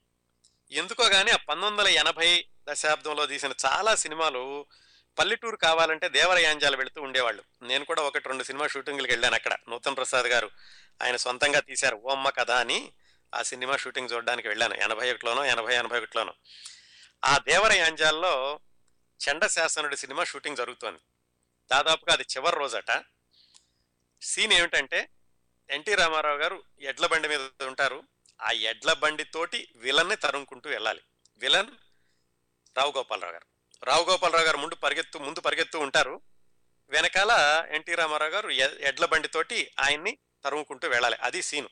ఎందుకో 0.72 1.04
గానీ 1.04 1.32
ఆ 1.32 1.36
పంతొమ్మిది 1.36 1.76
వందల 1.76 1.88
ఎనభై 1.88 2.46
దశాబ్దంలో 2.70 3.26
తీసిన 3.26 3.54
చాలా 3.66 3.96
సినిమాలు 3.96 4.66
పల్లెటూరు 5.20 5.56
కావాలంటే 5.56 6.10
దేవరయాంజాలు 6.10 6.78
వెళుతూ 6.78 7.02
ఉండేవాళ్ళు. 7.02 7.44
నేను 7.62 7.86
కూడా 7.86 8.02
ఒకటి 8.02 8.28
రెండు 8.28 8.44
సినిమా 8.44 8.68
షూటింగ్లకు 8.68 9.12
వెళ్ళాను 9.12 9.36
అక్కడ. 9.36 9.58
నూతన్ 9.70 9.96
ప్రసాద్ 9.96 10.26
గారు 10.26 10.52
ఆయన 11.04 11.16
సొంతంగా 11.16 11.60
తీశారు 11.60 11.96
ఓమ్మ 11.96 12.30
కథ 12.30 12.52
అని 12.52 12.92
ఆ 13.36 13.42
సినిమా 13.42 13.78
షూటింగ్ 13.78 14.10
చూడడానికి 14.14 14.48
వెళ్ళాను. 14.48 14.74
ఎనభై 14.74 15.12
ఒకటిలోనో 15.12 15.46
ఎనభై 15.46 15.76
ఎనభై 15.76 15.98
ఒకటిలోనో. 15.98 16.34
ఆ 17.26 17.38
దేవరయాంజాల్లో 17.38 18.60
చండశాసనుడి 19.30 19.98
సినిమా 19.98 20.24
షూటింగ్ 20.24 20.58
జరుగుతోంది. 20.58 21.00
దాదాపుగా 21.72 22.14
అది 22.14 22.24
చివరి 22.24 22.56
రోజట. 22.56 23.04
సీన్ 24.22 24.54
ఏమిటంటే 24.54 25.10
ఎన్టీ 25.70 25.96
రామారావు 25.96 26.38
గారు 26.38 26.64
ఎడ్ల 26.82 27.06
బండి 27.06 27.28
మీద 27.28 27.42
ఉంటారు. 27.62 28.04
ఆ 28.42 28.52
ఎడ్ల 28.52 28.94
బండితోటి 28.94 29.68
విలన్ని 29.76 30.16
తరుముకుంటూ 30.16 30.70
వెళ్ళాలి. 30.70 31.02
విలన్ 31.38 31.68
రావు 32.78 32.94
గోపాలరావు 32.98 33.34
గారు. 33.34 33.46
రావు 33.86 34.06
గోపాలరావు 34.10 34.46
గారు 34.46 34.58
ముందు 34.58 34.76
పరిగెత్తు 34.76 35.18
ముందు 35.18 35.40
పరిగెత్తు 35.40 35.78
ఉంటారు. 35.78 36.22
వెనకాల 36.90 37.64
ఎన్టీ 37.72 37.96
రామారావు 37.96 38.32
గారు 38.32 38.50
ఎడ్ల 38.50 39.06
బండితోటి 39.06 39.72
ఆయన్ని 39.80 40.18
తరుముకుంటూ 40.44 40.88
వెళ్ళాలి. 40.88 41.18
అది 41.22 41.42
సీను. 41.42 41.70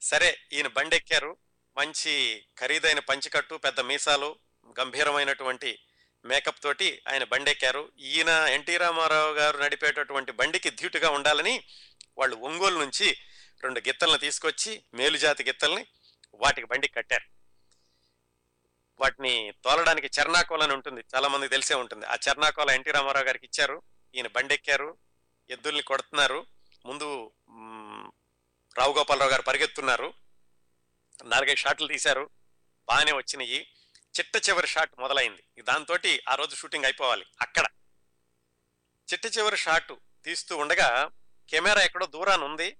సరే 0.00 0.38
ఈయన 0.52 0.66
బండి 0.66 0.96
ఎక్కారు 0.96 1.36
మంచి 1.76 2.44
ఖరీదైన 2.58 2.98
పంచికట్టు 2.98 3.54
పెద్ద 3.54 3.80
మీసాలు 3.80 4.36
గంభీరమైనటువంటి 4.80 5.78
మేకప్ 6.24 6.62
తోటి 6.62 7.02
ఆయన 7.08 7.24
బండెక్కారు. 7.24 7.92
ఈయన 7.98 8.28
ఎన్టీ 8.28 8.76
రామారావు 8.76 9.32
గారు 9.32 9.58
నడిపేటటువంటి 9.58 10.32
బండికి 10.32 10.70
ధీటుగా 10.70 11.10
ఉండాలని 11.10 11.64
వాళ్ళు 12.18 12.36
ఒంగోలు 12.36 12.78
నుంచి 12.78 13.18
రెండు 13.62 13.80
గిత్తలను 13.80 14.16
తీసుకొచ్చి 14.16 14.84
మేలుజాతి 14.94 15.44
గిత్తల్ని 15.44 15.86
వాటికి 16.34 16.66
బండికి 16.66 16.94
కట్టారు. 16.94 17.36
వాటిని 19.00 19.52
తోలడానికి 19.64 20.10
చర్నాకోల 20.20 20.62
అని 20.62 20.72
ఉంటుంది 20.72 21.04
చాలా 21.14 21.28
మంది 21.28 21.48
తెలిసే 21.48 21.74
ఉంటుంది. 21.74 22.06
ఆ 22.06 22.14
చర్నాకోల 22.14 22.70
ఎన్టీ 22.70 22.90
రామారావు 22.90 23.24
గారికి 23.24 23.46
ఇచ్చారు. 23.46 23.82
ఈయన 24.14 24.26
బండెక్కారు 24.26 24.98
ఎద్దుల్ని 25.50 25.82
కొడుతున్నారు. 25.82 26.46
ముందు 26.86 27.30
రావు 28.78 28.92
గోపాలరావు 28.92 29.30
గారు 29.30 29.42
పరిగెత్తున్నారు. 29.42 30.14
నాలుగైదు 31.24 31.56
షాట్లు 31.56 31.88
తీశారు. 31.88 32.30
బాగానే 32.88 33.12
వచ్చినాయి. 33.12 33.70
చిట్ట 34.18 34.48
చివరి 34.48 34.66
షాట్ 34.66 35.00
మొదలైంది. 35.00 35.62
దాంతో 35.62 35.98
ఆ 36.28 36.34
రోజు 36.34 36.56
షూటింగ్ 36.56 36.84
అయిపోవాలి. 36.84 37.26
అక్కడ 37.40 37.64
చిట్ట 39.12 39.38
చివరి 39.38 39.56
షాట్ 39.56 39.92
తీస్తూ 40.24 40.56
ఉండగా 40.56 41.10
కెమెరా 41.50 41.82
ఎక్కడో 41.82 42.06
దూరాన 42.06 42.44
ఉంది. 42.44 42.76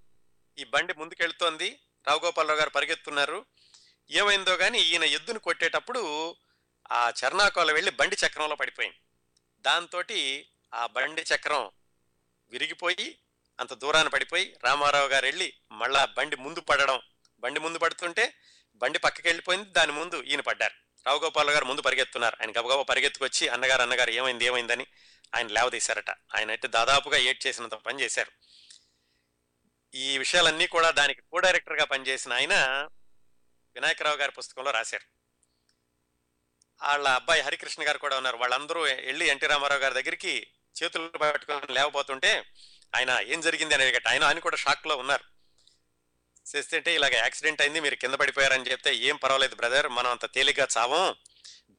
ఈ 0.58 0.64
బండి 0.64 0.94
ముందుకెళ్తోంది. 0.94 1.80
రావుగోపాలరావు 2.06 2.58
గారు 2.58 2.70
పరిగెత్తున్నారు. 2.70 3.46
ఏమైందో 4.10 4.56
కానీ 4.56 4.78
ఈయన 4.78 5.04
ఎద్దును 5.04 5.38
కొట్టేటప్పుడు 5.38 6.36
ఆ 6.92 7.12
చర్నాకోల 7.24 7.72
వెళ్ళి 7.72 7.90
బండి 7.90 8.16
చక్రంలో 8.26 8.56
పడిపోయింది. 8.56 8.96
దాంతో 9.60 10.02
ఆ 10.74 10.86
బండి 10.86 11.22
చక్రం 11.22 11.70
విరిగిపోయి 12.50 13.18
అంత 13.60 13.74
దూరాన 13.74 14.08
పడిపోయి 14.08 14.56
రామారావు 14.64 15.08
గారు 15.08 15.24
వెళ్ళి 15.26 15.54
మళ్ళా 15.72 16.04
బండి 16.04 16.36
ముందు 16.36 16.60
పడడం. 16.60 17.00
బండి 17.40 17.60
ముందు 17.60 17.78
పడుతుంటే 17.78 18.34
బండి 18.76 18.98
పక్కకి 18.98 19.28
వెళ్ళిపోయింది 19.28 19.70
దాని 19.70 19.92
ముందు 19.92 20.22
ఈయన 20.22 20.40
పడ్డారు. 20.40 20.74
రావుగోపాల్ 21.06 21.50
గారు 21.50 21.64
ముందు 21.64 21.80
పరిగెత్తున్నారు. 21.80 22.36
ఆయన 22.40 22.50
గబగబా 22.50 22.82
పరిగెత్తుకొచ్చి 22.82 23.48
అన్నగారు 23.48 23.82
అన్నగారు 23.82 24.10
ఏమైంది 24.10 24.44
ఏమైందని 24.44 24.86
ఆయన 25.36 25.46
లేవదీశారట. 25.46 26.10
ఆయన 26.10 26.48
అయితే 26.48 26.68
దాదాపుగా 26.68 27.16
ఏడ్ 27.16 27.46
చేసినంత 27.46 27.74
పని 27.74 28.00
చేశారు. 28.00 28.45
ఈ 29.94 30.18
విషయాలన్నీ 30.18 30.66
కూడా 30.66 30.90
దానికి 30.90 31.20
కో 31.20 31.38
డైరెక్టర్గా 31.38 31.84
పనిచేసిన 31.84 32.32
ఆయన 32.32 32.54
వినాయకరావు 33.74 34.16
గారి 34.16 34.32
పుస్తకంలో 34.32 34.70
రాశారు. 34.70 35.16
వాళ్ళ 36.82 37.08
అబ్బాయి 37.08 37.40
హరికృష్ణ 37.40 37.88
గారు 37.88 37.98
కూడా 37.98 38.16
ఉన్నారు. 38.16 38.36
వాళ్ళందరూ 38.36 38.80
వెళ్ళి 38.80 39.26
ఎన్టీ 39.26 39.46
రామారావు 39.46 39.80
గారి 39.80 39.94
దగ్గరికి 39.94 40.46
చేతులు 40.82 41.08
పట్టుకొని 41.08 41.72
లేకపోతుంటే 41.72 42.44
ఆయన 42.96 43.18
ఏం 43.26 43.40
జరిగింది 43.40 43.74
అని 43.74 43.84
అడిగట 43.84 44.08
ఆయన 44.08 44.24
ఆయన 44.24 44.38
కూడా 44.38 44.56
షాక్లో 44.56 44.96
ఉన్నారు. 44.96 45.24
చేస్తుంటే 46.56 46.94
ఇలాగ 46.94 47.14
యాక్సిడెంట్ 47.14 47.60
అయింది 47.60 47.80
మీరు 47.80 47.94
కింద 47.94 48.14
పడిపోయారని 48.14 48.70
చెప్తే 48.70 48.94
ఏం 48.94 49.16
పర్వాలేదు 49.16 49.54
బ్రదర్ 49.54 49.88
మనం 49.88 50.10
అంత 50.10 50.34
తేలిగ్గా 50.34 50.68
చావం. 50.78 51.14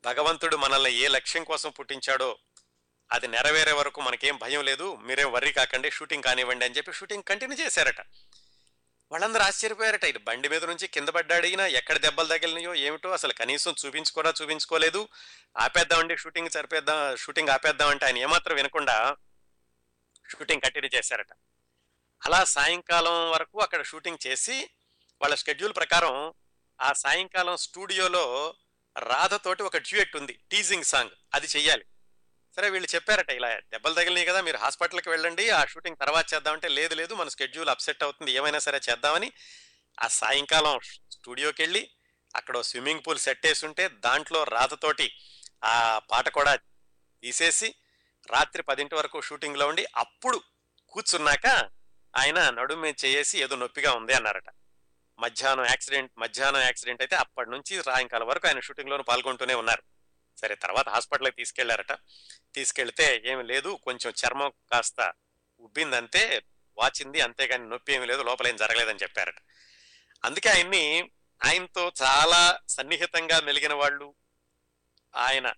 భగవంతుడు 0.05 0.55
మనల్ని 0.55 0.93
ఏ 0.93 1.08
లక్ష్యం 1.08 1.43
కోసం 1.43 1.70
పుట్టించాడో 1.70 2.38
అది 3.12 3.28
నెరవేరే 3.28 3.72
వరకు 3.72 4.01
మనకేం 4.01 4.38
భయం 4.38 4.64
లేదు 4.64 4.95
మీరేం 4.95 5.32
వర్రీ 5.32 5.51
కాకండి 5.51 5.91
షూటింగ్ 5.91 6.24
కానివ్వండి 6.24 6.66
అని 6.66 6.76
చెప్పి 6.78 6.93
షూటింగ్ 6.93 7.24
కంటిన్యూ 7.24 7.66
చేశారట. 7.66 8.01
వాళ్ళందరూ 9.12 9.43
ఆశ్చర్యపోయారట 9.43 10.03
ఇది 10.03 10.20
బండి 10.20 10.49
మీద 10.49 10.64
నుంచి 10.66 10.88
కింద 10.88 11.10
పడ్డాడిగినా 11.10 11.68
ఎక్కడ 11.68 11.97
దెబ్బలు 11.97 12.28
తగిలినాయో 12.28 12.76
ఏమిటో 12.76 13.12
అసలు 13.12 13.34
కనీసం 13.34 13.76
చూపించుకోరా 13.86 14.34
చూపించుకోలేదు. 14.41 15.10
ఆపేద్దామండి 15.58 16.18
షూటింగ్ 16.18 16.49
సరిపేద్దాం 16.49 17.16
షూటింగ్ 17.16 17.49
ఆపేద్దామంటే 17.49 18.05
ఆయన 18.05 18.18
ఏమాత్రం 18.18 18.55
వినకుండా 18.55 19.18
షూటింగ్ 20.32 20.62
కంటిన్యూ 20.62 20.97
చేశారట. 20.97 21.32
అలా 22.26 22.43
సాయంకాలం 22.43 23.32
వరకు 23.32 23.60
అక్కడ 23.60 23.86
షూటింగ్ 23.86 24.28
చేసి 24.28 24.70
వాళ్ళ 25.22 25.36
షెడ్యూల్ 25.36 25.76
ప్రకారం 25.76 26.34
ఆ 26.82 26.93
సాయంకాలం 26.93 27.58
స్టూడియోలో 27.58 28.55
రాధతోటి 28.97 29.64
ఒక 29.64 29.78
డ్యూయెట్ 29.78 30.16
ఉంది 30.16 30.39
టీజింగ్ 30.51 30.84
సాంగ్ 30.84 31.10
అది 31.34 31.47
చెయ్యాలి. 31.47 31.86
సరే 32.58 32.70
వీళ్ళు 32.70 32.95
చెప్పారట 32.95 33.30
ఇలా 33.30 33.60
దెబ్బలు 33.60 33.93
తగిలినాయి 33.93 34.26
కదా 34.26 34.41
మీరు 34.41 34.58
హాస్పిటల్కి 34.58 35.10
వెళ్ళండి 35.10 35.49
ఆ 35.49 35.66
షూటింగ్ 35.66 35.97
తర్వాత 36.01 36.34
చేద్దామంటే 36.34 36.68
లేదు 36.68 36.95
లేదు 36.95 37.14
మన 37.14 37.28
స్కెడ్యూల్ 37.28 37.70
అప్సెట్ 37.70 38.03
అవుతుంది 38.03 38.32
ఏమైనా 38.32 38.60
సరే 38.60 38.80
చేద్దామని. 38.89 39.32
ఆ 40.03 40.08
సాయంకాలం 40.08 40.80
స్టూడియోకి 41.12 41.62
వెళ్ళి 41.62 41.89
అక్కడ 42.36 42.62
స్విమ్మింగ్ 42.62 43.01
పూల్ 43.08 43.20
సెట్ 43.20 43.45
వేసి 43.45 43.66
ఉంటే 43.66 43.88
దాంట్లో 43.88 44.43
రాతతోటి 44.43 45.12
ఆ 45.64 45.99
పాట 46.12 46.30
కూడా 46.30 46.55
తీసేసి 47.24 47.76
రాత్రి 48.32 48.64
పదింటి 48.64 48.95
వరకు 48.95 49.22
షూటింగ్లో 49.22 49.68
ఉండి 49.68 49.86
అప్పుడు 49.95 50.41
కూర్చున్నాక 50.88 51.70
ఆయన 52.16 52.49
నడుము 52.49 52.86
చేసి 53.05 53.39
ఏదో 53.39 53.55
నొప్పిగా 53.55 53.93
ఉంది 53.93 54.14
అన్నారట. 54.14 54.49
మధ్యాహ్నం 55.20 55.66
యాక్సిడెంట్ 55.66 56.12
మధ్యాహ్నం 56.18 56.62
యాక్సిడెంట్ 56.62 57.01
అయితే 57.01 57.16
అప్పటి 57.16 57.49
నుంచి 57.49 57.84
సాయంకాలం 57.84 58.28
వరకు 58.28 58.47
ఆయన 58.47 58.60
షూటింగ్లోనూ 58.60 59.03
పాల్గొంటూనే 59.03 59.53
ఉన్నారు. 59.53 59.96
సరే 60.38 60.55
తర్వాత 60.55 60.89
హాస్పిటల్కి 60.89 61.35
తీసుకెళ్ళారట. 61.35 61.91
తీసుకెళ్తే 62.53 63.21
ఏమి 63.25 63.43
లేదు 63.43 63.79
కొంచెం 63.83 64.13
చర్మం 64.25 64.51
కాస్త 64.71 65.13
ఉబ్బిందంతే 65.59 66.41
వాచింది 66.77 67.21
అంతేగాని 67.21 67.69
నొప్పి 67.69 67.93
ఏమి 67.93 68.05
లేదు 68.05 68.21
లోపల 68.21 68.47
ఏం 68.47 68.55
జరగలేదని 68.55 68.99
చెప్పారట. 69.01 69.35
అందుకే 70.23 70.49
ఆయన్ని 70.49 71.11
ఆయనతో 71.45 71.91
చాలా 72.01 72.59
సన్నిహితంగా 72.67 73.39
మెలిగిన 73.39 73.73
వాళ్ళు 73.73 74.15
ఆయన 75.15 75.53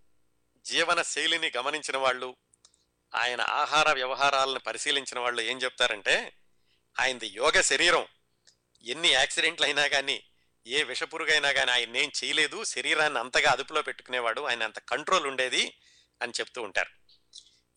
జీవన 0.66 1.02
శైలిని 1.02 1.52
గమనించిన 1.58 1.98
వాళ్ళు 1.98 2.36
ఆయన 3.16 3.42
ఆహార 3.42 3.92
వ్యవహారాలను 3.92 4.60
పరిశీలించిన 4.60 5.20
వాళ్ళు 5.20 5.42
ఏం 5.42 5.58
చెప్తారంటే 5.58 6.34
ఆయనది 7.00 7.28
యోగ 7.28 7.62
శరీరం. 7.62 8.08
ఎన్ని 8.84 9.10
యాక్సిడెంట్లు 9.10 9.66
అయినా 9.66 9.88
కానీ 9.88 10.24
ఏ 10.68 10.84
విషపురుగైనా 10.84 11.52
కానీ 11.52 11.72
ఆయన 11.72 11.98
ఏం 11.98 12.12
చేయలేదు 12.24 12.64
శరీరాన్ని 12.64 13.20
అంతగా 13.20 13.52
అదుపులో 13.52 13.82
పెట్టుకునేవాడు 13.82 14.42
ఆయన 14.42 14.64
అంత 14.64 14.80
కంట్రోల్ 14.80 15.28
ఉండేది 15.28 15.78
అని 16.22 16.32
చెప్తూ 16.40 16.62
ఉంటారు. 16.62 16.90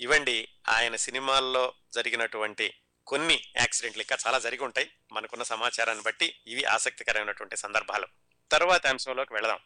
ఇవండి 0.01 0.49
ఆయన 0.69 0.97
సినిమాల్లో 0.97 1.75
జరిగినటువంటి 1.95 2.75
కొన్ని 3.07 3.43
యాక్సిడెంట్లు 3.57 4.03
ఇంకా 4.03 4.17
చాలా 4.27 4.39
జరిగి 4.39 4.65
ఉంటాయి 4.65 4.91
మనకున్న 5.13 5.43
సమాచారాన్ని 5.43 6.05
బట్టి 6.05 6.41
ఇవి 6.47 6.65
ఆసక్తికరమైనటువంటి 6.65 7.57
సందర్భాలు. 7.57 8.07
తరువాత 8.53 8.87
అంశంలోకి 8.87 9.35
వెళదాం. 9.35 9.59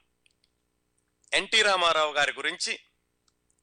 ఎన్టీ 1.35 1.62
రామారావు 1.62 2.12
గారి 2.12 2.33
గురించి 2.33 2.81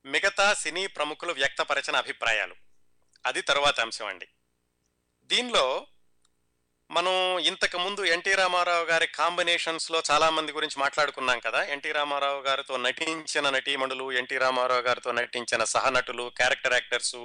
మిగతా 0.06 0.54
సినీ 0.54 0.88
ప్రముఖులు 0.88 1.32
వ్యక్తపరచిన 1.32 1.96
అభిప్రాయాలు. 1.96 2.56
అది 3.26 3.42
తర్వాత 3.42 3.80
అంశం 3.80 4.06
అండి. 4.06 4.28
దీనిలో 5.24 5.88
మనం 6.94 7.40
ఇంతకు 7.40 7.78
ముందు 7.78 8.06
ఎన్టీ 8.06 8.34
రామారావు 8.34 8.86
గారి 8.86 9.08
కాంబినేషన్స్లో 9.08 10.04
చాలా 10.12 10.30
మంది 10.30 10.52
గురించి 10.52 10.80
మాట్లాడుకున్నాం 10.80 11.40
కదా. 11.40 11.64
ఎన్టీ 11.64 11.92
రామారావు 11.92 12.42
గారితో 12.42 12.78
నటించిన 12.78 13.50
నటీమణులు 13.50 14.12
ఎన్టీ 14.12 14.38
రామారావు 14.38 14.82
గారితో 14.82 15.12
నటించిన 15.12 15.64
సహనటులు 15.64 16.32
క్యారెక్టర్ 16.38 16.74
యాక్టర్స్ 16.74 17.16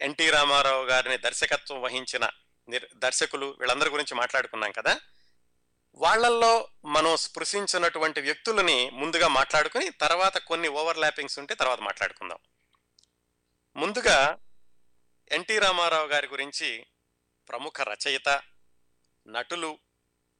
ఎన్టీ 0.00 0.30
రామారావు 0.30 0.84
గారిని 0.84 1.16
దర్శకత్వం 1.16 1.82
వహించిన 1.82 2.30
నిర్- 2.68 2.98
దర్శకులు 2.98 3.56
వీళ్ళందరి 3.58 3.90
గురించి 3.90 4.14
మాట్లాడుకున్నాం 4.14 4.72
కదా. 4.72 5.00
వాళ్ళల్లో 5.94 6.68
మనం 6.84 7.16
స్పృశించినటువంటి 7.16 8.20
వ్యక్తులని 8.20 8.90
ముందుగా 8.90 9.28
మాట్లాడుకుని 9.28 9.90
తర్వాత 9.90 10.38
కొన్ని 10.38 10.68
ఓవర్ 10.68 10.98
ల్యాపింగ్స్ 10.98 11.38
ఉంటే 11.38 11.54
తర్వాత 11.54 11.80
మాట్లాడుకుందాం. 11.80 12.38
ముందుగా 13.76 14.36
ఎన్టీ 15.32 15.58
రామారావు 15.58 16.06
గారి 16.06 16.26
గురించి 16.26 16.86
ప్రముఖ 17.48 17.80
రచయిత 17.80 18.40
నటులు 19.28 19.78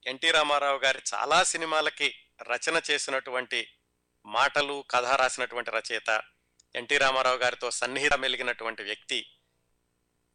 ఎన్టీ 0.07 0.31
రామారావు 0.31 0.79
గారి 0.79 1.03
చాలా 1.15 1.43
సినిమాలకి 1.43 2.19
రచన 2.43 2.81
చేసినటువంటి 2.91 3.69
మాటలు 4.27 4.85
కథ 4.91 5.05
రాసినటువంటి 5.05 5.71
రచయిత 5.71 6.23
ఎన్టీ 6.77 6.99
రామారావు 6.99 7.37
గారితో 7.37 7.71
సన్నిహిత 7.71 8.15
మెలిగినటువంటి 8.15 8.83
వ్యక్తి 8.83 9.31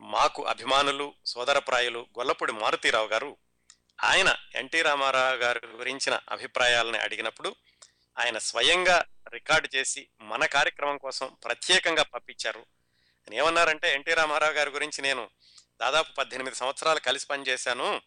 మాకు 0.02 0.45
అభిమానులు 0.45 1.14
సోదరప్రాయులు 1.26 2.08
గొల్లపూడి 2.20 2.52
మారుతీరావు 2.52 3.08
గారు. 3.08 3.38
ఆయన 4.04 4.36
ఎన్టీ 4.56 4.82
రామారావు 4.82 5.36
గారి 5.36 5.68
గురించిన 5.68 6.20
అభిప్రాయాలని 6.30 6.97
అడిగినప్పుడు 6.97 7.56
ఆయన 8.20 8.38
స్వయంగా 8.38 9.06
రికార్డు 9.34 9.70
చేసి 9.76 10.08
మన 10.22 10.45
కార్యక్రమం 10.45 10.97
కోసం 10.97 11.38
ప్రత్యేకంగా 11.43 12.04
పంపించారు. 12.04 12.66
ఏమన్నారంటే 13.34 13.93
ఎన్టీ 13.93 14.14
రామారావు 14.14 14.54
గారి 14.54 14.70
గురించి 14.70 15.02
నేను 15.02 15.30
దాదాపు 15.82 16.12
పద్దెనిమిది 16.12 16.56
సంవత్సరాలు 16.56 16.99
కలిసి 16.99 17.28
పనిచేశాను. 17.28 18.02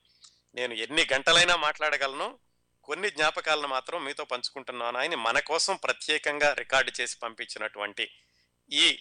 నేను 0.55 0.75
ఎన్ని 0.75 1.07
గంటలైనా 1.13 1.57
మాట్లాడగలను. 1.57 2.39
కొన్ని 2.85 3.11
జ్ఞాపకాలను 3.11 3.69
మాత్రం 3.69 4.05
మీతో 4.05 4.25
పంచుకుంటున్నాను. 4.25 4.99
ఆయన 4.99 5.15
మన 5.15 5.39
కోసం 5.39 5.79
ప్రత్యేకంగా 5.85 6.53
రికార్డు 6.53 6.93
చేసి 7.01 7.17
పంపించినటువంటి 7.23 8.11
ఈ 8.73 8.99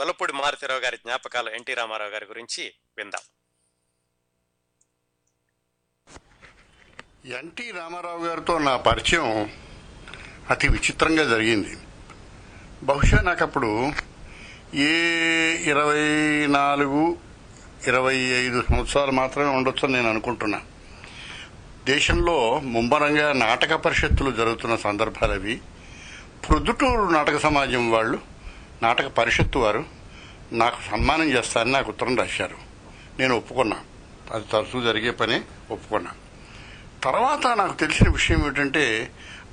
గొల్లపూడి 0.00 0.32
మారుతిరావు 0.32 0.80
గారి 0.80 0.96
జ్ఞాపకాలు 0.96 1.50
ఎన్టీ 1.50 1.74
రామారావు 1.74 2.10
గారి 2.10 2.24
గురించి 2.24 2.74
విందాం. 2.96 3.20
ఎన్టీ 7.32 7.70
రామారావు 7.70 8.26
గారితో 8.26 8.58
నా 8.58 8.76
పరిచయం 8.76 9.52
అతి 10.50 10.68
విచిత్రంగా 10.68 11.24
జరిగింది. 11.24 11.76
బహుశా 12.82 13.20
నాకు 13.20 13.44
అప్పుడు 13.44 13.92
ఏ 14.74 14.90
ఇరవై 15.56 16.46
నాలుగు 16.46 17.25
ఇరవై 17.86 18.16
ఐదు 18.16 18.64
సంవత్సరాలు 18.70 19.10
మాత్రమే 19.10 19.48
ఉండొచ్చని 19.48 19.92
నేను 19.92 20.10
అనుకుంటున్నా. 20.10 20.60
దేశంలో 21.86 22.60
ముమ్మరంగా 22.64 23.32
నాటక 23.32 23.74
పరిషత్తులు 23.74 24.30
జరుగుతున్న 24.30 24.76
సందర్భాలు 24.76 25.32
అవి. 25.32 25.60
ప్రొద్దుటూరు 26.48 27.10
నాటక 27.10 27.38
సమాజం 27.38 27.90
వాళ్ళు 27.90 28.18
నాటక 28.82 29.06
పరిషత్తు 29.06 29.58
వారు 29.58 29.84
నాకు 30.52 30.76
సన్మానం 30.90 31.22
చేస్తారని 31.22 31.72
నాకు 31.72 31.88
ఉత్తరం 31.88 32.16
రాశారు. 32.16 32.56
నేను 33.18 33.36
ఒప్పుకున్నా. 33.36 33.76
అది 34.32 34.44
తరచూ 34.52 34.80
జరిగే 34.80 35.10
పనే 35.10 35.42
ఒప్పుకున్నా. 35.70 36.10
తర్వాత 37.04 37.56
నాకు 37.56 37.72
తెలిసిన 37.72 38.08
విషయం 38.10 38.40
ఏమిటంటే 38.40 39.10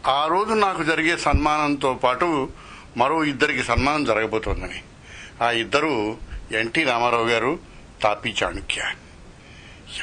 ఆ 0.07 0.27
రోజు 0.27 0.53
నాకు 0.53 0.83
జరిగే 0.83 1.17
సన్మానంతో 1.17 1.93
పాటు 1.93 2.49
మరో 2.97 3.23
ఇద్దరికి 3.23 3.63
సన్మానం 3.63 4.05
జరగబోతోందని. 4.05 4.83
ఆ 5.41 5.51
ఇద్దరు 5.51 6.17
ఎన్టీ 6.51 6.83
రామారావు 6.83 7.25
గారు 7.25 7.72
తాపీ 8.03 8.35
చాణుక్య. 8.43 8.81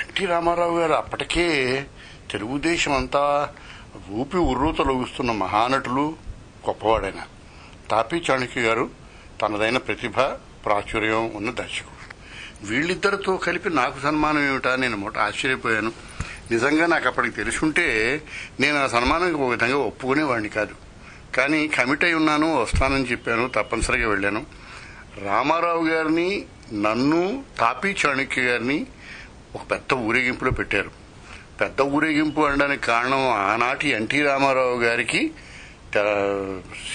ఎన్టీ 0.01 0.26
రామారావు 0.26 0.80
గారు 0.80 0.92
అప్పటికే 0.92 1.86
తెలుగుదేశం 2.30 2.92
అంతా 2.92 3.48
ఊపి 4.11 4.36
ఉర్రూతలొగుస్తున్న 4.36 5.32
మహానటులు 5.32 6.16
గొప్పవాడైన 6.68 7.22
తాపీ 7.90 8.22
చాణుక్య 8.30 8.61
గారు 8.61 8.90
తనదైన 9.42 9.78
ప్రతిభ 9.78 10.20
ప్రాచుర్యం 10.64 11.30
ఉన్న 11.34 11.51
దర్శకుడు. 11.51 12.01
వీళ్ళిద్దరితో 12.66 13.36
కలిపి 13.36 13.70
నాకు 13.70 14.01
సన్మానం 14.01 14.48
ఏమిటా 14.48 14.76
నేను 14.76 14.96
మొట్ట 14.96 15.18
ఆశ్చర్యపోయాను. 15.18 15.92
నిజంగా 16.51 16.86
నాకు 16.86 17.09
అప్పటికి 17.09 17.36
తెలుసుంటే 17.36 18.22
నేను 18.61 18.84
ఆ 18.84 18.86
సన్మానానికి 18.86 19.38
ఒక 19.38 19.51
విధంగా 19.51 19.76
ఒప్పుకునేవాడిని 19.76 20.48
కాదు. 20.48 20.74
కానీ 21.36 21.68
కమిట్ 21.68 22.05
అయి 22.05 22.14
ఉన్నాను 22.14 22.62
వస్తానని 22.62 23.05
చెప్పాను 23.05 23.48
తప్పనిసరిగా 23.48 24.09
వెళ్ళాను. 24.09 24.46
రామారావు 25.24 25.86
గారిని 25.86 26.46
నన్ను 26.72 27.44
తాపీ 27.58 27.96
చాణక్య 28.06 28.42
గారిని 28.42 28.86
ఒక 29.54 29.70
పెద్ద 29.70 29.94
ఊరేగింపులో 29.94 30.50
పెట్టారు. 30.50 30.90
పెద్ద 31.60 31.80
ఊరేగింపు 31.80 32.40
అనడానికి 32.40 32.82
కారణం 32.82 33.28
ఆనాటి 33.28 33.88
ఎన్టీ 33.88 34.22
రామారావు 34.22 34.78
గారికి 34.78 35.30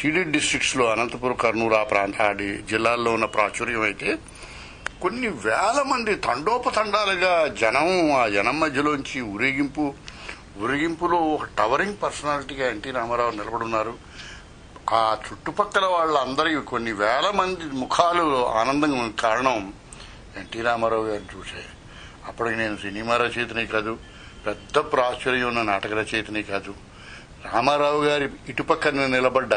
సీడెడ్ 0.02 0.32
డిస్టిక్స్లో 0.32 0.92
అనంతపురం 0.92 1.34
కర్నూలు 1.34 1.76
ఆ 1.76 1.84
ప్రాంత 1.84 2.22
ఆ 2.22 2.32
జిల్లాల్లో 2.70 3.12
ఉన్న 3.12 3.26
ప్రాచుర్యం 3.26 3.82
అయితే 3.82 4.18
కొన్ని 5.02 5.28
వేల 5.28 5.84
మంది 5.88 6.16
తండోపతండాలుగా 6.16 7.48
జనం 7.48 8.12
ఆ 8.12 8.28
జనం 8.28 8.60
మధ్యలోంచి 8.60 9.22
ఊరేగింపు 9.22 9.94
ఊరేగింపులో 10.64 11.18
ఒక 11.18 11.46
టవరింగ్ 11.58 11.98
పర్సనాలిటీగా 12.04 12.70
ఎన్టీ 12.70 12.92
రామారావు 12.92 13.32
నిలబడున్నారు. 13.32 13.94
ఆ 14.94 15.18
చుట్టుపక్కల 15.26 15.86
వాళ్ళందరి 15.86 16.62
కొన్ని 16.62 16.92
వేల 16.92 17.30
మంది 17.36 17.66
ముఖాలు 17.66 18.48
ఆనందం 18.48 19.16
కారణం 19.20 19.74
ఎన్టీ 20.38 20.62
రామారావు 20.62 21.06
గారిని 21.06 21.38
చూసే. 21.38 21.64
అప్పటికి 22.28 22.56
నేను 22.56 22.78
సినిమా 22.78 23.18
రచయితని 23.18 23.66
కాదు 23.68 23.98
పెద్ద 24.48 24.78
ప్రాచుర్యం 24.78 25.48
ఉన్న 25.48 25.62
నాటక 25.62 25.94
రచయితని 25.94 26.44
కాదు. 26.44 26.74
రామారావు 27.54 28.04
గారి 28.04 28.30
ఇటుపక్కన 28.50 29.06
నిలబడ్డ 29.06 29.56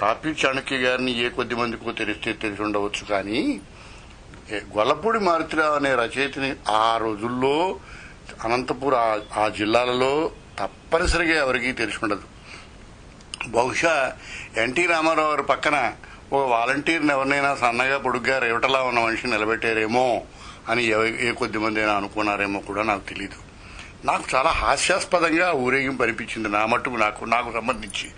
తాపి 0.00 0.28
చాణక్య 0.28 0.76
గారిని 0.76 1.18
ఏ 1.18 1.28
కొద్ది 1.28 1.54
మందికో 1.54 1.92
తెలిస్తే 1.92 2.32
తెలిసి 2.32 2.62
ఉండవచ్చు 2.62 3.04
కానీ 3.10 3.60
గొల్లపూడి 4.52 5.18
మారుతిరావు 5.18 5.74
అనే 5.74 5.94
రచయితని 5.94 6.56
ఆ 6.68 6.96
రోజుల్లో 6.96 7.78
అనంతపూర్ 8.44 8.94
ఆ 9.38 9.48
జిల్లాలలో 9.48 10.30
తప్పనిసరిగా 10.58 11.36
ఎవరికీ 11.36 11.72
తెలిసి 11.72 11.98
ఉండదు. 12.02 12.22
బహుశా 13.46 14.16
ఎన్టీ 14.56 14.86
రామారావు 14.86 15.30
గారి 15.30 15.42
పక్కన 15.42 15.92
ఒక 16.32 16.48
వాలంటీర్ని 16.48 17.12
ఎవరినైనా 17.12 17.54
సన్నగా 17.54 17.98
పొడుగ్గా 17.98 18.38
రేవటలా 18.38 18.82
ఉన్న 18.82 19.00
మనిషిని 19.00 19.32
నిలబెట్టారేమో 19.32 20.22
అని 20.68 20.84
ఎవ- 20.84 21.20
ఏ 21.20 21.32
కొద్ది 21.32 21.58
మంది 21.58 21.80
అయినా 21.80 21.94
అనుకున్నారేమో 21.96 22.60
కూడా 22.60 22.82
నాకు 22.82 23.08
తెలియదు 23.08 23.34
నాకు 24.06 24.24
చాలా 24.34 24.50
హాస్యాస్పదంగా 24.50 25.52
ఊరేగింపు 25.52 26.02
అనిపించింది 26.02 26.48
నా 26.48 26.66
మట్టుకు 26.66 26.94
నాకు 26.94 27.24
నాకు 27.24 27.52
సంబంధించి. 27.52 28.10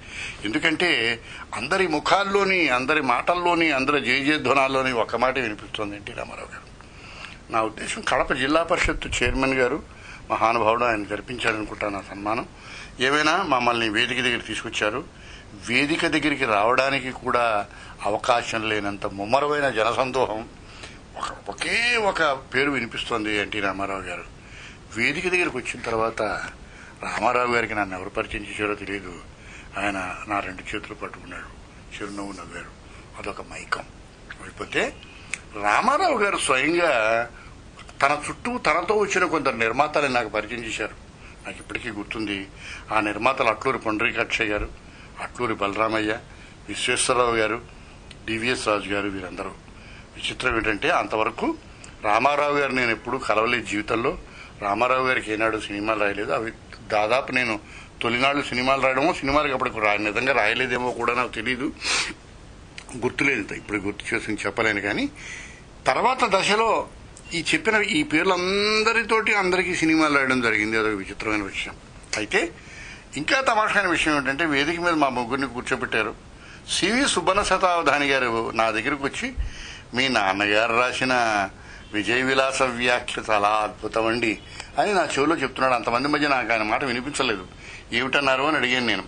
ఎందుకంటే 0.45 1.21
అందరి 1.55 1.87
ముఖాల్లోని 1.87 2.69
అందరి 2.69 3.03
మాటల్లోని 3.03 3.73
అందరి 3.73 4.01
జయజయధ్వనాల్లోని 4.01 4.93
ఒక 4.93 5.17
మాట 5.17 5.39
వినిపిస్తుంది 5.39 5.97
ఎన్టీ 5.97 6.13
రామారావు 6.13 6.49
గారు. 6.53 6.69
నా 7.53 7.63
ఉద్దేశం 7.63 8.03
కడప 8.09 8.33
జిల్లా 8.33 8.63
పరిషత్ 8.63 9.23
చైర్మన్ 9.23 9.55
గారు 9.55 9.83
మహానుభావుడు 10.31 10.85
ఆయన 10.85 11.05
జరిపించారనుకుంటా 11.05 11.89
నా 11.89 12.03
సన్మానం. 12.11 12.47
ఏమైనా 13.01 13.43
మమ్మల్ని 13.43 13.89
వేదిక 13.89 14.21
దగ్గర 14.21 14.39
తీసుకొచ్చారు. 14.39 15.05
వేదిక 15.67 16.07
దగ్గరికి 16.07 16.45
రావడానికి 16.45 17.11
కూడా 17.11 17.67
అవకాశం 18.05 18.69
లేనంత 18.69 19.07
ముమ్మరమైన 19.07 19.71
జనసందోహం 19.71 20.49
ఒక 21.17 21.51
ఒకే 21.51 21.97
ఒక 21.97 22.23
పేరు 22.23 22.71
వినిపిస్తోంది 22.71 23.37
ఎన్టీ 23.37 23.61
రామారావు 23.61 24.01
గారు. 24.01 24.25
వేదిక 24.97 25.29
దగ్గరికి 25.29 25.57
వచ్చిన 25.57 25.81
తర్వాత 25.81 26.23
రామారావు 27.03 27.55
గారికి 27.55 27.75
నన్ను 27.75 27.99
ఎవరు 27.99 28.09
పరిచయం 28.09 28.47
చేశారో 28.51 28.75
తెలియదు 28.75 29.21
ఆయన 29.79 30.17
నా 30.29 30.41
రెండు 30.41 30.77
చేతులు 30.77 30.95
పట్టుకున్నాడు. 30.95 31.59
చిరునవ్వు 31.95 32.33
నవ్వారు. 32.33 32.79
అదొక 33.19 33.41
మైకం. 33.41 33.85
అయిపోతే 34.43 34.97
రామారావు 35.63 36.19
గారు 36.19 36.37
స్వయంగా 36.37 37.27
తన 38.03 38.23
చుట్టూ 38.29 38.59
తనతో 38.59 38.95
వచ్చిన 38.95 39.25
కొందరు 39.25 39.57
నిర్మాతలని 39.57 40.15
నాకు 40.15 40.29
పరిచయం 40.29 40.65
చేశారు. 40.65 40.95
నాకు 41.47 41.59
ఇప్పటికీ 41.59 41.91
గుర్తుంది. 41.91 42.49
ఆ 42.93 43.01
నిర్మాతలు 43.01 43.49
అట్లూరు 43.49 43.79
పొండరీకాక్షయ్య 43.79 44.51
గారు. 44.51 44.88
అట్లూరి 45.21 45.55
బలరామయ్య 45.55 46.19
విశ్వేశ్వరరావు 46.69 47.37
గారు 47.37 47.61
డివిఎస్ 48.27 48.69
రాజు 48.69 48.89
గారు 48.89 49.09
వీరందరూ. 49.09 49.51
విచిత్రం 50.17 50.57
ఏంటంటే 50.57 50.91
అంతవరకు 50.91 51.57
రామారావు 52.05 52.59
గారు 52.59 52.73
నేను 52.73 52.91
ఎప్పుడూ 52.91 53.19
కలవలేదు 53.19 53.67
జీవితంలో. 53.67 54.19
రామారావు 54.63 55.07
గారికి 55.07 55.33
ఏనాడు 55.33 55.59
సినిమాలు 55.59 56.01
రాయలేదు. 56.01 56.33
అవి 56.33 56.53
దాదాపు 56.93 57.33
నేను 57.33 57.61
తొలినాళ్ళు 58.03 58.43
సినిమాలు 58.43 58.83
రాయడమో 58.83 59.13
సినిమాలకు 59.13 59.55
అప్పటికి 59.55 59.81
రాయని 59.81 60.05
నిజంగా 60.05 60.33
రాయలేదేమో 60.33 60.91
కూడా 60.91 61.15
నాకు 61.15 61.29
తెలియదు 61.29 61.73
గుర్తులేదు 62.97 63.55
ఇప్పుడు 63.55 63.79
గుర్తు 63.79 64.15
చేసి 64.15 64.33
చెప్పలేను 64.33 64.81
కానీ 64.81 65.09
తర్వాత 65.87 66.25
దశలో 66.25 66.89
ఈ 67.35 67.45
చెప్పిన 67.55 67.75
ఈ 67.75 68.03
పేర్లందరితోటి 68.03 69.35
అందరికీ 69.35 69.75
సినిమాలు 69.75 70.15
రాయడం 70.15 70.41
జరిగింది. 70.41 70.79
అదొక 70.79 70.93
విచిత్రమైన 70.93 71.43
విషయం. 71.43 71.75
అయితే 72.17 72.53
ఇంకా 73.17 73.41
తమాషైన 73.41 73.87
విషయం 73.87 74.17
ఏంటంటే 74.17 74.45
వేదిక 74.45 74.81
మీద 74.81 74.95
మా 74.95 75.09
ముగ్గురిని 75.09 75.47
కూర్చోబెట్టారు. 75.47 76.15
సివి 76.71 77.09
సుబ్బన 77.09 77.43
శతావధాని 77.43 78.09
గారు 78.09 78.51
నా 78.55 78.71
దగ్గరకు 78.71 79.05
వచ్చి 79.05 79.33
మీ 79.95 80.09
నాన్నగారు 80.09 80.81
రాసిన 80.81 81.15
విజయ 81.93 82.23
విలాస 82.23 82.63
వ్యాఖ్య 82.63 83.23
చాలా 83.31 83.49
అద్భుతం 83.49 84.07
అండి 84.07 84.39
అని 84.79 84.95
నా 84.95 85.09
చెవిలో 85.19 85.37
చెప్తున్నాడు. 85.37 85.75
అంతమంది 85.75 86.09
మధ్య 86.09 86.29
నాకు 86.29 86.53
ఆయన 86.53 86.63
మాట 86.63 86.85
వినిపించలేదు. 86.85 87.47
ఏమిటన్నారు 87.93 88.43
అని 88.43 88.57
అడిగాను 88.57 88.87
నేను. 88.87 89.05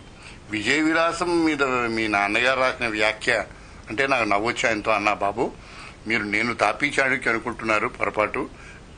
విజయ 0.50 0.80
విలాసం 0.80 1.44
మీద 1.44 1.62
మీ 1.62 2.08
నాన్నగారు 2.08 2.60
రాసిన 2.60 2.86
వ్యాఖ్య 2.86 3.44
అంటే 3.88 4.06
నాకు 4.06 4.24
నవ్వొచ్చి 4.24 4.68
ఆయనతో 4.68 4.90
అన్నా 4.90 5.14
బాబు 5.14 5.52
మీరు 6.06 6.22
నేను 6.22 6.54
తాపీ 6.54 6.86
చాణుక్య 6.86 7.30
అనుకుంటున్నారు 7.30 7.88
పొరపాటు. 7.88 8.48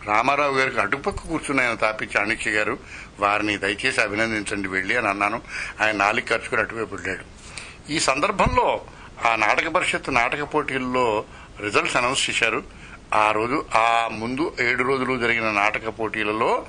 రామారావు 0.07 0.55
గారికి 0.55 0.81
అటుపక్క 0.81 1.19
కూర్చుని 1.19 1.63
ఆయన 1.63 1.75
తాపీ 1.75 2.09
చాణుక్య 2.19 2.51
గారు. 2.51 2.79
వారిని 3.21 3.59
దయచేసి 3.59 4.01
అభినందించండి 4.01 4.69
వెళ్ళి 4.69 4.97
అని 4.97 5.09
అన్నాను. 5.09 5.43
ఆయన 5.81 5.97
నాలుగు 5.97 6.27
ఖర్చుకుని 6.27 6.61
అటువైపు 6.61 6.95
వెళ్ళాడు. 6.95 7.25
ఈ 7.93 8.01
సందర్భంలో 8.01 8.81
ఆ 9.27 9.37
నాటక 9.37 9.69
పరిషత్ 9.69 10.15
నాటక 10.15 10.55
పోటీల్లో 10.55 11.25
రిజల్ట్స్ 11.61 11.97
అనౌన్స్ 11.97 12.31
చేశారు. 12.31 12.63
ఆ 13.15 13.31
రోజు 13.31 13.65
ఆ 13.75 14.09
ముందు 14.13 14.57
ఏడు 14.61 14.83
రోజులు 14.83 15.19
జరిగిన 15.19 15.51
నాటక 15.51 15.89
పోటీలలో 15.89 16.67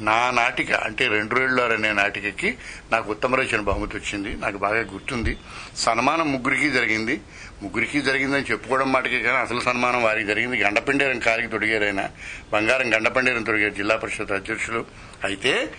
నా 0.00 0.30
నాటిక 0.30 0.72
అంటే 0.72 1.08
రెండు 1.08 1.34
రేళ్ళారు 1.34 1.72
అనే 1.72 1.92
నాటికకి 1.92 2.58
నాకు 2.92 3.10
ఉత్తమ 3.10 3.34
రచన 3.34 3.60
బహుమతి 3.60 3.96
వచ్చింది. 3.96 4.36
నాకు 4.36 4.58
బాగా 4.58 4.80
గుర్తుంది. 4.80 5.36
సన్మానం 5.76 6.32
ముగ్గురికి 6.32 6.70
జరిగింది. 6.70 7.20
ముగ్గురికి 7.62 8.00
జరిగిందని 8.00 8.42
చెప్పుకోవడం 8.42 8.92
మాటకే 8.92 9.22
కానీ 9.22 9.38
అసలు 9.38 9.60
సన్మానం 9.60 10.02
వారికి 10.02 10.26
జరిగింది. 10.26 10.60
గండపండేరం 10.62 11.18
కారికి 11.18 11.48
తొడిగారైనా 11.48 12.08
బంగారం 12.52 12.94
గండపండేరం 12.94 13.42
తొడిగారు 13.42 13.74
జిల్లా 13.74 13.96
పరిషత్ 13.96 14.32
అధ్యక్షులు. 14.32 14.86
అయితే 15.24 15.72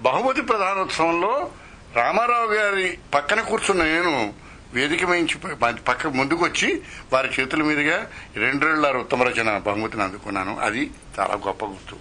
బహుమతి 0.00 0.42
ప్రధానోత్సవంలో 0.42 1.50
రామారావు 1.94 2.52
గారి 2.52 2.98
పక్కన 3.14 3.40
కూర్చున్న 3.40 3.84
నేను 3.84 4.34
వేదిక 4.72 5.04
మించి 5.04 5.56
పక్క 5.88 6.06
ముందుకు 6.06 6.44
వచ్చి 6.44 6.82
వారి 7.12 7.28
చేతుల 7.40 7.62
మీదుగా 7.62 8.10
రెండేళ్ళ 8.36 8.92
ఉత్తమ 8.92 9.22
రచన 9.22 9.58
బహుమతిని 9.58 10.02
అందుకున్నాను. 10.02 10.60
అది 10.60 10.90
చాలా 11.20 11.34
గొప్ప 11.34 11.64
గుర్తు. 11.64 11.96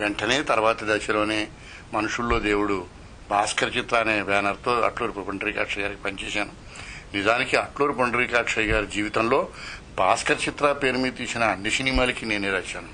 వెంటనే 0.00 0.42
తర్వాత 0.42 0.84
దశలోనే 0.84 1.48
మనుషుల్లో 1.94 2.38
దేవుడు 2.38 2.86
భాస్కర్ 3.30 3.76
చిత్ర 3.76 3.96
అనే 3.96 4.22
బ్యానర్తో 4.22 4.80
అట్లూరి 4.80 5.12
పుండరీకాక్ష 5.12 5.78
గారికి 5.78 6.02
పనిచేశాను. 6.02 6.65
నిజానికి 7.14 7.56
అట్లూరు 7.56 7.92
పుండరీకాక్షయ్య 7.92 8.72
గారి 8.72 8.86
జీవితంలో 8.86 9.48
భాస్కర్ 9.98 10.48
చిత్ర 10.48 10.72
పేరు 10.72 10.96
మీద 10.96 11.12
తీసిన 11.12 11.42
అన్ని 11.42 11.70
సినిమాలకి 11.70 12.26
నేనే 12.26 12.50
రాశాను. 12.50 12.88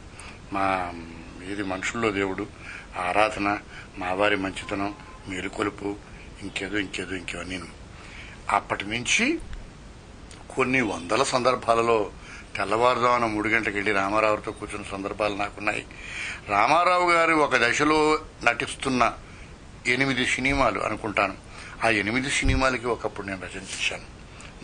మా 0.53 0.93
ఏది 1.53 1.63
మనుషుల్లో 1.63 2.11
దేవుడు 2.11 2.47
ఆరాధన 2.99 3.59
మావారి 3.99 4.37
మంచితనం 4.37 4.95
మేలుకొలుపు 5.29 5.97
ఇంకేదో 6.43 6.79
ఇంకేదో 6.79 7.15
ఇంకేవన్నీ. 7.15 7.61
అప్పటి 8.51 8.85
నుంచి 8.85 9.39
కొన్ని 10.57 10.81
వందల 10.81 11.23
సందర్భాలలో 11.23 12.11
తెల్లవారుజామున 12.57 13.27
మూడు 13.27 13.49
గంటలకు 13.49 13.75
వెళ్ళి 13.75 13.93
రామారావుతో 13.93 14.53
కూర్చున్న 14.53 14.87
సందర్భాలు 14.93 15.35
నాకున్నాయి. 15.35 15.87
రామారావు 16.49 17.11
గారు 17.11 17.35
ఒక 17.35 17.57
దశలో 17.57 18.19
నటిస్తున్న 18.45 19.13
ఎనిమిది 19.87 20.27
సినిమాలు 20.27 20.81
అనుకుంటాను. 20.81 21.52
ఆ 21.85 21.89
ఎనిమిది 21.89 22.31
సినిమాలకి 22.31 22.87
ఒకప్పుడు 22.87 23.27
నేను 23.27 23.41
రచన 23.43 23.61
చేశాను. 23.61 24.07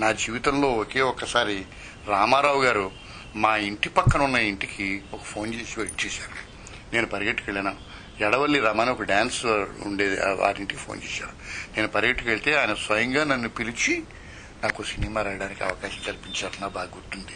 నా 0.01 0.13
జీవితంలో 0.13 0.69
ఒకే 0.69 1.01
ఒక్కసారి 1.01 1.65
రామారావు 2.09 2.63
గారు 2.63 2.91
మా 3.37 3.57
ఇంటి 3.57 3.89
పక్కన 3.89 4.23
ఉన్న 4.23 4.37
ఇంటికి 4.37 5.03
ఒక 5.13 5.23
ఫోన్ 5.23 5.55
చేసి 5.55 5.81
ఇచ్చేశారు 5.81 6.49
నేను 6.95 7.07
పరిగెట్టుకు 7.07 7.51
వెళ్ళాను 7.51 7.77
ఎడవల్లి 8.21 8.61
రమణ 8.61 8.91
ఒక 8.91 9.03
డ్యాన్స్ 9.03 9.47
ఉండేది 9.87 10.17
వారింటికి 10.17 10.81
ఫోన్ 10.81 11.01
చేశారు. 11.05 11.33
నేను 11.77 11.89
పరిగెట్టుకు 11.89 12.29
వెళ్తే 12.29 12.57
ఆయన 12.61 12.75
స్వయంగా 12.75 13.25
నన్ను 13.25 13.49
పిలిచి 13.49 14.03
నాకు 14.65 14.83
సినిమా 14.83 15.23
రాయడానికి 15.23 15.65
అవకాశం 15.65 16.03
కల్పించారు. 16.07 16.61
నా 16.61 16.69
బాగా 16.69 16.91
గుర్తుంది. 16.95 17.33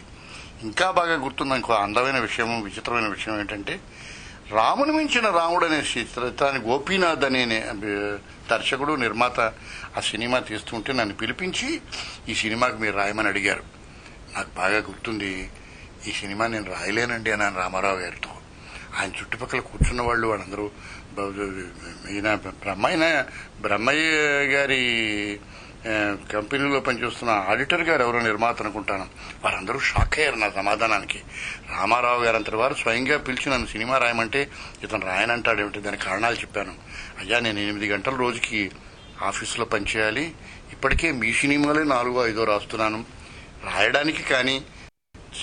ఇంకా 0.63 0.91
బాగా 0.91 1.15
గుర్తుంది 1.15 1.55
ఇంకో 1.55 1.73
అందమైన 1.73 2.19
విషయం 2.19 2.63
విచిత్రమైన 2.63 3.07
విషయం 3.07 3.41
ఏంటంటే 3.41 3.81
రాముని 4.51 4.93
మించిన 4.93 5.31
రాముడు 5.31 5.67
అనే 5.67 5.77
చిత్రాన్ని 5.77 6.63
గోపీనాథ్ 6.63 7.25
అనే 7.25 7.71
దర్శకుడు 8.53 8.93
నిర్మాత 8.93 9.41
ఆ 9.97 10.01
సినిమా 10.11 10.39
తీస్తుంటే 10.39 10.93
నన్ను 10.93 11.15
పిలిపించి 11.15 11.81
ఈ 12.29 12.35
సినిమాకి 12.35 12.77
మీరు 12.77 12.97
రాయమని 12.97 13.29
అడిగారు. 13.29 13.65
నాకు 14.35 14.51
బాగా 14.57 14.79
గుర్తుంది. 14.79 15.51
ఈ 16.09 16.13
సినిమా 16.13 16.47
నేను 16.47 16.65
రాయలేనండి 16.65 17.31
అన్నాను 17.33 17.57
రామారావు 17.57 17.99
గారితో. 17.99 18.31
ఆయన 19.01 19.11
చుట్టుపక్కల 19.21 19.61
కూర్చున్న 19.61 20.03
వాళ్ళు 20.03 20.27
వాళ్ళందరూ 20.29 20.71
ఈయన 22.11 22.35
బ్రహ్మయ్య 22.35 23.25
బ్రహ్మయ్య 23.61 24.01
గారి 24.55 24.83
కంపెనీలో 26.33 26.81
పనిచేస్తున్న 26.81 27.33
ఆడిటర్ 27.49 27.83
గారు 27.83 28.03
ఎవరో 28.03 28.21
నిర్మాత 28.21 28.63
అనుకుంటాను. 28.63 29.07
వారందరూ 29.45 29.79
షాక్ 29.79 30.19
అయ్యారు 30.19 30.37
నా 30.37 30.51
సమాధానానికి. 30.51 31.23
రామారావు 31.71 32.25
గారు 32.25 32.37
అంతటి 32.37 32.57
వారు 32.57 32.75
స్వయంగా 32.75 33.19
పిలిచి 33.19 33.51
నన్ను 33.51 33.67
సినిమా 33.67 33.99
రాయమంటే 33.99 34.51
ఇతను 34.83 35.07
రాయనంటాడేమిటి? 35.07 35.81
దాని 35.81 35.97
కారణాలు 35.97 36.35
చెప్పాను. 36.35 36.75
అయ్యా 37.21 37.41
నేను 37.41 37.59
ఎనిమిది 37.59 37.89
గంటల 37.89 38.17
రోజుకి 38.17 38.71
ఆఫీసులో 39.23 39.65
పనిచేయాలి. 39.65 40.33
ఇప్పటికే 40.73 41.13
మీ 41.13 41.33
సినిమాలే 41.33 41.85
నాలుగో 41.85 42.27
ఐదో 42.27 42.45
రాస్తున్నాను. 42.45 43.05
రాయడానికి 43.65 44.23
కానీ 44.23 44.63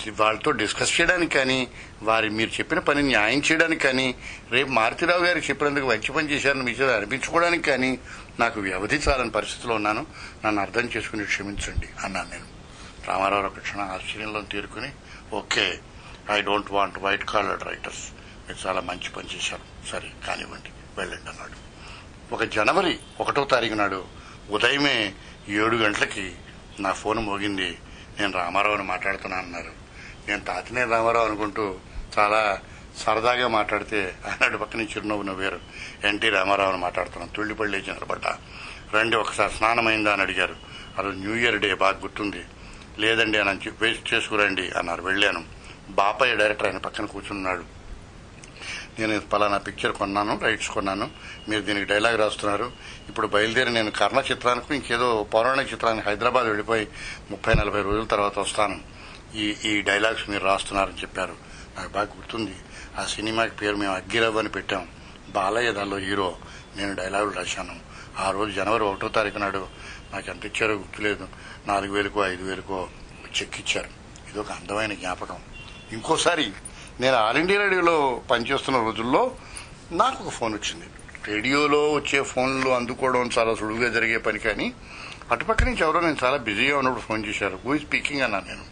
వాళ్ళతో 0.10 0.52
డిస్కస్ 0.52 1.02
చేయడానికి 1.02 1.34
కానీ 1.34 1.68
వారి 2.04 2.30
మీరు 2.30 2.50
చెప్పిన 2.50 2.80
పని 2.80 3.02
న్యాయం 3.04 3.42
చేయడానికి 3.52 3.82
కానీ 3.82 4.16
రేపు 4.52 4.70
మారుతిరావు 4.70 5.26
గారికి 5.26 5.48
చెప్పినందుకు 5.50 5.86
మంచి 5.86 6.12
పని 6.12 6.30
చేశారని 6.30 6.64
మీ 6.64 6.72
చేత 6.72 6.90
అనిపించుకోవడానికి 6.90 7.64
కానీ 7.64 8.00
నాకు 8.40 8.60
వ్యవధి 8.60 8.96
చాలని 8.96 9.30
పరిస్థితిలో 9.30 9.76
ఉన్నాను. 9.76 10.06
నన్ను 10.46 10.62
అర్థం 10.62 10.82
చేసుకుని 10.82 11.26
క్షమించండి 11.26 11.90
అన్నాను 12.04 12.30
నేను. 12.30 12.46
రామారావు 13.08 13.46
ఒక 13.46 13.60
క్షణం 13.60 13.82
ఆశ్చర్యంలో 13.82 14.42
తీరుకుని 14.42 14.92
okay 15.34 15.80
I 16.32 16.42
don't 16.42 16.72
want 16.72 17.00
white 17.00 17.24
collar 17.24 17.64
writers 17.64 18.12
మీరు 18.48 18.68
చాలా 18.68 18.82
మంచి 18.82 19.10
పని 19.10 19.28
చేశారు. 19.36 19.88
సరే 19.88 20.12
కానివ్వండి 20.28 20.70
వెళ్ళండి 20.98 21.30
అన్నాడు. 21.30 21.70
ఒక 22.34 22.44
జనవరి 22.44 23.00
ఒకటో 23.20 23.44
తారీఖు 23.44 23.74
నాడు 23.74 24.06
ఉదయమే 24.50 25.14
ఏడు 25.50 25.76
గంటలకి 25.76 26.36
నా 26.80 26.92
ఫోన్ 26.92 27.20
మోగింది. 27.20 27.78
నేను 28.20 28.32
రామారావుని 28.32 28.84
మాట్లాడుతున్నా 28.84 29.38
అన్నారు. 29.38 29.72
నేను 30.28 30.42
తాతినే 30.42 30.84
రామారావు 30.84 31.26
అనుకుంటూ 31.26 31.80
చాలా 32.20 32.62
సరదాగా 33.00 33.48
మాట్లాడితే 33.48 34.16
ఆయన 34.28 34.56
పక్కన 34.56 34.82
చిరునవ్వు 34.82 35.24
నవ్వారు. 35.24 35.60
ఎన్టీ 36.04 36.30
రామారావుని 36.30 36.78
మాట్లాడుతున్నాం. 36.78 37.30
తుళ్ళిపల్లి 37.36 37.78
చంద్రపడ్డ. 37.78 38.24
రండి 38.94 39.16
ఒకసారి 39.16 39.54
స్నానమైందా 39.54 40.14
అని 40.14 40.22
అడిగారు. 40.22 40.56
అది 40.98 41.08
న్యూ 41.08 41.36
ఇయర్ 41.36 41.60
డే 41.60 41.74
బాగా 41.74 41.98
గుర్తుంది. 41.98 42.44
లేదండి 43.00 43.38
అని 43.38 43.70
వేస్ట్ 43.82 44.14
చేసుకురండి 44.14 44.70
అన్నారు. 44.70 45.02
వెళ్ళాను. 45.02 45.44
బాపయ్య 45.90 46.36
డైరెక్టర్ 46.36 46.68
ఆయన 46.68 46.78
పక్కన 46.78 47.06
కూర్చున్నాడు. 47.06 47.64
నేను 49.00 49.20
పలానా 49.20 49.58
పిక్చర్ 49.58 49.92
కొన్నాను 49.92 50.40
రైట్స్ 50.44 50.70
కొన్నాను. 50.70 51.10
మీరు 51.50 51.62
దీనికి 51.62 51.86
డైలాగ్ 51.86 52.20
రాస్తున్నారు. 52.20 52.72
ఇప్పుడు 53.10 53.28
బయలుదేరి 53.28 53.74
నేను 53.74 53.92
కర్ణ 53.92 54.24
చిత్రానికి 54.32 54.76
ఇంకేదో 54.76 55.24
పౌరాణిక 55.34 55.74
చిత్రానికి 55.74 56.10
హైదరాబాద్ 56.10 56.46
వెళ్ళిపోయి 56.46 56.88
ముప్పై 57.32 57.54
నలభై 57.54 57.82
రోజుల 57.82 58.04
తర్వాత 58.04 58.40
వస్తాను. 58.40 58.80
ఈ 59.36 59.56
ఈ 59.66 59.82
డైలాగ్స్ 59.82 60.30
మీరు 60.30 60.44
రాస్తున్నారని 60.44 61.02
చెప్పారు. 61.02 61.36
నాకు 61.78 61.90
బాగా 61.90 62.08
గుర్తుంది. 62.18 62.56
ఆ 63.00 63.06
సినిమాకి 63.06 63.56
పేరు 63.56 63.76
మేము 63.76 63.94
అగ్గిరవ్ 63.94 64.38
అని 64.38 64.50
పెట్టాం. 64.50 64.88
బాలయ్య 65.30 65.72
దానిలో 65.72 65.98
హీరో. 65.98 66.36
నేను 66.76 66.96
డైలాగులు 66.96 67.32
రాశాను. 67.32 67.76
ఆ 68.20 68.32
రోజు 68.32 68.52
జనవరి 68.52 68.84
ఒకటో 68.84 69.08
తారీఖు 69.08 69.38
నాడు 69.38 69.68
నాకు 70.14 70.30
ఎంత 70.30 70.46
ఇచ్చారో 70.46 70.74
గుర్తులేదు. 70.74 71.28
నాలుగు 71.68 71.94
వేలకో 71.94 72.26
ఐదు 72.26 72.44
వేలకో 72.44 72.88
చెక్ 73.42 73.60
ఇచ్చారు. 73.60 73.88
ఇది 74.30 74.40
ఒక 74.40 74.52
అందమైన 74.52 74.94
జ్ఞాపకం. 74.94 75.38
ఇంకోసారి 75.92 76.52
నేను 77.00 77.16
ఆల్ 77.16 77.38
ఇండియా 77.38 77.62
రేడియోలో 77.62 78.22
పనిచేస్తున్న 78.32 78.80
రోజుల్లో 78.80 79.36
నాకు 79.92 80.24
ఒక 80.24 80.30
ఫోన్ 80.30 80.54
వచ్చింది. 80.54 80.86
రేడియోలో 81.28 81.94
వచ్చే 81.94 82.22
ఫోన్లు 82.22 82.70
అందుకోవడం 82.70 83.30
చాలా 83.40 83.56
సులువుగా 83.56 83.94
జరిగే 83.94 84.18
పని 84.18 84.40
కానీ 84.40 84.74
అటుపక్క 85.32 85.64
నుంచి 85.64 85.80
ఎవరో 85.82 86.00
నేను 86.00 86.18
చాలా 86.24 86.38
బిజీగా 86.38 86.78
ఉన్నప్పుడు 86.78 87.02
ఫోన్ 87.02 87.26
చేశారు. 87.26 87.60
హూ 87.66 87.78
స్పీకింగ్ 87.78 88.22
అన్నాను 88.22 88.46
నేను. 88.48 88.64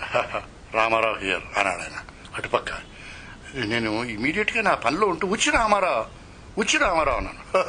రామారావు 0.74 1.16
హియర్ 1.18 1.58
అన్నాడు 1.58 1.80
ఆయన. 1.80 2.04
అటుపక్క. 2.34 2.93
నేను 3.54 4.04
ఇమీడియట్గా 4.04 4.62
నా 4.62 4.74
పనిలో 4.74 5.06
ఉంటూ 5.06 5.28
వచ్చి 5.28 5.50
రామారావు 5.50 6.04
వచ్చి 6.60 6.78
రామారావు 6.78 7.18
అన్నాను. 7.18 7.66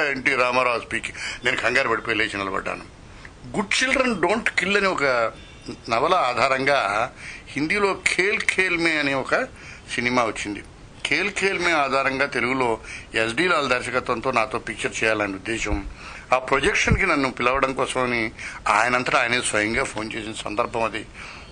ఎన్టీ 0.10 0.34
రామారావు 0.34 0.80
స్పీకింగ్. 0.80 1.44
నేను 1.44 1.56
కంగారు 1.56 1.88
పడిపోయి 1.88 2.16
లేచి 2.16 2.38
నిలబడ్డాను. 2.38 2.84
గుడ్ 3.56 3.82
చిల్డ్రన్ 3.82 4.20
డోంట్ 4.20 4.50
కిల్ 4.50 4.76
అనే 4.76 4.86
ఒక 4.86 5.32
నవల 5.88 6.14
ఆధారంగా 6.14 7.12
హిందీలో 7.48 8.00
ఖేల్ 8.06 8.40
ఖేల్ 8.40 8.78
మే 8.78 8.98
అనే 8.98 9.14
ఒక 9.14 9.34
సినిమా 9.94 10.24
వచ్చింది. 10.24 10.62
ఖేల్ 11.06 11.32
ఖేల్ 11.32 11.58
మే 11.58 11.72
ఆధారంగా 11.72 12.26
తెలుగులో 12.26 12.78
ఎస్డి 13.14 13.48
లాల్ 13.48 13.68
దర్శకత్వంతో 13.68 14.30
నాతో 14.30 14.58
పిక్చర్ 14.58 15.04
చేయాలనే 15.04 15.34
ఉద్దేశం 15.34 15.86
ఆ 16.32 16.38
ప్రొజెక్షన్కి 16.38 17.06
నన్ను 17.06 17.30
పిలవడం 17.30 17.72
కోసమని 17.72 18.32
ఆయనంతటా 18.68 19.20
ఆయనే 19.20 19.40
స్వయంగా 19.40 19.84
ఫోన్ 19.84 20.12
చేసిన 20.12 20.32
సందర్భం 20.32 20.82
అది. 20.82 21.06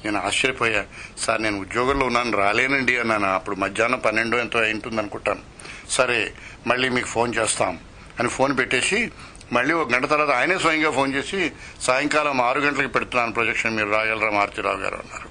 నేను 0.04 0.20
ఆశ్చర్యపోయా. 0.20 0.84
సార్ 1.18 1.42
నేను 1.42 1.60
ఉద్యోగంలో 1.60 2.06
ఉన్నాను 2.06 2.38
రాలేనండి 2.38 2.98
అన్నాను. 2.98 3.26
అప్పుడు 3.26 3.56
మధ్యాహ్నం 3.56 3.98
పన్నెండు 3.98 4.36
ఎంతో 4.36 4.58
అయింటుంది 4.58 4.98
అనుకుంటాను. 4.98 5.40
సరే 5.88 6.32
మళ్ళీ 6.66 6.88
మీకు 6.88 7.06
ఫోన్ 7.06 7.34
చేస్తాం 7.34 7.78
అని 8.20 8.28
ఫోన్ 8.28 8.58
పెట్టేసి 8.58 9.10
మళ్ళీ 9.52 9.74
ఒక 9.74 9.92
గంట 9.92 10.06
తర్వాత 10.06 10.30
ఆయనే 10.30 10.58
స్వయంగా 10.58 10.90
ఫోన్ 10.90 11.14
చేసి 11.14 11.52
సాయంకాలం 11.80 12.40
ఆరు 12.40 12.60
గంటలకు 12.60 12.88
పెడుతున్నాను 12.88 13.32
ప్రొజెక్షన్ 13.32 13.76
మీరు 13.76 13.88
రాగలరా 13.88 14.30
మారుతిరావు 14.30 14.76
గారు 14.76 14.94
అన్నారు. 14.94 15.28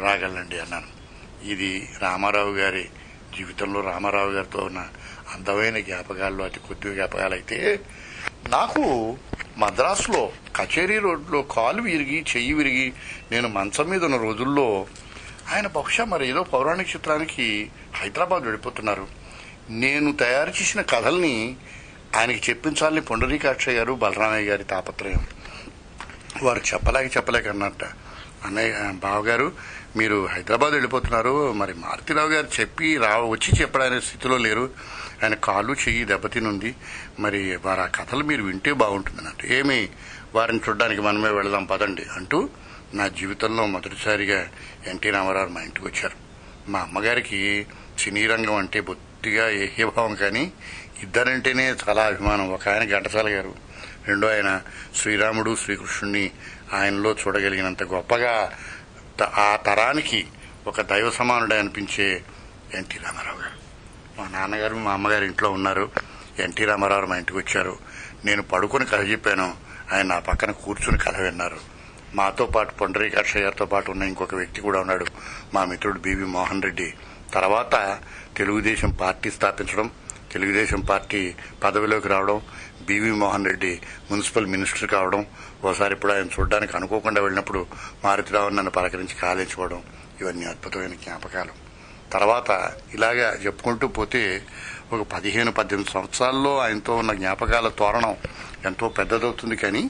రాగలండి 0.00 0.60
అన్నాను. 0.60 0.86
ఇది 1.44 1.88
రామారావు 2.02 2.52
గారి 2.52 2.88
జీవితంలో 3.38 3.80
రామారావు 3.80 4.30
గారితో 4.30 4.58
ఉన్న 4.58 4.88
అందమైన 5.34 5.78
జ్ఞాపకాల్లో 5.78 6.44
అతి 6.44 6.60
కొద్ది 6.60 6.94
జ్ఞాపకాలు 6.94 7.32
అయితే 7.34 7.80
నాకు 8.48 9.16
మద్రాసులో 9.56 10.32
కచేరీ 10.56 10.98
రోడ్లో 10.98 11.42
కాలు 11.42 11.82
విరిగి 11.82 12.24
చెయ్యి 12.36 12.52
విరిగి 12.52 12.92
నేను 13.32 13.48
మంచం 13.48 13.86
మీద 13.86 14.04
ఉన్న 14.04 14.16
రోజుల్లో 14.16 14.86
ఆయన 15.52 15.66
బహుశా 15.66 16.04
మరి 16.04 16.28
ఏదో 16.28 16.42
పౌరాణిక 16.42 16.88
చిత్రానికి 16.88 17.70
హైదరాబాద్ 17.94 18.42
వెళ్ళిపోతున్నారు. 18.42 19.06
నేను 19.70 20.12
తయారు 20.12 20.50
చేసిన 20.50 20.80
కథల్ని 20.80 21.56
ఆయనకి 22.16 22.50
చెప్పించాలని 22.50 23.00
పొండరీకాక్ష 23.00 23.68
గారు 23.68 23.92
బలరామయ్య 23.92 24.48
గారి 24.48 24.64
తాపత్రయం. 24.64 25.26
వారు 26.42 26.60
చెప్పలేక 26.74 27.16
చెప్పలేక 27.16 27.48
అన్నట్ట. 27.48 27.84
అన్నయ్య 28.44 28.72
బావగారు 28.92 29.52
మీరు 29.96 30.26
హైదరాబాద్ 30.26 30.72
వెళ్ళిపోతున్నారు. 30.72 31.52
మరి 31.52 31.74
మారుతిరావు 31.74 32.28
గారు 32.28 32.60
చెప్పి 32.60 32.96
రా 32.96 33.18
వచ్చి 33.18 33.60
చెప్పడానికి 33.60 34.06
స్థితిలో 34.06 34.36
లేరు. 34.36 34.70
ఆయన 35.22 35.34
కాలు 35.34 35.72
చెయ్యి 35.72 36.04
దెబ్బతినుంది. 36.04 36.74
మరి 37.18 37.56
వారు 37.56 37.80
ఆ 37.80 37.86
కథలు 37.86 38.24
మీరు 38.24 38.42
వింటే 38.42 38.72
బాగుంటుందన్నట్టు. 38.72 39.46
ఏమి 39.46 39.88
వారిని 40.34 40.60
చూడడానికి 40.68 41.00
మనమే 41.00 41.30
వెళదాం 41.30 41.64
పదండి 41.64 42.02
అంటూ 42.16 42.48
నా 42.94 43.08
జీవితంలో 43.08 43.66
మొదటిసారిగా 43.66 44.48
ఎన్టీ 44.86 45.10
రామారావు 45.10 45.48
మా 45.48 45.62
ఇంటికి 45.62 45.86
వచ్చారు. 45.86 46.32
మా 46.70 46.80
అమ్మగారికి 46.80 47.66
సినీ 47.98 48.26
రంగం 48.26 48.54
అంటే 48.54 48.80
బొత్తిగా 48.80 49.50
ఏహ్యభావం 49.50 50.14
కానీ 50.14 50.52
ఇద్దరంటేనే 51.02 51.74
చాలా 51.88 52.02
అభిమానం. 52.02 52.52
ఒక 52.52 52.68
ఆయన 52.68 52.98
ఘంటసాల 52.98 53.28
గారు 53.28 53.54
రెండో 54.06 54.28
ఆయన 54.28 54.60
శ్రీరాముడు 54.96 55.56
శ్రీకృష్ణుని 55.56 56.30
ఆయనలో 56.72 57.12
చూడగలిగినంత 57.12 57.82
గొప్పగా 57.82 58.58
త- 59.20 59.22
ఆ 59.22 59.56
తరానికి 59.56 60.26
ఒక 60.66 60.80
దైవ 60.80 61.10
సమానుడే 61.10 61.58
అనిపించే 61.58 62.24
ఎన్టీ 62.74 62.98
రామారావు 62.98 63.38
గారు. 63.38 63.61
మా 64.18 64.28
నాన్నగారు 64.28 64.74
మా 64.74 64.92
అమ్మగారు 64.92 65.24
ఇంట్లో 65.24 65.50
ఉన్నారు. 65.50 65.90
ఎన్టీ 66.38 66.64
రామారావు 66.64 67.06
మా 67.06 67.16
ఇంటికి 67.16 67.38
వచ్చారు. 67.38 67.78
నేను 68.24 68.42
పడుకుని 68.42 68.84
కథ 68.84 69.08
చెప్పాను. 69.08 69.54
ఆయన 69.92 70.06
నా 70.06 70.18
పక్కన 70.18 70.50
కూర్చుని 70.50 70.98
కథ 70.98 71.20
విన్నారు. 71.20 71.56
మాతో 72.14 72.46
పాటు 72.46 72.74
పొండరీకాక్ష 72.74 73.36
గారితో 73.36 73.66
పాటు 73.66 73.90
ఉన్న 73.90 74.02
ఇంకొక 74.02 74.34
వ్యక్తి 74.34 74.60
కూడా 74.60 74.80
ఉన్నాడు. 74.80 75.06
మా 75.54 75.64
మిత్రుడు 75.64 75.98
బీబీ 75.98 76.24
మోహన్ 76.24 76.62
రెడ్డి. 76.62 76.94
తర్వాత 77.34 77.98
తెలుగుదేశం 78.36 78.90
పార్టీ 78.90 79.30
స్థాపించడం 79.30 79.90
తెలుగుదేశం 80.32 80.80
పార్టీ 80.80 81.34
పదవిలోకి 81.64 82.08
రావడం 82.08 82.40
BV 82.86 83.10
Mohan 83.10 83.46
Reddy 83.46 83.80
municipal 84.10 84.46
minister 84.46 84.90
కావడం 84.90 85.26
ఓసారి 85.64 85.94
ఇప్పుడు 85.94 86.12
ఆయన 86.12 86.24
చూడడానికి 86.24 86.76
అనుకోకుండా 86.76 87.20
వెళ్ళినప్పుడు 87.22 87.66
మారుతిరావు 88.04 88.48
నన్ను 88.48 88.70
పలకరించి 88.70 89.14
కాలించుకోవడం 89.14 89.82
ఇవన్నీ 90.20 90.46
అద్భుతమైన 90.46 90.88
జ్ఞాపకాలు. 90.88 91.71
తర్వాత 92.12 92.50
ఇలాగా 92.94 93.28
చెప్పుకుంటూ 93.44 93.86
పోతే 93.88 94.22
ఒక 94.92 95.02
పదిహేను 95.12 95.52
పద్దెనిమిది 95.52 95.90
సంవత్సరాల్లో 95.90 96.52
ఆయనతో 96.58 96.92
ఉన్న 96.96 97.12
జ్ఞాపకాల 97.12 97.68
తోరణం 97.68 98.14
ఎంతో 98.66 98.88
పెద్దదవుతుంది 98.88 99.56
కానీ 99.56 99.82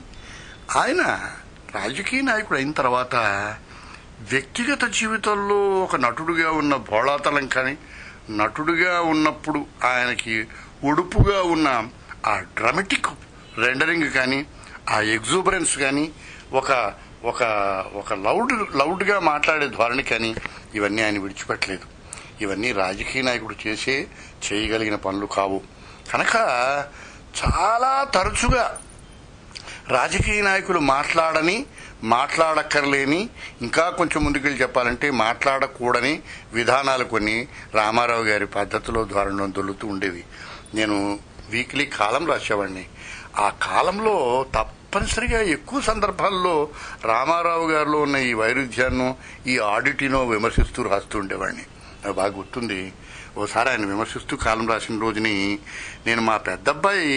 ఆయన 0.77 1.03
రాజకీయ 1.75 2.21
నాయకుడు 2.21 2.59
అయిన 2.59 2.73
తర్వాత 2.73 3.17
వ్యక్తిగత 4.31 4.85
జీవితంలో 4.91 5.59
ఒక 5.85 5.97
నటుడుగా 5.97 6.51
ఉన్న 6.53 6.75
బోళాతలం 6.91 7.47
కానీ 7.49 7.75
నటుడుగా 8.31 8.95
ఉన్నప్పుడు 9.13 9.61
ఆయనకి 9.85 10.35
ఉడుపుగా 10.85 11.39
ఉన్న 11.55 11.69
ఆ 12.27 12.35
డ్రమటిక్ 12.59 13.11
రెండరింగ్ 13.59 14.11
కానీ 14.11 14.41
ఆ 14.91 14.99
ఎగ్జూబరెన్స్ 15.17 15.75
కానీ 15.79 16.05
ఒక 16.53 16.71
ఒక 17.25 17.43
ఒక 17.95 18.13
లౌడ్ 18.27 18.55
లౌడ్గా 18.77 19.17
మాట్లాడే 19.31 19.67
ధోరణి 19.69 20.03
కానీ 20.03 20.31
ఇవన్నీ 20.75 21.03
ఆయన 21.03 21.19
విడిచిపెట్టలేదు. 21.19 21.87
ఇవన్నీ 22.41 22.73
రాజకీయ 22.73 23.23
నాయకుడు 23.23 23.55
చేసే 23.67 24.07
చేయగలిగిన 24.53 24.95
పనులు 24.95 25.27
కావు. 25.27 25.61
కనుక 26.13 26.37
చాలా 27.45 28.05
తరచుగా 28.05 28.81
రాజకీయ 29.89 30.43
నాయకులు 30.43 30.79
మాట్లాడని 30.79 31.67
మాట్లాడక్కర్లేని 32.05 33.29
ఇంకా 33.63 33.91
కొంచెం 33.91 34.25
ముందుకెళ్ళి 34.25 34.63
చెప్పాలంటే 34.63 35.11
మాట్లాడకూడని 35.11 36.23
విధానాలు 36.53 37.05
కొన్ని 37.05 37.49
రామారావు 37.75 38.23
గారి 38.23 38.47
పద్ధతిలో 38.47 39.05
ధోరణిలో 39.05 39.47
దొల్లుతూ 39.47 39.89
ఉండేవి. 39.89 40.25
నేను 40.75 41.19
వీక్లీ 41.51 41.87
కాలం 41.87 42.27
రాసేవాడిని. 42.27 42.87
ఆ 43.37 43.49
కాలంలో 43.49 44.47
తప్పనిసరిగా 44.55 45.41
ఎక్కువ 45.41 45.81
సందర్భాల్లో 45.81 46.69
రామారావు 47.05 47.71
గారిలో 47.71 48.01
ఉన్న 48.01 48.17
ఈ 48.17 48.33
వైరుధ్యాన్ని 48.33 49.15
ఈ 49.47 49.59
ఆడిటినో 49.59 50.27
విమర్శిస్తూ 50.27 50.83
రాస్తూ 50.83 51.19
ఉండేవాడిని. 51.19 51.63
నాకు 52.05 52.17
బాగా 52.17 52.37
గుర్తుంది. 52.37 52.93
ఓసారి 53.37 53.71
ఆయన 53.71 53.87
విమర్శిస్తూ 53.87 54.37
కాలం 54.37 54.69
రాసిన 54.69 55.01
రోజుని 55.01 55.59
నేను 56.07 56.23
మా 56.23 56.37
పెద్దబ్బాయి 56.37 57.09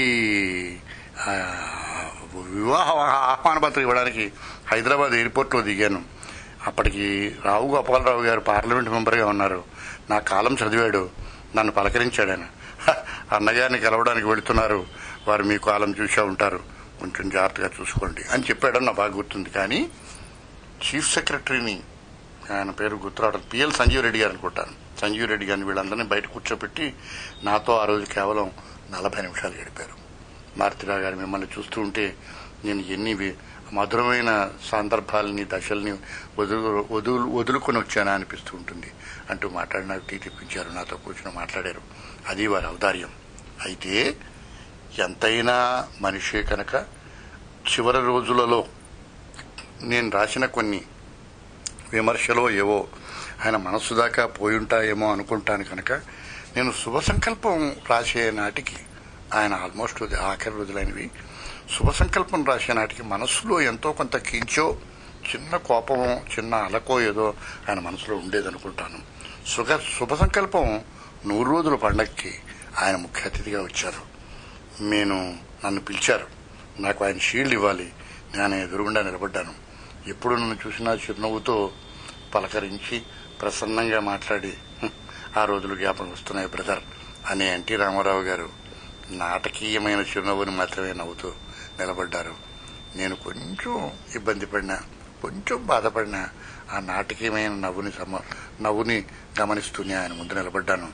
వివాహ 2.35 2.91
ఆహ్వాన 3.29 3.57
పత్రిక 3.57 3.77
ఇవ్వడానికి 3.77 4.31
హైదరాబాద్ 4.67 5.13
ఎయిర్పోర్ట్లో 5.13 5.61
దిగాను. 5.61 6.03
అప్పటికి 6.67 7.35
రావు 7.45 7.75
గోపాలరావు 7.75 8.21
గారు 8.23 8.39
పార్లమెంట్ 8.39 8.89
మెంబర్గా 8.89 9.25
ఉన్నారు. 9.25 9.63
నా 10.09 10.19
కాలం 10.19 10.53
చదివాడు. 10.53 11.09
నన్ను 11.55 11.73
పలకరించాడు 11.73 12.29
ఆయన. 12.29 12.45
అన్నగారిని 13.35 13.79
కలవడానికి 13.79 14.27
వెళుతున్నారు. 14.27 14.85
వారు 15.27 15.43
మీ 15.43 15.57
కాలం 15.57 15.95
చూసే 16.01 16.21
ఉంటారు. 16.21 16.59
కొంచెం 16.99 17.29
జాగ్రత్తగా 17.29 17.69
చూసుకోండి 17.81 18.21
అని 18.31 18.43
చెప్పాడని 18.43 18.85
నా 18.85 18.91
బాగా 18.91 19.15
గుర్తుంది. 19.15 19.49
కానీ 19.49 19.89
చీఫ్ 20.85 21.13
సెక్రటరీని 21.13 21.79
ఆయన 22.51 22.69
పేరు 22.69 22.95
గుర్తురావడం. 22.95 23.41
పిఎల్ 23.53 23.71
సంజీవ్ 23.71 24.03
రెడ్డి 24.03 24.19
గారు 24.19 24.29
అనుకుంటాను 24.29 24.99
సంజీవ్ 24.99 25.27
రెడ్డి 25.27 25.45
గారిని 25.45 25.65
వీళ్ళందరినీ 25.65 26.03
బయట 26.03 26.25
కూర్చోబెట్టి 26.27 26.93
నాతో 27.43 27.77
ఆ 27.77 27.85
రోజు 27.85 28.05
కేవలం 28.05 28.51
నలభై 28.91 29.21
నిమిషాలు 29.21 29.53
గడిపారు. 29.53 29.95
మారుతిరావు 30.57 30.99
గారు 30.99 31.15
మిమ్మల్ని 31.15 31.47
చూస్తూ 31.59 31.81
ఉంటే 31.81 32.15
నేను 32.65 32.79
ఎన్ని 32.79 33.33
మధురమైన 33.73 34.51
సందర్భాలని 34.71 35.45
దశల్ని 35.45 35.91
వదులు 36.39 36.87
వదులు 36.91 37.25
వదులుకొని 37.25 37.77
వచ్చానా 37.77 38.11
అనిపిస్తూ 38.11 38.57
ఉంటుంది. 38.57 38.91
అంటూ 39.29 39.49
మాట్లాడి 39.49 39.87
నాకు 39.87 40.09
టీ 40.09 40.17
తెప్పించారు 40.17 40.69
నాతో 40.69 40.97
కూర్చుని 40.97 41.35
మాట్లాడారు. 41.35 41.81
అది 42.27 42.47
వారి 42.47 42.67
ఔదార్యం. 42.67 43.09
అయితే 43.65 44.17
ఎంతైనా 44.99 45.87
మనిషే 46.01 46.43
కనుక 46.43 46.75
చివరి 47.71 47.97
రోజులలో 47.97 48.65
నేను 49.81 50.09
రాసిన 50.09 50.45
కొన్ని 50.45 50.81
విమర్శలో 51.93 52.51
ఏవో 52.51 52.87
ఆయన 53.45 53.57
మనస్సు 53.57 53.93
దాకా 53.93 54.25
పోయి 54.25 54.57
ఉంటాయేమో 54.57 55.11
అనుకుంటాను 55.11 55.63
కనుక 55.63 55.91
నేను 56.55 56.73
శుభ 56.83 56.99
సంకల్పం 56.99 57.75
రాసే 57.89 58.31
నాటికి 58.31 58.75
ఆయన 59.33 59.53
ఆల్మోస్ట్ 59.53 60.13
ఆఖరి 60.13 60.55
రోజులైనవి. 60.55 61.11
శుభ 61.77 61.91
సంకల్పం 61.91 62.45
రాసే 62.45 62.73
నాటికి 62.73 63.03
మనస్సులో 63.03 63.61
ఎంతో 63.61 63.91
కొంత 63.91 64.17
కించో 64.17 64.77
చిన్న 65.35 65.57
కోపమో 65.57 66.21
చిన్న 66.39 66.55
అలకో 66.55 67.01
ఏదో 67.01 67.33
ఆయన 67.69 67.79
మనసులో 67.79 68.17
ఉండేదనుకుంటాను. 68.17 68.99
సుఖ 69.47 69.67
శుభ 69.99 70.13
సంకల్పం 70.13 70.81
నూరు 71.25 71.51
రోజుల 71.51 71.75
పండగకి 71.75 72.39
ఆయన 72.77 72.95
ముఖ్య 72.95 73.21
అతిథిగా 73.25 73.61
వచ్చారు. 73.61 74.15
నేను 74.83 75.37
నన్ను 75.65 75.81
పిలిచారు. 75.81 76.27
నాకు 76.79 77.05
ఆయన 77.05 77.17
షీల్డ్ 77.17 77.53
ఇవ్వాలి. 77.53 77.93
నేను 78.35 78.55
ఎదురుగుండా 78.55 79.01
నిలబడ్డాను. 79.01 79.64
ఎప్పుడు 80.07 80.35
నన్ను 80.35 80.57
చూసినా 80.67 80.93
చిరునవ్వుతో 80.93 81.71
పలకరించి 82.35 83.01
ప్రసన్నంగా 83.41 83.99
మాట్లాడి 83.99 84.53
ఆ 85.37 85.45
రోజులు 85.45 85.75
జ్ఞాపకం 85.75 86.11
వస్తున్నాయి 86.11 86.49
బ్రదర్ 86.49 86.79
అని 87.25 87.53
ఎన్టీ 87.53 87.75
రామారావు 87.75 88.21
గారు 88.21 88.49
నాటకీయమైన 89.09 89.99
చిరునవ్వుని 89.99 90.51
మాత్రమే 90.51 90.93
నవ్వుతూ 90.93 91.33
నిలబడ్డారు. 91.79 92.35
నేను 92.95 93.15
కొంచెం 93.15 93.91
ఇబ్బంది 94.15 94.45
పడినా 94.45 94.81
కొంచెం 95.21 95.67
బాధపడినా 95.67 96.29
ఆ 96.71 96.79
నాటకీయమైన 96.79 97.51
నవ్వుని 97.51 97.91
సమ 97.91 98.19
నవ్వుని 98.61 99.05
గమనిస్తూనే 99.41 99.93
ఆయన 99.93 100.13
ముందు 100.13 100.33
నిలబడ్డాను. 100.33 100.93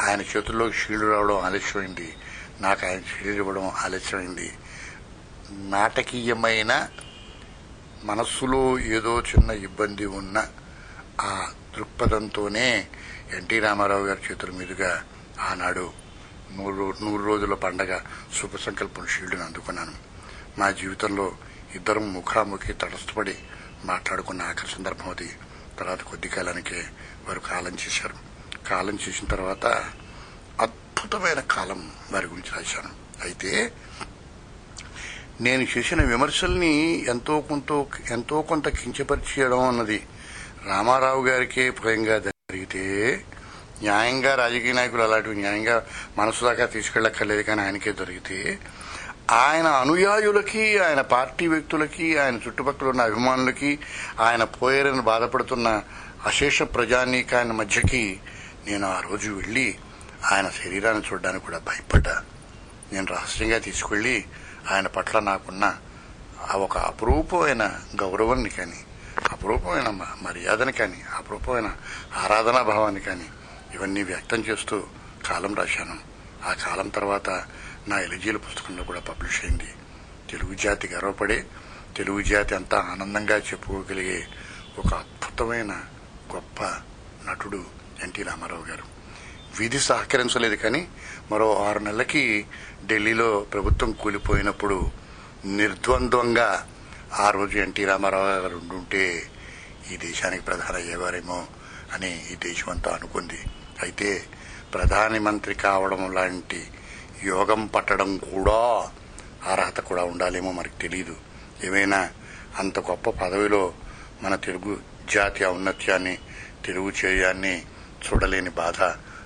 ఆయన 0.00 0.20
చేతుల్లో 0.20 0.72
షీల్డ్ 0.72 1.04
రావడం 1.04 1.38
ఆలస్యమైంది. 1.38 2.16
నాకు 2.60 2.86
ఆయన 2.86 3.00
షీల్డ్ 3.00 3.36
ఇవ్వడం 3.36 3.68
ఆలస్యమైంది. 3.68 4.52
నాటకీయమైన 5.50 6.88
మనస్సులో 8.04 8.78
ఏదో 8.78 9.20
చిన్న 9.20 9.50
ఇబ్బంది 9.50 10.06
ఉన్న 10.06 10.48
ఆ 11.20 11.52
దృక్పథంతోనే 11.76 12.88
ఎన్టీ 13.36 13.58
రామారావు 13.58 14.06
గారి 14.06 14.20
చేతుల 14.30 14.50
మీదుగా 14.50 15.04
ఆనాడు 15.40 15.92
నూరు 16.52 16.94
నూరు 17.02 17.22
రోజుల 17.22 17.54
పండగ 17.54 18.00
శుభ 18.40 18.56
సంకల్పం 18.56 19.06
షీల్డ్ని 19.06 19.42
అందుకున్నాను. 19.42 19.92
మా 20.58 20.70
జీవితంలో 20.70 21.36
ఇద్దరం 21.74 22.12
ముఖాముఖి 22.12 22.72
తటస్థపడి 22.72 23.38
మాట్లాడుకున్న 23.84 24.42
ఆఖరి 24.42 24.70
సందర్భం 24.70 25.10
అది. 25.10 25.36
తర్వాత 25.78 26.02
కొద్ది 26.02 26.28
కాలానికే 26.28 26.84
వారు 27.28 27.40
కాలం 27.40 27.72
చేశారు. 27.72 28.14
కాలం 28.68 28.98
చేసిన 29.08 29.26
తర్వాత 29.26 29.66
అద్భుతమైన 30.60 31.40
కాలం 31.40 31.92
వారి 32.12 32.26
గురించి 32.26 32.50
రాశాను. 32.56 32.90
అయితే 33.22 33.72
నేను 35.40 35.66
చేసిన 35.78 36.02
విమర్శల్ని 36.02 37.04
ఎంతో 37.08 37.40
కొంత 37.40 37.84
ఎంతో 38.10 38.42
కొంత 38.42 38.68
కించపరిచేయడం 38.68 39.68
అన్నది 39.68 40.02
రామారావు 40.66 41.26
గారికే 41.26 41.70
భయంగా 41.70 42.18
జరిగితే 42.18 42.84
న్యాయంగా 43.82 44.34
రాజకీయ 44.34 44.72
నాయకులు 44.72 45.02
అలాంటివి 45.02 45.36
న్యాయంగా 45.36 45.86
మనసు 46.18 46.44
దాకా 46.44 46.66
తీసుకెళ్ళక్కర్లేదు 46.66 47.42
కానీ 47.42 47.60
ఆయనకే 47.62 47.92
దొరికితే 47.92 48.58
ఆయన 49.30 49.66
అనుయాయులకి 49.66 50.78
ఆయన 50.78 51.00
పార్టీ 51.00 51.46
వ్యక్తులకి 51.46 52.18
ఆయన 52.18 52.40
చుట్టుపక్కల 52.46 52.86
ఉన్న 52.86 53.00
అభిమానులకి 53.00 53.78
ఆయన 54.20 54.44
పోయారని 54.44 55.02
బాధపడుతున్న 55.02 55.82
అశేష 56.26 56.62
ప్రజానీకాయన 56.62 57.52
మధ్యకి 57.52 58.20
నేను 58.66 58.86
ఆ 58.86 59.00
రోజు 59.00 59.30
వెళ్ళి 59.30 59.78
ఆయన 60.32 60.50
శరీరాన్ని 60.64 61.02
చూడడానికి 61.12 61.44
కూడా 61.44 61.58
భయపడ్డా. 61.58 62.22
నేను 62.92 63.06
రహస్యంగా 63.10 63.58
తీసుకెళ్ళి 63.58 64.24
ఆయన 64.70 64.86
పట్ల 64.86 65.18
నాకున్న 65.18 65.76
ఒక 66.54 66.78
అపురూపమైన 66.78 67.80
గౌరవాన్ని 68.02 68.48
కానీ 68.48 68.84
అపురూపమైన 69.32 69.88
మర్యాదని 70.22 70.72
కానీ 70.72 71.02
అపురూపమైన 71.14 71.76
ఆరాధనా 72.16 72.62
భావాన్ని 72.62 73.00
కానీ 73.00 73.26
ఇవన్నీ 73.74 74.02
వ్యక్తం 74.02 74.40
చేస్తూ 74.40 74.82
కాలం 75.26 75.54
రాశాను. 75.54 75.98
ఆ 76.44 76.52
కాలం 76.52 76.88
తర్వాత 76.88 77.30
నా 77.88 78.00
ఎలిజీల 78.00 78.36
పుస్తకంలో 78.36 78.84
కూడా 78.84 79.00
పబ్లిష్ 79.00 79.44
అయింది. 79.44 79.74
తెలుగు 80.30 80.54
జాతి 80.54 80.88
గర్వపడే 80.88 81.46
తెలుగు 81.96 82.20
జాతి 82.20 82.54
అంతా 82.54 82.78
ఆనందంగా 82.78 83.36
చెప్పుకోగలిగే 83.36 84.28
ఒక 84.78 84.94
అద్భుతమైన 84.94 85.72
గొప్ప 86.34 86.62
నటుడు 87.28 87.64
ఎన్టీ 88.02 88.22
రామారావు 88.22 88.62
గారు. 88.62 89.00
విధి 89.58 89.80
సహకరించలేదు 89.80 90.56
కానీ 90.56 90.88
మరో 91.30 91.64
ఆరు 91.64 91.78
నెలలకి 91.78 92.46
ఢిల్లీలో 92.86 93.40
ప్రభుత్వం 93.40 93.92
కూలిపోయినప్పుడు 93.92 94.90
నిర్ద్వంద్వంగా 95.44 96.68
ఆ 97.18 97.30
రోజు 97.30 97.58
ఎన్టీ 97.58 97.84
రామారావు 97.84 98.26
గారు 98.26 98.56
ఉండుంటే 98.56 99.30
ఈ 99.92 99.96
దేశానికి 99.96 100.42
ప్రధాని 100.42 100.76
అయ్యేవారేమో 100.76 101.46
అని 101.92 102.32
ఈ 102.32 102.34
దేశం 102.34 102.72
అంతా 102.72 102.92
అనుకుంది. 102.92 103.38
అయితే 103.82 104.24
ప్రధానమంత్రి 104.74 105.54
కావడం 105.54 106.14
లాంటి 106.14 106.66
యోగం 107.24 107.66
పట్టడం 107.66 108.16
కూడా 108.16 108.90
అర్హత 109.52 109.80
కూడా 109.80 110.04
ఉండాలేమో 110.04 110.52
మనకు 110.52 110.80
తెలియదు 110.80 111.16
ఏమైనా 111.64 112.10
అంత 112.58 112.78
గొప్ప 112.78 113.10
పదవిలో 113.10 113.74
మన 114.22 114.34
తెలుగు 114.34 114.80
జాతి 115.12 115.46
ఔన్నత్యాన్ని 115.46 116.18
తెలుగు 116.64 116.92
చేయాన్ని 117.04 117.62
చూడలేని 118.06 118.50
బాధ 118.50 118.82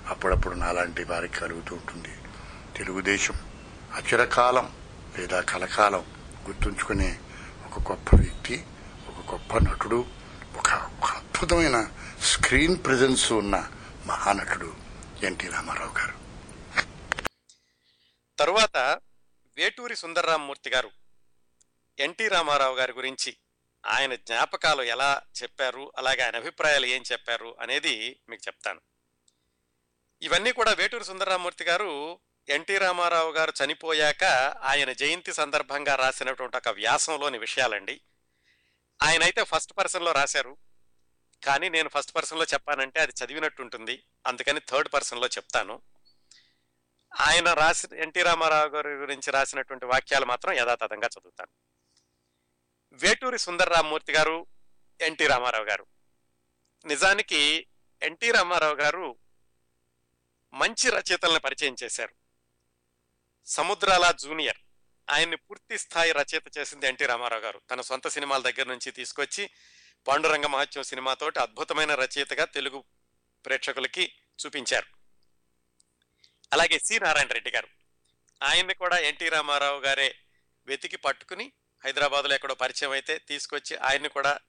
అప్పుడప్పుడు 0.09 0.55
నాలాంటి 0.55 1.03
వారికి 1.03 1.33
కలుగుతూ 1.33 1.75
ఉంటుంది. 1.75 2.09
తెలుగుదేశం 2.77 3.33
అచిరకాలం 3.95 4.67
లేదా 5.17 5.41
కలకాలం 5.41 6.03
గుర్తుంచుకునే 6.47 7.19
ఒక 7.65 7.91
గొప్ప 7.91 8.15
వ్యక్తి 8.15 8.65
ఒక 9.07 9.31
గొప్ప 9.31 9.57
నటుడు 9.57 10.05
ఒక 10.57 10.69
అద్భుతమైన 11.05 11.91
స్క్రీన్ 12.19 12.85
ప్రెజెన్స్ 12.85 13.31
ఉన్న 13.31 13.71
మహానటుడు 14.05 14.75
ఎన్టీ 15.25 15.47
రామారావు 15.47 15.93
గారు. 15.99 16.15
తరువాత 18.39 18.77
వేటూరి 19.57 19.95
సుందర్రామూర్తి 19.95 20.69
గారు 20.69 20.91
ఎన్టీ 21.99 22.27
రామారావు 22.27 22.75
గారి 22.75 22.93
గురించి 22.93 23.37
ఆయన 23.85 24.15
జ్ఞాపకాలు 24.15 24.81
ఎలా 24.81 25.21
చెప్పారు 25.41 25.91
అలాగే 25.97 26.21
ఆయన 26.21 26.35
అభిప్రాయాలు 26.35 26.85
ఏం 26.85 27.03
చెప్పారు 27.11 27.55
అనేది 27.59 28.19
మీకు 28.29 28.47
చెప్తాను. 28.47 28.81
ఇవన్నీ 30.21 30.51
కూడా 30.51 30.71
వేటూరి 30.71 31.05
సుందరరామూర్తి 31.05 31.63
గారు 31.63 32.19
ఎన్టీ 32.49 32.77
రామారావు 32.77 33.31
గారు 33.31 33.53
చనిపోయాక 33.63 34.23
ఆయన 34.63 34.91
జయంతి 34.91 35.33
సందర్భంగా 35.33 35.95
రాసినటువంటి 35.95 36.57
ఒక 36.57 36.67
వ్యాసంలోని 36.69 37.37
విషయాలండి. 37.37 38.01
ఆయన 39.03 39.23
అయితే 39.23 39.43
ఫస్ట్ 39.43 39.73
పర్సన్లో 39.77 40.11
రాశారు. 40.11 40.57
కానీ 41.45 41.69
నేను 41.69 41.89
ఫస్ట్ 41.89 42.15
పర్సన్లో 42.15 42.43
చెప్పానంటే 42.43 42.99
అది 42.99 43.13
చదివినట్టు 43.25 43.61
ఉంటుంది 43.61 44.03
అందుకని 44.25 44.59
థర్డ్ 44.59 44.89
పర్సన్లో 44.93 45.27
చెప్తాను. 45.27 45.81
ఆయన 47.21 47.53
రాసి 47.53 47.87
ఎన్టీ 47.95 48.21
రామారావు 48.21 48.67
గారి 48.67 48.87
గురించి 48.87 49.31
రాసినటువంటి 49.31 49.85
వాక్యాలు 49.85 50.25
మాత్రం 50.25 50.53
యథాతథంగా 50.53 51.07
చదువుతాను. 51.07 51.51
వేటూరి 52.93 53.39
సుందర్రామూర్తి 53.39 54.13
గారు 54.13 54.45
ఎన్టీ 55.01 55.27
రామారావు 55.27 55.65
గారు. 55.65 55.85
నిజానికి 56.85 57.67
ఎన్టీ 58.01 58.31
రామారావు 58.31 58.75
గారు 58.75 59.15
మంచి 60.53 60.89
రచయితలను 60.89 61.39
పరిచయం 61.39 61.75
చేశారు. 61.83 62.24
సముద్రాల 63.45 64.11
జూనియర్. 64.11 64.57
ఆయన్ని 65.09 65.35
పూర్తి 65.35 65.77
స్థాయి 65.77 66.11
రచయిత 66.11 66.57
చేసింది 66.57 66.87
ఎన్టీ 66.87 67.05
రామారావు 67.05 67.41
గారు. 67.41 67.61
తన 67.71 67.81
సొంత 67.81 68.07
సినిమాల 68.07 68.41
దగ్గర 68.41 68.67
నుంచి 68.67 68.91
తీసుకొచ్చి 68.91 69.49
పాండురంగ 70.07 70.45
మహత్యం 70.45 70.83
సినిమాతోటి 70.83 71.39
అద్భుతమైన 71.39 71.95
రచయితగా 71.95 72.45
తెలుగు 72.45 72.83
ప్రేక్షకులకి 73.45 74.13
చూపించారు. 74.45 74.85
అలాగే 76.53 76.79
సి. 76.79 76.99
నారాయణ 76.99 77.27
రెడ్డి 77.27 77.51
గారు. 77.51 77.67
ఆయన్ని 78.43 78.73
కూడా 78.73 78.97
ఎన్టీ 78.97 79.29
రామారావు 79.29 79.79
గారే 79.79 80.15
వెతికి 80.65 80.97
పట్టుకుని 80.97 81.51
హైదరాబాద్లో 81.85 82.35
ఎక్కడో 82.35 82.53
పరిచయం 82.53 82.91
అయితే 82.91 83.17
తీసుకొచ్చి 83.17 83.77
ఆయన్ని 83.77 84.09
కూడా 84.09 84.39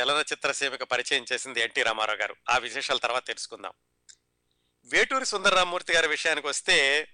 చలనచిత్ర 0.00 0.52
సేవకు 0.52 0.84
పరిచయం 0.84 1.24
చేసింది 1.32 1.60
ఎన్టీ 1.60 1.82
రామారావు 1.82 2.18
గారు. 2.18 2.36
ఆ 2.48 2.58
విశేషాల 2.58 2.96
తర్వాత 2.96 3.26
తెలుసుకుందాం. 3.26 3.72
వేటూరి 4.84 5.26
సుందరరామూర్తి 5.26 5.92
గారి 5.92 6.08
విషయానికి 6.08 6.46
వస్తే 6.46 7.06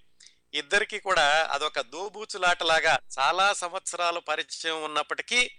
ఇద్దరికి 0.55 0.99
కూడా 0.99 1.49
అదొక 1.53 1.81
దోబూచులాటలాగా 1.81 2.99
చాలా 3.19 3.53
సంవత్సరాలు 3.53 4.21
పరిచయం 4.21 4.85
ఉన్నప్పటికీ 4.85 5.51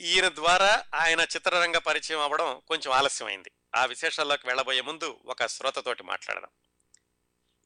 ఈయన 0.00 0.28
ద్వారా 0.28 0.84
ఆయన 0.94 1.20
చిత్రరంగ 1.20 1.78
పరిచయం 1.78 2.20
అవ్వడం 2.20 2.62
కొంచెం 2.68 2.92
ఆలస్యమైంది. 2.92 3.50
ఆ 3.76 3.84
విశేషాల్లోకి 3.84 4.46
వెళ్ళబోయే 4.46 4.80
ముందు 4.80 5.20
ఒక 5.24 5.46
శ్రోతతోటి 5.46 6.02
మాట్లాడదాం. 6.02 6.50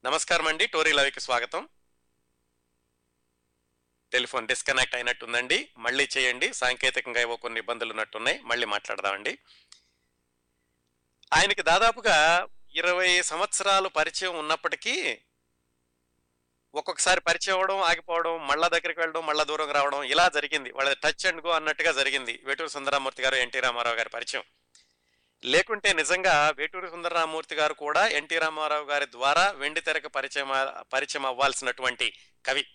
నమస్కారం 0.04 0.46
అండి. 0.46 0.66
టోరీ 0.66 0.92
లవికి 0.92 1.20
స్వాగతం. 1.20 1.68
టెలిఫోన్ 4.12 4.48
డిస్కనెక్ట్ 4.48 4.94
అయినట్టుందండి. 4.94 5.70
మళ్ళీ 5.78 6.08
చేయండి. 6.18 6.54
సాంకేతికంగా 6.54 7.20
ఏవో 7.20 7.36
కొన్ని 7.36 7.60
ఇబ్బందులు 7.60 7.90
ఉన్నట్టున్నాయి. 7.90 8.40
మళ్ళీ 8.42 8.66
మాట్లాడదామండి. 8.66 9.38
ఆయనకి 11.32 11.62
దాదాపుగా 11.62 12.46
ఇరవై 12.74 13.22
సంవత్సరాలు 13.22 13.88
పరిచయం 13.88 14.38
ఉన్నప్పటికీ 14.38 15.20
ఒక్కొక్కసారి 16.74 17.20
పరిచయం 17.20 17.54
అవ్వడం 17.54 17.80
ఆగిపోవడం 17.80 18.46
మళ్ళా 18.46 18.68
దగ్గరికి 18.68 19.00
వెళ్ళడం 19.00 19.26
మళ్ళా 19.26 19.44
దూరం 19.44 19.70
రావడం 19.70 20.02
ఇలా 20.02 20.28
జరిగింది. 20.28 20.72
వాళ్ళ 20.72 20.92
టచ్ 20.92 21.26
అండ్ 21.26 21.46
గో 21.46 21.50
అన్నట్టుగా 21.50 21.92
జరిగింది. 21.92 22.40
వేటూరు 22.44 22.68
సుందరరామూర్తి 22.68 23.22
గారు 23.22 23.34
ఎన్టీ 23.34 23.60
రామారావు 23.60 23.96
గారి 23.96 24.08
పరిచయం. 24.08 24.44
లేకుంటే 25.44 25.92
నిజంగా 25.92 26.54
వేటూరు 26.56 26.90
సుందరరామూర్తి 26.90 27.54
గారు 27.54 27.74
కూడా 27.74 28.06
ఎన్టీ 28.06 28.38
రామారావు 28.38 28.84
గారి 28.84 29.06
ద్వారా 29.06 29.50
వెండి 29.50 29.80
తెరకు 29.80 30.08
పరిచయం 30.08 30.48
పరిచయం 30.92 31.26
అవ్వాల్సినటువంటి 31.26 32.12
కవి. 32.46 32.66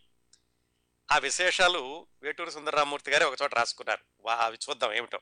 ఆ 1.12 1.18
విశేషాలు 1.18 2.08
వేటూరు 2.22 2.50
సుందరరామూర్తి 2.50 3.12
గారు 3.12 3.26
ఒక 3.26 3.41
చోట 3.41 3.56
రాసుకున్నారు. 3.56 4.04
వా 4.22 4.36
అవి 4.36 4.58
చూద్దాం 4.70 4.93
ఏమిటో. 4.93 5.20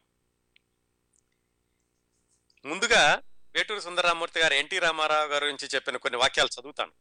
ముందుగా 2.66 3.22
వేటూరు 3.56 3.80
సుందరరామూర్తి 3.80 4.40
గారు 4.40 4.54
ఎన్టీ 4.54 4.80
రామారావు 4.80 5.28
గారి 5.28 5.46
గురించి 5.46 5.68
చెప్పిన 5.68 5.98
కొన్ని 5.98 6.20
వాక్యాలు 6.20 6.62
చదువుతాను. 6.62 6.92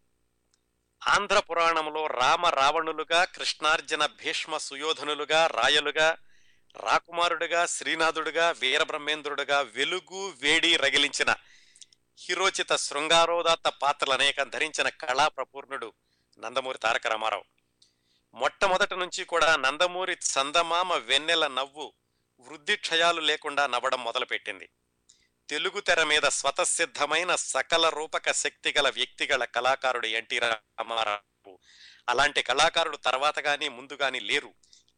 ఆంధ్ర 1.07 1.39
పురాణంలో 1.39 2.07
రామ 2.07 2.47
రావణులుగా 2.47 3.25
కృష్ణార్జున 3.25 4.07
భీష్మ 4.07 4.57
సుయోధనులుగా 4.57 5.47
రాయలుగా 5.47 6.17
రాకుమారుడుగా 6.77 7.67
శ్రీనాథుడుగా 7.67 8.51
వీరబ్రహ్మేంద్రుడుగా 8.51 9.61
వెలుగు 9.61 10.33
వేడి 10.41 10.77
రగిలించిన 10.77 11.35
హిరోచిత 12.19 12.77
శృంగారోదాత్త 12.77 13.69
పాత్రలు 13.69 14.13
అనేకం 14.13 14.49
ధరించిన 14.49 14.89
కళా 14.89 15.29
ప్రపూర్ణుడు 15.29 15.93
నందమూరి 16.39 16.79
తారక 16.79 17.07
రామారావు. 17.07 17.45
మొట్టమొదటి 18.35 18.97
నుంచి 18.97 19.25
కూడా 19.25 19.57
నందమూరి 19.57 20.13
చందమామ 20.13 20.95
వెన్నెల 20.95 21.47
నవ్వు 21.47 21.93
వృద్ధి 22.41 22.77
క్షయాలు 22.77 23.21
లేకుండా 23.21 23.67
నవ్వడం 23.67 24.05
మొదలుపెట్టింది. 24.05 24.69
తెలుగు 25.53 25.81
తెర 25.81 26.05
మీద 26.05 26.23
స్వతసిద్ధమైన 26.23 27.35
సకల 27.35 27.89
రూపక 27.89 28.33
శక్తి 28.33 28.75
గల 28.79 28.89
వ్యక్తిగల 28.89 29.45
కళాకారుడు 29.45 30.07
ఎన్టీ 30.07 30.39
రామారావు. 30.39 31.59
అలాంటి 32.09 32.43
కళాకారుడు 32.43 32.97
తర్వాత 32.97 33.39
కానీ 33.39 33.69
ముందు 33.69 33.93
కానీ 33.93 34.21
లేరు. 34.21 34.55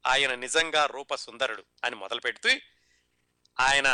ఆయన 0.07 0.34
నిజంగా 0.34 0.86
రూప 0.86 1.14
సుందరుడు 1.14 1.64
అని 1.84 1.96
మొదలు 1.96 2.20
పెడుతూ 2.20 2.48
ఆయన 3.61 3.88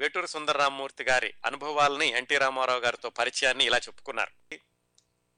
వేటూరు 0.00 0.26
సుందరరామూర్తి 0.26 1.04
గారి 1.04 1.34
అనుభవాలని 1.46 2.08
ఎన్టీ 2.08 2.38
రామారావు 2.38 2.80
గారితో 2.80 3.10
పరిచయాన్ని 3.10 3.64
ఇలా 3.64 3.78
చెప్పుకున్నారు. 3.78 4.58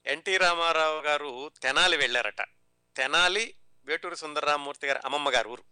ఎన్టీ 0.07 0.37
రామారావు 0.37 1.01
గారు 1.01 1.51
తెనాలి 1.63 1.97
వెళ్ళారట. 1.97 2.41
తెనాలి 2.97 3.55
వేటూరు 3.85 4.15
సుందరరామ్మూర్తి 4.15 4.87
గారి 4.87 4.99
అమ్మమ్మ 5.05 5.31
గారు 5.31 5.49
ఊరు. 5.49 5.65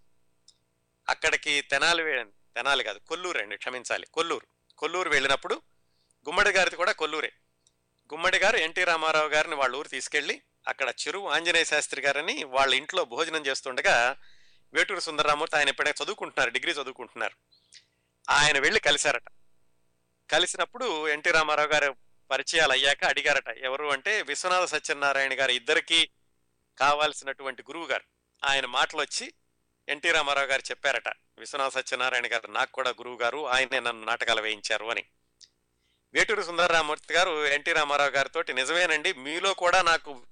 అక్కడికి 1.08 1.60
తెనాలి 1.60 2.24
తెనాలి 2.24 2.84
కాదు 2.84 2.98
కొల్లూరు 2.98 3.38
అండి 3.38 3.56
క్షమించాలి 3.56 4.06
కొల్లూరు. 4.06 4.55
కొల్లూరు 4.78 5.10
వెళ్ళినప్పుడు 5.10 5.54
గుమ్మడి 6.28 6.50
గారిది 6.50 6.76
కూడా 6.76 6.92
కొల్లూరే. 6.92 7.32
గుమ్మడి 8.12 8.38
గారు 8.38 8.56
ఎన్టీ 8.56 8.84
రామారావు 8.84 9.28
గారిని 9.28 9.54
వాళ్ళ 9.54 9.76
ఊరు 9.76 9.88
తీసుకెళ్ళి 9.88 10.42
అక్కడ 10.68 10.88
చెరువు 10.88 11.28
ఆంజనేయ 11.28 11.64
శాస్త్రి 11.64 12.02
గారని 12.02 12.44
వాళ్ళ 12.44 12.74
ఇంట్లో 12.74 13.04
భోజనం 13.04 13.46
చేస్తుండగా 13.46 14.16
వేటూరు 14.74 15.00
సుందరరామూర్తి 15.00 15.56
ఆయన 15.56 15.68
ఇప్పుడే 15.68 15.94
చదువుకుంటున్నారు 16.04 16.50
డిగ్రీ 16.50 16.72
చదువుకుంటున్నారు. 16.72 17.36
ఆయన 18.30 18.58
వెళ్ళి 18.58 18.80
కలిశారట. 18.80 19.22
కలిసినప్పుడు 20.30 21.08
ఎన్టీ 21.08 21.30
రామారావు 21.30 21.68
గారు 21.68 21.96
పరిచయాలు 22.30 22.72
అయ్యాక 22.72 23.04
అడిగారట 23.04 23.48
ఎవరు 23.48 23.86
అంటే 23.86 24.22
విశ్వనాథ 24.22 24.64
సత్యనారాయణ 24.64 25.40
గారు 25.40 25.50
ఇద్దరికి 25.50 26.10
కావాల్సినటువంటి 26.78 27.62
గురువు 27.62 27.86
గారు. 27.86 28.04
ఆయన 28.44 28.66
మాటలు 28.66 29.00
వచ్చి 29.00 29.34
ఎన్టీ 29.88 30.10
రామారావు 30.10 30.46
గారు 30.46 30.62
చెప్పారట 30.70 31.08
విశ్వనాథ 31.38 31.70
సత్యనారాయణ 31.70 32.26
గారు 32.26 32.46
నాకు 32.46 32.72
కూడా 32.72 32.90
గురువు 32.90 33.16
గారు 33.16 33.48
ఆయనే 33.48 33.80
నన్ను 33.80 34.06
నాటకాలు 34.06 34.40
వేయించారు 34.40 34.86
అని. 34.86 35.04
వేటూరు 36.14 36.42
సుందరరామూర్తి 36.42 37.14
గారు 37.14 37.46
ఎన్టీ 37.46 37.72
రామారావు 37.72 38.10
గారితో 38.10 38.42
నిజమేనండి 38.52 39.12
మీలో 39.12 39.54
కూడా 39.54 39.82
నాకు 39.82 40.26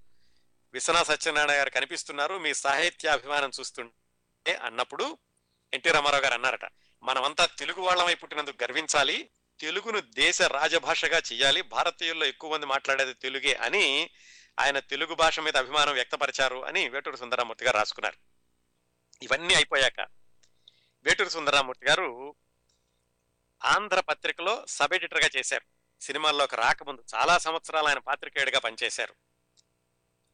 విశ్వనాథ 0.73 1.11
సత్యనారాయణ 1.11 1.61
గారు 1.61 1.71
కనిపిస్తున్నారు 1.71 2.39
మీ 2.39 2.55
సాహిత్య 2.55 3.09
అభిమానం 3.09 3.51
చూస్తుంటే 3.61 4.55
అన్నప్పుడు 4.55 5.19
ఎన్టీ 5.75 5.91
రామారావు 5.91 6.23
గారు 6.23 6.35
అన్నారట 6.35 6.65
మనమంతా 7.03 7.47
తెలుగు 7.47 7.81
వాళ్ళమై 7.81 8.15
పుట్టినందుకు 8.15 8.65
గర్వించాలి 8.65 9.31
తెలుగును 9.61 10.01
దేశ 10.01 10.43
రాజభాషగా 10.43 11.23
చేయాలి 11.33 11.63
భారతీయుల్లో 11.63 12.27
ఎక్కువ 12.27 12.53
మంది 12.53 12.67
మాట్లాడేది 12.67 13.15
తెలుగే 13.15 13.55
అని 13.55 14.11
ఆయన 14.59 14.79
తెలుగు 14.79 15.15
భాష 15.15 15.41
మీద 15.41 15.57
అభిమానం 15.57 15.93
వ్యక్తపరిచారు 15.93 16.65
అని 16.65 16.89
వేటూరు 16.89 17.17
సుందరరామూర్తి 17.17 17.65
గారు 17.65 17.77
రాసుకున్నారు. 17.77 18.17
ఇవన్నీ 19.23 19.55
అయిపోయాక 19.55 20.07
వేటూరు 21.07 21.29
సుందరరామూర్తి 21.29 21.87
గారు 21.87 22.35
ఆంధ్ర 23.65 24.01
పత్రికలో 24.01 24.65
సబ్ 24.69 24.95
ఎడిటర్గా 24.95 25.29
చేశారు. 25.37 25.65
సినిమాల్లోకి 26.03 26.57
రాకముందు 26.57 27.05
చాలా 27.15 27.39
సంవత్సరాలు 27.39 27.89
ఆయన 27.89 27.99
పాత్రికేయుడిగా 27.99 28.59
పనిచేశారు. 28.59 29.15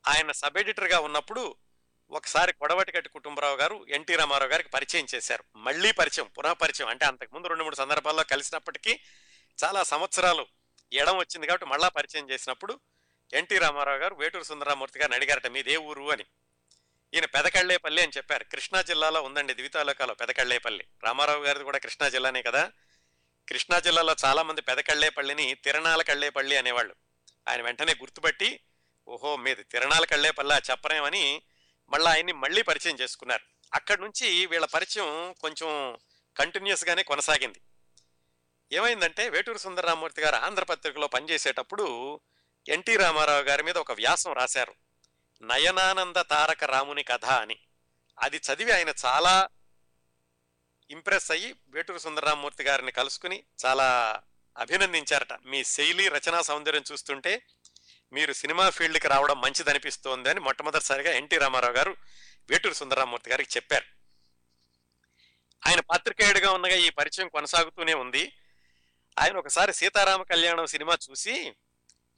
ఆయన 0.08 0.32
సబ్ 0.32 0.58
ఎడిటర్గా 0.58 1.00
ఉన్నప్పుడు 1.00 1.56
ఒకసారి 2.10 2.52
కొడవటిగట్టి 2.52 3.08
కుటుంబరావు 3.08 3.56
గారు 3.56 3.86
ఎన్టీ 3.88 4.16
రామారావు 4.16 4.50
గారికి 4.50 4.68
పరిచయం 4.68 5.06
చేశారు. 5.14 5.44
మళ్ళీ 5.56 5.92
పరిచయం 5.92 6.26
పునః 6.38 6.52
పరిచయం. 6.52 6.88
అంటే 6.88 7.04
అంతకుముందు 7.04 7.46
రెండు 7.46 7.64
మూడు 7.64 7.74
సందర్భాల్లో 7.74 8.22
కలిసినప్పటికీ 8.24 9.00
చాలా 9.64 9.82
సంవత్సరాలు 9.82 10.46
ఎడం 10.92 11.16
వచ్చింది 11.16 11.46
కాబట్టి 11.46 11.66
మళ్ళా 11.66 11.88
పరిచయం 11.88 12.30
చేసినప్పుడు 12.30 12.80
ఎన్టీ 13.32 13.58
రామారావు 13.58 13.98
గారు 13.98 14.14
వేటూరు 14.14 14.42
సుందరరామూర్తి 14.42 14.98
గారిని 14.98 15.16
అడిగారట 15.16 15.46
మీదే 15.46 15.76
ఊరు 15.76 16.12
అని. 16.12 16.24
ఈయన 17.14 17.24
పెదకళ్ళేపల్లి 17.24 18.02
అని 18.02 18.12
చెప్పారు. 18.16 18.44
కృష్ణా 18.44 18.82
జిల్లాలో 18.82 19.22
ఉందండి 19.22 19.54
ద్వితాలోకాలో 19.54 20.14
పెదకళ్ళేపల్లి. 20.14 20.86
రామారావు 21.04 21.44
గారిది 21.44 21.64
కూడా 21.64 21.78
కృష్ణా 21.78 22.08
జిల్లానే 22.08 22.42
కదా? 22.42 22.72
కృష్ణా 23.48 23.78
జిల్లాలో 23.78 24.16
చాలా 24.24 24.42
మంది 24.42 24.60
పెదకళ్ళేపల్లిని 24.60 25.54
తిరణాల 25.54 26.02
కళ్ళేపల్లి 26.02 26.56
అనేవాళ్ళు. 26.56 26.94
ఆయన 27.48 27.62
వెంటనే 27.62 27.92
గుర్తుపట్టి 27.92 28.60
ఓహో 29.08 29.36
మీది 29.36 29.62
తిరణాల 29.62 30.04
కళ్ళేపల్లి 30.04 30.70
చెప్పరేమని 30.70 31.42
మళ్ళీ 31.90 32.10
ఆయన్ని 32.10 32.32
మళ్ళీ 32.32 32.62
పరిచయం 32.62 32.96
చేసుకున్నారు. 32.96 33.42
అక్కడి 33.74 34.02
నుంచి 34.02 34.46
వీళ్ళ 34.46 34.66
పరిచయం 34.66 35.34
కొంచెం 35.40 35.98
కంటిన్యూస్గానే 36.36 37.02
కొనసాగింది. 37.02 37.60
ఏమైందంటే 38.72 39.28
వేటూరు 39.28 39.58
సుందరరామూర్తి 39.58 40.22
గారు 40.22 40.36
ఆంధ్రపత్రికలో 40.36 41.06
పనిచేసేటప్పుడు 41.06 42.20
ఎన్టీ 42.68 42.96
రామారావు 42.96 43.42
గారి 43.42 43.62
మీద 43.62 43.78
ఒక 43.78 43.92
వ్యాసం 43.92 44.32
రాశారు. 44.32 44.74
నయనానంద 45.42 46.20
తారక 46.20 46.64
రాముని 46.64 47.02
కథ 47.02 47.24
అని. 47.24 47.56
అది 48.18 48.36
చదివి 48.36 48.72
ఆయన 48.72 48.94
చాలా 49.04 49.48
ఇంప్రెస్ 50.90 51.30
అయ్యి 51.30 51.54
వేటూరు 51.68 51.98
సుందరరామమూర్తి 51.98 52.64
గారిని 52.64 52.92
కలుసుకుని 52.92 53.44
చాలా 53.66 54.20
అభినందించారట. 54.58 55.32
మీ 55.46 55.64
శైలి 55.64 56.08
రచనా 56.08 56.42
సౌందర్యం 56.42 56.82
చూస్తుంటే 56.92 57.46
మీరు 58.12 58.32
సినిమా 58.32 58.70
ఫీల్డ్కి 58.70 59.08
రావడం 59.08 59.40
మంచిదనిపిస్తోంది 59.40 60.30
అని 60.30 60.40
మొట్టమొదటిసారిగా 60.40 61.12
ఎన్టీ 61.12 61.38
రామారావు 61.38 61.72
గారు 61.72 61.96
వేటూరు 62.50 62.74
సుందరరామమూర్తి 62.74 63.30
గారికి 63.30 63.56
చెప్పారు. 63.56 63.84
ఆయన 65.66 65.80
పాత్రికేయుడిగా 65.80 66.52
ఉన్నగా 66.52 66.74
ఈ 66.74 66.90
పరిచయం 66.90 67.28
కొనసాగుతూనే 67.28 67.94
ఉంది. 67.94 68.32
ఆయన 69.18 69.36
ఒకసారి 69.36 69.74
సీతారామ 69.74 70.22
కళ్యాణం 70.22 70.66
సినిమా 70.66 70.98
చూసి 71.10 71.52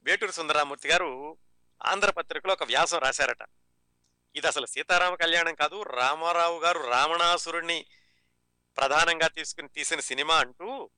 వేటూరు 0.03 0.31
సుందరరామూర్తి 0.31 0.89
గారు 0.89 1.39
ఆంధ్రపత్రికలో 1.87 2.53
ఒక 2.53 2.64
వ్యాసం 2.64 2.99
రాశారట. 2.99 3.49
ఇది 4.37 4.47
అసలు 4.47 4.66
సీతారామ 4.66 5.14
కళ్యాణం 5.14 5.55
కాదు 5.55 5.83
రామారావు 5.83 6.61
గారు 6.61 6.78
రావణాసురుణ్ణి 6.78 7.87
ప్రధానంగా 8.76 9.28
తీసుకుని 9.28 9.68
తీసిన 9.68 10.01
సినిమా 10.01 10.39
అంటూ 10.39 10.91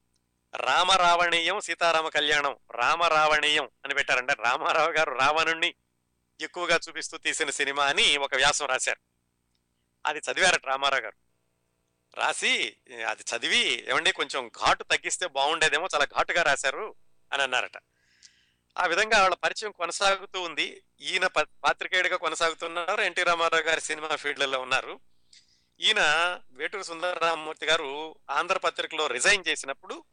రామరావణీయం 0.57 1.61
సీతారామ 1.61 2.09
కళ్యాణం 2.09 2.57
రామరావణీయం 2.71 3.69
అని 3.85 3.95
పెట్టారంటే. 3.95 4.33
రామారావు 4.33 4.91
గారు 4.91 5.11
రావణుణ్ణి 5.11 5.75
ఎక్కువగా 6.41 6.81
చూపిస్తూ 6.89 7.19
తీసిన 7.19 7.51
సినిమా 7.51 7.87
అని 7.87 8.17
ఒక 8.17 8.35
వ్యాసం 8.35 8.67
రాశారు. 8.67 9.01
అది 10.07 10.19
చదివారట 10.19 10.67
రామారావు 10.67 11.03
గారు. 11.03 11.17
రాసి 12.21 12.77
అది 13.09 13.25
చదివి 13.37 13.91
ఏమండి 13.91 14.13
కొంచెం 14.13 14.49
ఘాటు 14.49 14.83
తగ్గిస్తే 14.83 15.27
బాగుండేదేమో 15.27 15.89
చాలా 15.95 16.05
ఘాటుగా 16.05 16.43
రాశారు 16.43 16.95
అని 17.33 17.43
అన్నారట. 17.43 17.77
ఆ 18.79 18.87
విధంగా 18.87 19.21
వాళ్ళ 19.21 19.35
పరిచయం 19.35 19.73
కొనసాగుతూ 19.73 20.41
ఉంది. 20.41 20.83
ఈయన 21.01 21.27
ప- 21.27 21.49
పాత్రికేయుడిగా 21.65 22.17
కొనసాగుతున్నారు. 22.17 23.01
ఎన్టీ 23.01 23.23
రామారావు 23.23 23.63
గారి 23.63 23.81
సినిమా 23.81 24.17
ఫీల్డ్లో 24.17 24.61
ఉన్నారు. 24.61 25.01
ఈయన 25.81 26.01
వేటూరు 26.53 26.83
సుందరరామమూర్తి 26.83 27.67
గారు 27.67 28.15
ఆంధ్రపత్రికలో 28.31 29.07
రిజైన్ 29.07 29.45
చేసినప్పుడు 29.49 30.05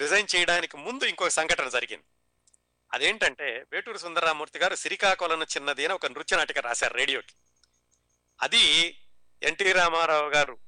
రిజైన్ 0.00 0.36
చేయడానికి 0.36 0.76
ముందు 0.76 1.04
ఇంకొక 1.04 1.28
సంఘటన 1.28 1.68
జరిగింది. 1.68 2.04
అదేంటంటే 2.92 3.64
వేటూరు 3.72 3.98
సుందరరామూర్తి 3.98 4.58
గారు 4.58 4.74
సిరికాకొలను 4.74 5.44
చిన్నది 5.44 5.84
అని 5.84 5.94
ఒక 5.94 6.06
నృత్య 6.06 6.36
నాటిక 6.36 6.58
రాశారు 6.58 6.94
రేడియోకి. 6.94 7.34
అది 8.42 8.96
ఎన్టీ 9.42 9.72
రామారావు 9.72 10.28
గారు 10.28 10.58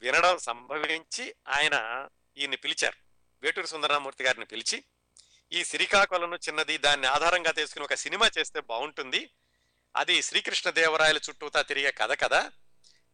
వినడం 0.00 0.38
సంభవించి 0.38 1.34
ఆయన 1.48 2.08
ఈయన్ని 2.38 2.56
పిలిచారు. 2.56 2.96
వేటూరు 3.42 3.66
సుందరరామూర్తి 3.66 4.24
గారిని 4.24 4.44
పిలిచి 4.44 4.84
ఈ 5.52 5.64
సిరికాకొలను 5.64 6.36
చిన్నది 6.36 6.78
దాన్ని 6.78 7.06
ఆధారంగా 7.06 7.50
తీసుకుని 7.50 7.84
ఒక 7.84 7.94
సినిమా 7.94 8.30
చేస్తే 8.38 8.60
బాగుంటుంది. 8.60 9.30
అది 9.96 10.22
శ్రీకృష్ణదేవరాయల 10.22 11.16
చుట్టూతా 11.16 11.62
తిరిగే 11.62 11.90
కథ 11.90 12.20
కదా. 12.20 12.52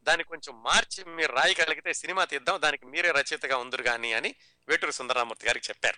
దాన్ని 0.03 0.25
కొంచెం 0.25 0.63
మార్చి 0.63 1.05
మీరు 1.05 1.33
రాయగలిగితే 1.33 1.93
సినిమా 1.93 2.25
తీద్దాం 2.25 2.63
దానికి 2.63 2.87
మీరే 2.87 3.11
రచయితగా 3.11 3.57
ఉందరు 3.57 3.83
కానీ 3.83 4.13
అని 4.13 4.35
వేటూరు 4.69 4.91
సుందరరామూర్తి 4.91 5.47
గారికి 5.47 5.69
చెప్పారు. 5.69 5.97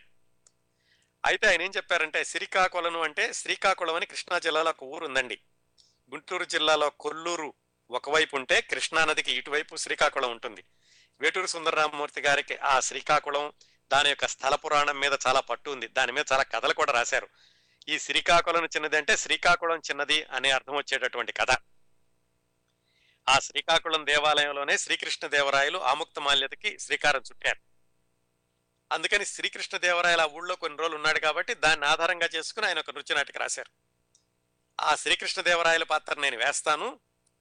అయితే 1.27 1.47
ఆయన 1.47 1.63
ఏం 1.63 1.73
చెప్పారంటే 1.77 2.25
శ్రీకాకుళం 2.25 3.01
అంటే 3.01 3.33
శ్రీకాకుళం 3.33 3.95
అని 3.95 4.07
కృష్ణా 4.07 4.39
జిల్లాలో 4.39 4.71
ఒక 4.71 4.83
ఊరు 4.83 5.07
ఉందండి. 5.07 5.39
గుంటూరు 6.11 6.45
జిల్లాలో 6.45 6.91
కొల్లూరు 6.91 7.55
ఒకవైపు 7.91 8.37
ఉంటే 8.37 8.61
కృష్ణానదికి 8.61 9.33
ఇటువైపు 9.33 9.77
శ్రీకాకుళం 9.77 10.31
ఉంటుంది. 10.31 10.65
వేటూరు 11.21 11.47
సుందరరామమూర్తి 11.47 12.21
గారికి 12.21 12.57
ఆ 12.57 12.81
శ్రీకాకుళం 12.81 13.53
దాని 13.93 14.09
యొక్క 14.09 14.27
స్థల 14.27 14.55
పురాణం 14.55 15.01
మీద 15.01 15.13
చాలా 15.27 15.41
పట్టు 15.41 15.71
ఉంది. 15.71 15.89
దాని 15.89 16.13
మీద 16.13 16.25
చాలా 16.33 16.43
కథలు 16.43 16.75
కూడా 16.75 16.93
రాశారు. 16.93 17.29
ఈ 17.89 17.99
శ్రీకాకుళం 17.99 18.65
చిన్నది 18.65 18.97
అంటే 18.97 19.17
శ్రీకాకుళం 19.17 19.79
చిన్నది 19.79 20.25
అనే 20.25 20.51
అర్థం 20.51 20.75
వచ్చేటటువంటి 20.75 21.33
కథ. 21.33 21.51
ఆ 23.29 23.39
శ్రీకాకుళం 23.39 24.07
దేవాలయంలోనే 24.07 24.79
శ్రీకృష్ణ 24.79 25.27
దేవరాయలు 25.27 25.79
ఆముక్తమాల్యతకి 25.79 26.79
శ్రీకారం 26.79 27.21
చుట్టారు. 27.21 27.61
అందుకని 28.93 29.27
శ్రీకృష్ణ 29.27 29.79
దేవరాయలు 29.79 30.21
ఆ 30.21 30.27
ఊళ్ళో 30.27 30.57
కొన్ని 30.57 30.79
రోజులు 30.79 30.97
ఉన్నాడు 30.97 31.19
కాబట్టి 31.19 31.55
దాన్ని 31.55 31.87
ఆధారంగా 31.87 32.29
చేసుకుని 32.35 32.67
ఆయన 32.67 32.79
ఒక 32.79 32.91
నృత్య 32.91 33.15
నాటిక 33.15 33.39
రాశారు. 33.39 33.71
ఆ 34.81 34.95
శ్రీకృష్ణ 34.95 35.43
దేవరాయల 35.43 35.83
పాత్ర 35.83 36.21
నేను 36.21 36.37
వేస్తాను. 36.37 37.01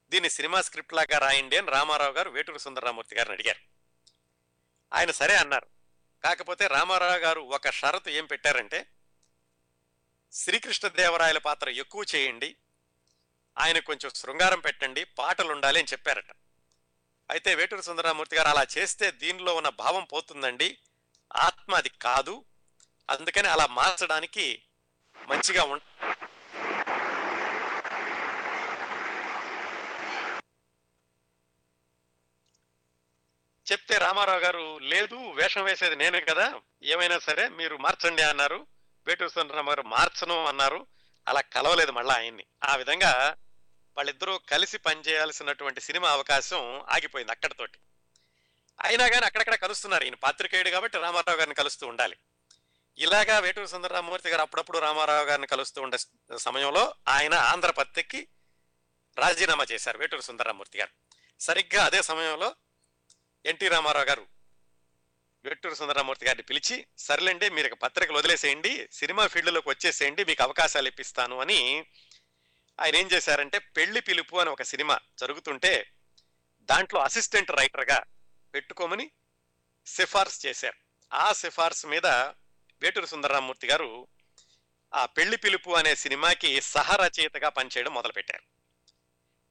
దీన్ని 0.09 0.29
సినిమా 0.29 0.61
స్క్రిప్ట్ 0.61 0.93
లాగా 0.93 1.17
రాయండి 1.17 1.57
అని 1.57 1.71
రామారావు 1.71 2.11
గారు 2.11 2.29
వేటూరు 2.29 2.57
సుందరరామూర్తి 2.57 3.15
గారిని 3.15 3.33
అడిగారు. 3.33 3.59
ఆయన 4.93 5.11
సరే 5.11 5.35
అన్నారు. 5.35 5.72
కాకపోతే 6.23 6.67
రామారావు 6.67 7.17
గారు 7.17 7.41
ఒక 7.41 7.69
షరతు 7.69 8.09
ఏం 8.09 8.25
పెట్టారంటే 8.25 8.87
శ్రీకృష్ణదేవరాయల 10.31 11.37
పాత్ర 11.37 11.69
ఎక్కువ 11.69 12.03
చేయండి 12.15 12.55
ఆయన 13.57 13.79
కొంచెం 13.79 14.11
శృంగారం 14.15 14.59
పెట్టండి 14.59 15.03
పాటలు 15.03 15.51
ఉండాలి 15.51 15.79
అని 15.79 15.87
చెప్పారట. 15.91 16.31
అయితే 17.29 17.55
వేటూరు 17.55 17.81
సుందరరామూర్తి 17.81 18.35
గారు 18.35 18.47
అలా 18.47 18.65
చేస్తే 18.77 19.11
దీనిలో 19.11 19.55
ఉన్న 19.55 19.69
భావం 19.69 20.03
పోతుందండి. 20.03 20.77
ఆత్మ 21.35 21.75
అది 21.75 21.89
కాదు. 21.89 22.45
అందుకని 23.09 23.47
అలా 23.47 23.67
మార్చడానికి 23.67 24.63
మంచిగా 25.27 25.63
ఉంట 25.63 25.81
చెప్తే 33.71 33.97
రామారావు 33.97 34.39
గారు 34.39 34.77
లేదు 34.77 35.31
వేషం 35.31 35.63
వేసేది 35.63 35.95
నేనే 35.95 36.21
కదా 36.21 36.53
ఏమైనా 36.83 37.19
సరే 37.19 37.49
మీరు 37.49 37.77
మార్చండి 37.77 38.21
అన్నారు. 38.21 38.67
వేటూరు 39.07 39.29
సుందరరామ 39.29 39.69
గారు 39.69 39.81
మార్చను 39.81 40.45
అన్నారు. 40.45 40.87
అలా 41.27 41.41
కలవలేదు 41.41 41.91
మళ్ళా 41.91 42.15
ఆయన్ని. 42.15 42.45
ఆ 42.63 42.75
విధంగా 42.75 43.35
వాళ్ళిద్దరూ 43.97 44.37
కలిసి 44.37 44.77
పనిచేయాల్సినటువంటి 44.77 45.81
సినిమా 45.81 46.09
అవకాశం 46.09 46.81
ఆగిపోయింది 46.89 47.31
అక్కడతోటి. 47.31 47.79
అయినా 48.81 49.07
కానీ 49.07 49.25
అక్కడక్కడ 49.25 49.55
కలుస్తున్నారు 49.55 50.03
ఈయన 50.03 50.15
పాత్రికేయుడు 50.15 50.69
కాబట్టి 50.69 50.97
రామారావు 50.97 51.37
గారిని 51.37 51.55
కలుస్తూ 51.55 51.87
ఉండాలి. 51.87 52.17
ఇలాగా 52.97 53.39
వేటూరు 53.39 53.65
సుందరరామూర్తి 53.65 54.29
గారు 54.29 54.41
అప్పుడప్పుడు 54.41 54.77
రామారావు 54.77 55.25
గారిని 55.25 55.47
కలుస్తూ 55.47 55.81
ఉండే 55.81 55.97
సమయంలో 56.37 56.95
ఆయన 57.07 57.33
ఆంధ్ర 57.33 57.49
ఆంధ్రపత్రికకి 57.49 58.27
రాజీనామా 59.17 59.65
చేశారు 59.71 59.97
వేటూరు 59.97 60.21
సుందరరామూర్తి 60.21 60.79
గారు. 60.79 60.89
సరిగ్గా 61.41 61.85
అదే 61.85 62.01
సమయంలో 62.01 62.55
ఎన్టీ 63.45 63.67
రామారావు 63.67 64.05
గారు 64.05 64.27
వేటూరు 65.45 65.73
సుందరామూర్తి 65.73 66.25
గారిని 66.25 66.43
పిలిచి 66.43 66.85
సర్లేండి 66.97 67.49
మీరు 67.49 67.67
ఒక 67.67 67.73
పత్రికలు 67.73 68.17
వదిలేసేయండి 68.17 68.89
సినిమా 68.91 69.27
ఫీల్డ్లోకి 69.27 69.69
వచ్చేసేయండి 69.69 70.25
మీకు 70.25 70.43
అవకాశాలు 70.43 70.87
ఇప్పిస్తాను 70.87 71.39
అని 71.39 71.85
ఆయన 72.79 72.95
ఏం 72.95 73.07
చేశారంటే 73.07 73.59
పెళ్ళి 73.59 74.01
పిలుపు 74.01 74.35
అని 74.35 74.49
ఒక 74.49 74.61
సినిమా 74.61 74.99
జరుగుతుంటే 75.19 75.91
దాంట్లో 76.61 76.99
అసిస్టెంట్ 76.99 77.51
రైటర్గా 77.51 78.03
పెట్టుకోమని 78.53 79.11
సిఫార్సు 79.85 80.47
చేశారు. 80.47 80.77
ఆ 81.13 81.33
సిఫార్సు 81.33 81.87
మీద 81.87 82.05
వేటూరు 82.81 83.05
సుందరరామూర్తి 83.05 83.67
గారు 83.67 84.07
ఆ 84.93 85.05
పెళ్ళి 85.05 85.37
పిలుపు 85.37 85.71
అనే 85.71 85.95
సినిమాకి 85.95 86.61
సహరచయితగా 86.61 87.49
పనిచేయడం 87.49 87.93
మొదలుపెట్టారు. 87.93 88.52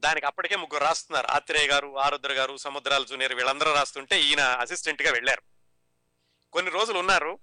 దానికి 0.05 0.27
అప్పటికే 0.27 0.57
ముగ్గురు 0.57 0.85
రాస్తున్నారు. 0.85 1.27
ఆత్రేయ 1.31 1.67
గారు 1.67 1.99
ఆరుద్ర 1.99 2.33
గారు 2.33 2.57
సముద్రాల 2.57 3.05
జూనియర్ 3.05 3.35
వీళ్ళందరూ 3.35 3.75
రాస్తుంటే 3.75 4.23
ఈయన 4.23 4.41
అసిస్టెంట్గా 4.41 5.11
వెళ్ళారు. 5.11 5.43
కొన్ని 6.53 6.73
రోజులు 6.73 6.99
ఉన్నారు. 6.99 7.39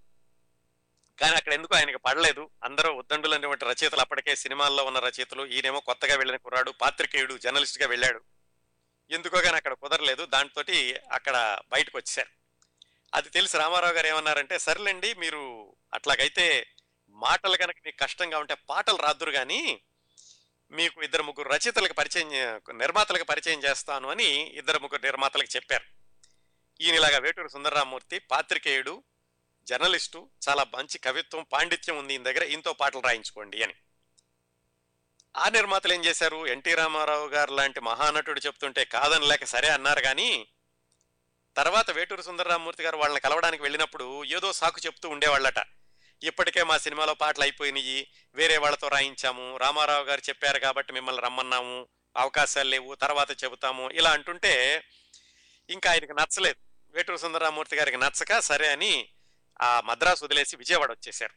కానీ 1.22 1.36
అక్కడ 1.36 1.53
ఎందుకు 1.53 1.76
ఆయనకి 1.76 1.97
పడలేదు. 1.97 2.49
అందరూ 2.64 2.93
ఉద్దండులు 2.93 3.34
అనేటువంటి 3.34 3.66
రచయితలు 3.66 3.99
అప్పటికే 3.99 4.36
సినిమాల్లో 4.36 4.84
ఉన్న 4.84 4.99
రచయితలు. 4.99 5.45
ఈయనేమో 5.45 5.80
కొత్తగా 5.80 6.16
వెళ్ళిన 6.16 6.38
కుర్రాడు 6.38 6.72
పాత్రికేయుడు 6.72 7.38
జర్నలిస్ట్గా 7.38 7.88
వెళ్ళాడు. 7.88 8.22
ఎందుకో 9.12 9.41
కానీ 9.41 9.55
అక్కడ 9.55 9.74
కుదరలేదు. 9.74 10.26
దాంతో 10.26 10.64
అక్కడ 11.12 11.60
బయటకు 11.72 11.97
వచ్చారు 11.97 12.30
అది 13.14 13.30
తెలిసి 13.30 13.57
రామారావు 13.57 13.93
గారు 13.93 14.07
ఏమన్నారంటే 14.07 14.60
సర్లేండి 14.60 15.14
మీరు 15.14 15.74
అట్లాగైతే 15.93 16.68
మాటలు 17.10 17.57
కనుక 17.57 17.76
మీకు 17.86 17.97
కష్టంగా 17.99 18.39
ఉంటే 18.39 18.55
పాటలు 18.70 18.95
రాదురు 18.95 19.32
కానీ 19.32 19.82
మీకు 20.72 21.03
ఇద్దరు 21.03 21.24
ముగ్గురు 21.24 21.49
రచయితలకు 21.49 21.93
పరిచయం 21.93 22.61
నిర్మాతలకు 22.78 23.24
పరిచయం 23.24 23.63
చేస్తాను 23.63 24.09
అని 24.09 24.26
ఇద్దరు 24.26 24.80
ముగ్గురు 24.80 25.01
నిర్మాతలకు 25.01 25.55
చెప్పారు. 25.55 25.84
ఈయన 26.82 26.95
ఇలాగా 26.95 27.17
వేటూరు 27.17 27.47
సుందరరామూర్తి 27.47 28.20
పాత్రికేయుడు 28.20 29.03
జర్నలిస్టు 29.67 30.30
చాలా 30.49 30.65
మంచి 30.78 30.97
కవిత్వం 30.97 31.45
పాండిత్యం 31.53 31.97
ఉంది 31.97 32.13
ఈయన 32.13 32.24
దగ్గర 32.24 32.43
ఇంతో 32.43 32.74
పాటలు 32.74 32.99
రాయించుకోండి 32.99 33.63
అని. 33.63 33.74
ఆ 35.38 35.49
నిర్మాతలు 35.49 35.93
ఏం 35.93 36.05
చేశారు? 36.05 36.47
ఎన్టీ 36.47 36.74
రామారావు 36.74 37.28
గారు 37.28 37.53
లాంటి 37.53 37.80
మహానటుడు 37.80 38.39
చెప్తుంటే 38.39 38.86
కాదని 38.86 39.28
లేక 39.28 39.43
సరే 39.43 39.67
అన్నారు 39.67 40.01
కానీ 40.01 40.47
తర్వాత 41.57 41.91
వేటూరు 41.91 42.22
సుందరరామూర్తి 42.22 42.84
గారు 42.84 42.97
వాళ్ళని 42.97 43.20
కలవడానికి 43.20 43.63
వెళ్ళినప్పుడు 43.63 44.26
ఏదో 44.26 44.53
సాకు 44.53 44.80
చెప్తూ 44.86 45.09
ఉండేవాళ్ళట. 45.09 45.78
ఇప్పటికే 46.24 46.63
మా 46.63 46.78
సినిమాలో 46.78 47.13
పాటలు 47.13 47.43
అయిపోయినాయి. 47.43 48.07
వేరే 48.36 48.57
వాళ్ళతో 48.57 48.88
రాయించాము. 48.88 49.57
రామారావు 49.57 50.03
గారు 50.03 50.22
చెప్పారు 50.30 50.59
కాబట్టి 50.59 50.93
మిమ్మల్ని 50.93 51.22
రమ్మన్నాము. 51.22 51.88
అవకాశాలు 52.17 52.70
లేవు. 52.70 52.95
తర్వాత 52.95 53.43
చెబుతాము. 53.43 53.89
ఇలా 53.89 54.11
అంటుంటే 54.11 54.84
ఇంకా 55.70 55.91
ఆయనకి 55.91 56.13
నచ్చలేదు. 56.13 56.55
వేటూరు 56.91 57.17
సుందరరామూర్తి 57.17 57.76
గారికి 57.76 57.97
నచ్చక 57.97 58.39
సరే 58.39 58.72
అని 58.72 59.09
ఆ 59.61 59.82
మద్రాసు 59.82 60.26
వదిలేసి 60.26 60.57
విజయవాడ 60.57 60.91
వచ్చేశారు. 60.91 61.34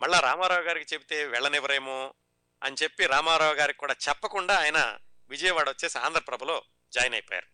మళ్ళా 0.00 0.20
రామారావు 0.20 0.62
గారికి 0.62 0.94
చెబితే 0.94 1.26
వెళ్ళనివ్వరేమో 1.26 2.14
అని 2.62 2.76
చెప్పి 2.82 3.06
రామారావు 3.06 3.54
గారికి 3.54 3.78
కూడా 3.78 3.96
చెప్పకుండా 4.08 4.56
ఆయన 4.56 4.98
విజయవాడ 5.28 5.68
వచ్చేసి 5.68 5.98
ఆంధ్రప్రభలో 5.98 6.62
జాయిన్ 6.92 7.14
అయిపోయారు. 7.14 7.51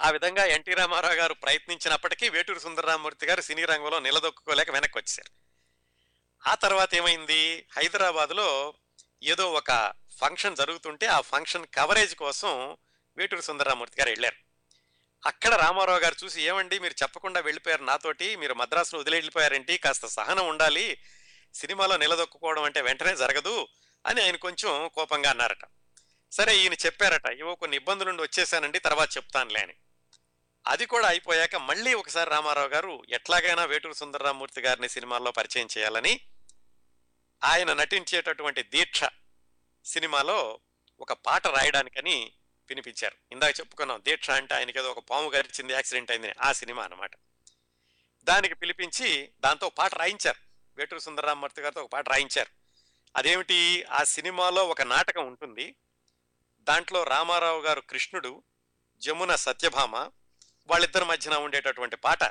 ఆ 0.00 0.10
విధంగా 0.10 0.44
ఎన్టీ 0.44 0.74
రామారావు 0.74 1.14
గారు 1.14 1.34
ప్రయత్నించినప్పటికీ 1.34 2.28
వేటూరు 2.28 2.58
సుందరరామూర్తి 2.58 3.26
గారు 3.26 3.40
సినీ 3.40 3.64
రంగంలో 3.64 4.00
నిలదొక్కుకోలేక 4.00 4.70
వెనక్కి 4.70 4.98
వచ్చారు 4.98 5.46
ఆ 6.48 6.54
తర్వాత 6.54 6.94
ఏమైంది? 6.94 7.66
హైదరాబాద్లో 7.76 8.74
ఏదో 9.22 9.52
ఒక 9.52 9.92
ఫంక్షన్ 10.20 10.56
జరుగుతుంటే 10.56 11.06
ఆ 11.06 11.20
ఫంక్షన్ 11.20 11.66
కవరేజ్ 11.74 12.14
కోసం 12.14 12.76
వేటూరు 13.16 13.40
సుందరరామూర్తి 13.40 14.00
గారు 14.00 14.10
వెళ్ళారు. 14.10 14.36
అక్కడ 15.26 15.54
రామారావు 15.54 15.98
గారు 15.98 16.16
చూసి 16.24 16.42
ఏమండి 16.42 16.78
మీరు 16.78 16.94
చెప్పకుండా 17.02 17.40
వెళ్ళిపోయారు 17.40 17.82
నాతోటి 17.82 18.36
మీరు 18.36 18.54
మద్రాసులో 18.54 19.00
వదిలేళ్ళిపోయారేంటి 19.00 19.78
కాస్త 19.78 20.06
సహనం 20.06 20.48
ఉండాలి 20.48 21.00
సినిమాలో 21.54 21.96
నిలదొక్కుకోవడం 21.96 22.62
అంటే 22.62 22.80
వెంటనే 22.80 23.16
జరగదు 23.16 23.68
అని 24.06 24.22
ఆయన 24.22 24.36
కొంచెం 24.36 24.90
కోపంగా 24.94 25.30
అన్నారట. 25.30 25.64
సరే 26.32 26.56
ఈయన 26.56 26.72
చెప్పారట 26.72 27.30
ఏవో 27.38 27.54
కొన్ని 27.54 27.76
ఇబ్బందులుండి 27.76 28.22
వచ్చేసానండి 28.22 28.78
తర్వాత 28.78 29.16
చెప్తానులే 29.16 29.60
అని. 29.60 29.74
అది 30.66 30.86
కూడా 30.86 31.08
అయిపోయాక 31.08 31.56
మళ్ళీ 31.56 31.94
ఒకసారి 31.94 32.30
రామారావు 32.30 32.68
గారు 32.68 33.02
ఎట్లాగైనా 33.10 33.64
వేటూరు 33.64 33.92
సుందరరామూర్తి 33.92 34.60
గారిని 34.60 34.88
సినిమాల్లో 34.88 35.30
పరిచయం 35.30 35.68
చేయాలని 35.78 36.20
ఆయన 37.44 37.72
నటించేటటువంటి 37.72 38.62
దీక్ష 38.62 39.00
సినిమాలో 39.84 40.60
ఒక 41.00 41.12
పాట 41.12 41.46
రాయడానికని 41.46 42.32
వినిపించారు 42.68 43.16
ఇందాక 43.32 43.60
చెప్పుకున్నాం 43.60 44.02
దీక్ష 44.06 44.30
అంటే 44.30 44.54
ఆయనకి 44.54 44.78
ఏదో 44.78 44.90
ఒక 44.90 44.98
పాము 44.98 45.30
గరిచింది 45.30 45.72
యాక్సిడెంట్ 45.72 46.10
అయింది 46.10 46.32
ఆ 46.40 46.52
సినిమా 46.52 46.82
అన్నమాట. 46.82 47.10
దానికి 48.24 48.54
పిలిపించి 48.54 49.30
దాంతో 49.40 49.68
పాట 49.68 49.94
రాయించారు. 49.94 50.38
వేటూరు 50.76 51.00
సుందరరామూర్తి 51.00 51.62
గారితో 51.62 51.82
ఒక 51.82 51.90
పాట 51.90 52.08
రాయించారు. 52.08 52.50
అదేమిటి 53.16 53.84
ఆ 53.84 54.04
సినిమాలో 54.04 54.64
ఒక 54.64 54.82
నాటకం 54.82 55.26
ఉంటుంది. 55.26 55.74
దాంట్లో 56.58 57.04
రామారావు 57.04 57.60
గారు 57.60 57.80
కృష్ణుడు 57.80 58.42
జమున 58.98 59.34
సత్యభామ 59.34 60.10
వాళ్ళిద్దరి 60.66 61.04
మధ్యన 61.04 61.34
ఉండేటటువంటి 61.34 61.96
పాట 61.96 62.24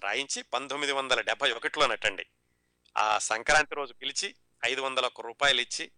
రాయించి 0.00 0.42
పంతొమ్మిది 0.42 0.92
వందల 0.92 1.20
డెబ్బై 1.20 1.52
ఒకటిలో 1.52 1.86
నటండి. 1.86 2.26
ఆ 2.96 3.18
సంక్రాంతి 3.18 3.74
రోజు 3.74 3.92
పిలిచి 3.92 4.34
ఐదు 4.64 4.80
వందల 4.80 5.06
ఒక్క 5.06 5.20
రూపాయలు 5.20 5.60
ఇచ్చి 5.60 5.90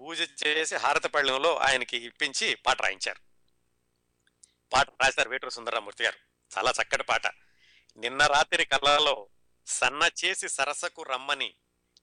పూజ 0.00 0.28
చేసి 0.46 0.76
హారతపళ్ళెంలో 0.76 1.56
ఆయనకి 1.56 1.96
ఇప్పించి 1.96 2.54
పాట 2.54 2.82
రాయించారు. 2.82 3.20
పాట 4.72 4.88
రాశారు 4.90 5.28
వేటూరు 5.28 5.50
సుందరరామూర్తి 5.50 6.04
గారు. 6.04 6.16
చాలా 6.58 6.72
చక్కటి 6.82 7.02
పాట. 7.02 7.26
నిన్న 7.96 8.26
రాత్రి 8.26 8.64
కళలో 8.64 9.28
సన్న 9.66 10.10
చేసి 10.24 10.48
సరసకు 10.48 11.02
రమ్మని 11.02 11.54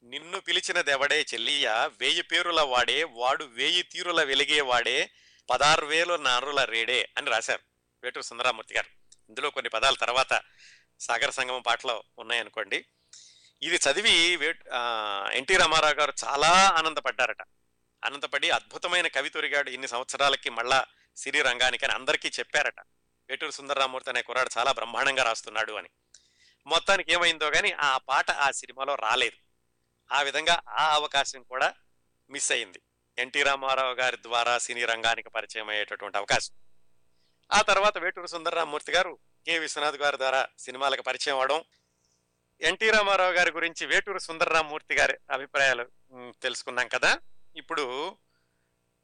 నిన్ను 0.04 0.40
పిలిచినదెవడే 0.40 1.26
చెల్లియ 1.34 1.70
వేయి 2.00 2.22
పేరుల 2.22 2.62
వాడే 2.62 3.04
వాడు 3.04 3.44
వేయి 3.44 3.84
తీరుల 3.84 4.24
వెలిగే 4.24 4.62
వాడే 4.62 5.10
పదారు 5.50 5.86
వేలు 5.86 6.14
నారుల 6.14 6.64
రేడే 6.64 7.10
అని 7.18 7.30
రాశారు 7.30 7.62
వేటూరు 8.04 8.26
సుందరామూర్తి 8.26 8.76
గారు. 8.76 9.01
ఇందులో 9.32 9.50
కొన్ని 9.50 9.70
పదాల 9.70 9.94
తర్వాత 9.94 10.42
సాగర 11.00 11.30
సంగమం 11.30 11.62
పాటలో 11.62 12.04
ఉన్నాయనుకోండి. 12.20 12.86
ఇది 13.62 13.76
చదివి 13.76 14.38
ఆ, 14.74 15.30
ఎన్టీ 15.34 15.58
రామారావు 15.58 15.94
గారు 15.94 16.14
చాలా 16.26 16.76
ఆనందపడ్డారట. 16.78 17.42
ఆనందపడి 18.06 18.50
అద్భుతమైన 18.50 19.08
కవి 19.08 19.30
తొరిగాడు 19.30 19.70
ఇన్ని 19.70 19.88
సంవత్సరాలకి 19.88 20.50
మళ్ళా 20.50 20.86
సిరి 21.18 21.42
రంగానికి 21.42 21.86
అని 21.86 21.94
అందరికీ 21.94 22.30
చెప్పారట. 22.30 22.80
వేటూరు 23.30 23.52
సుందరరామూర్తి 23.52 24.10
అనే 24.10 24.22
కుర్రాడు 24.22 24.50
చాలా 24.58 24.72
బ్రహ్మాండంగా 24.72 25.24
రాస్తున్నాడు 25.24 25.74
అని. 25.74 25.90
మొత్తానికి 26.68 27.14
ఏమైందో 27.14 27.50
కానీ 27.50 27.72
ఆ 27.72 27.98
పాట 27.98 28.32
ఆ 28.32 28.52
సినిమాలో 28.52 28.96
రాలేదు. 28.96 29.38
ఆ 30.14 30.22
విధంగా 30.22 30.62
ఆ 30.70 30.94
అవకాశం 30.94 31.44
కూడా 31.44 31.74
మిస్ 32.30 32.52
అయింది. 32.52 32.82
ఎన్టీ 33.18 33.44
రామారావు 33.44 33.94
గారి 33.94 34.18
ద్వారా 34.18 34.58
సినీ 34.58 34.86
రంగానికి 34.86 35.30
పరిచయం 35.30 35.70
అయ్యేటటువంటి 35.70 36.18
అవకాశం. 36.18 36.71
ఆ 37.54 37.62
తర్వాత 37.62 37.98
వేటూరు 37.98 38.28
సుందరరామూర్తి 38.28 38.92
గారు 38.92 39.20
కె. 39.46 39.60
విశ్వనాథ్ 39.60 39.96
గారి 39.96 40.18
ద్వారా 40.18 40.48
సినిమాలకు 40.60 41.02
పరిచయం 41.02 41.36
అవడం 41.36 41.64
ఎన్టీ 42.62 42.90
రామారావు 42.90 43.32
గారి 43.32 43.52
గురించి 43.52 43.86
వేటూరు 43.86 44.20
సుందరరామూర్తి 44.20 44.96
గారి 44.96 45.18
అభిప్రాయాలు 45.32 45.90
తెలుసుకున్నాం 46.42 46.88
కదా. 46.88 47.20
ఇప్పుడు 47.56 48.18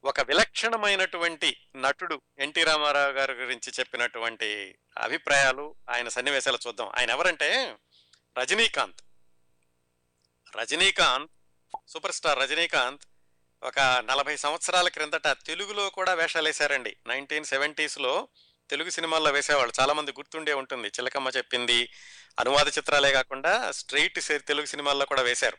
ఒక 0.04 0.22
విలక్షణమైనటువంటి 0.22 1.58
నటుడు 1.76 2.22
ఎన్టీ 2.38 2.64
రామారావు 2.64 3.12
గారి 3.12 3.34
గురించి 3.34 3.72
చెప్పినటువంటి 3.80 4.76
అభిప్రాయాలు 4.98 5.76
ఆయన 5.90 6.08
సన్నివేశాలు 6.08 6.58
చూద్దాం. 6.68 6.88
ఆయన 6.88 7.10
ఎవరంటే 7.10 7.76
రజనీకాంత్. 8.40 9.02
రజనీకాంత్ 10.58 11.32
సూపర్ 11.88 12.12
స్టార్ 12.12 12.40
రజనీకాంత్ 12.40 13.04
ఒక 13.64 13.80
నలభై 13.80 14.38
సంవత్సరాల 14.38 14.88
క్రిందట 14.88 15.28
తెలుగులో 15.28 15.90
కూడా 15.90 16.14
వేషాలు 16.14 16.48
వేశారండి 16.48 16.98
నైన్టీన్ 17.08 17.46
సెవెంటీస్లో 17.46 18.28
తెలుగు 18.70 18.90
సినిమాల్లో 18.90 19.32
వేసేవాళ్ళు. 19.32 19.82
చాలామంది 19.82 20.12
గుర్తుండే 20.12 20.54
ఉంటుంది. 20.54 20.88
చిలకమ్మ 20.88 21.30
చెప్పింది 21.38 21.90
అనువాద 22.40 22.68
చిత్రాలే 22.68 23.12
కాకుండా 23.12 23.72
స్ట్రైట్ 23.72 24.48
తెలుగు 24.48 24.66
సినిమాల్లో 24.66 25.06
కూడా 25.06 25.22
వేశారు. 25.22 25.58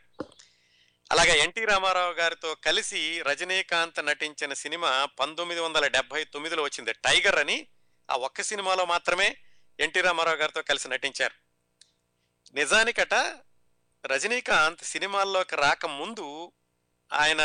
అలాగే 1.11 1.39
ఎన్టీ 1.39 1.65
రామారావు 1.65 2.13
గారితో 2.13 2.55
కలిసి 2.55 3.21
రజనీకాంత్ 3.21 4.05
నటించిన 4.05 4.53
సినిమా 4.53 5.05
పంతొమ్మిది 5.05 5.61
వందల 5.61 5.87
డెబ్బై 5.87 6.23
తొమ్మిదిలో 6.23 6.63
వచ్చింది. 6.63 6.93
టైగర్ 6.93 7.39
అని 7.39 7.67
ఆ 8.11 8.15
ఒక్క 8.15 8.41
సినిమాలో 8.41 8.85
మాత్రమే 8.85 9.37
ఎన్టీ 9.79 10.01
రామారావు 10.01 10.37
గారితో 10.37 10.61
కలిసి 10.61 10.89
నటించారు. 10.89 11.33
నిజానికట 12.53 13.13
రజనీకాంత్ 14.05 14.83
సినిమాల్లోకి 14.83 15.55
రాకముందు 15.55 16.51
ఆయన 17.13 17.37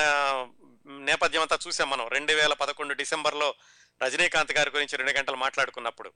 నేపథ్యం 0.87 1.43
అంతా 1.43 1.59
చూసాం 1.67 1.91
మనం. 1.91 2.09
రెండు 2.09 2.33
వేల 2.33 2.53
పదకొండు 2.53 2.95
డిసెంబర్లో 2.95 3.55
రజనీకాంత్ 4.03 4.53
గారి 4.53 4.71
గురించి 4.71 4.97
రెండు 4.97 5.11
గంటలు 5.13 5.37
మాట్లాడుకున్నప్పుడు. 5.37 6.13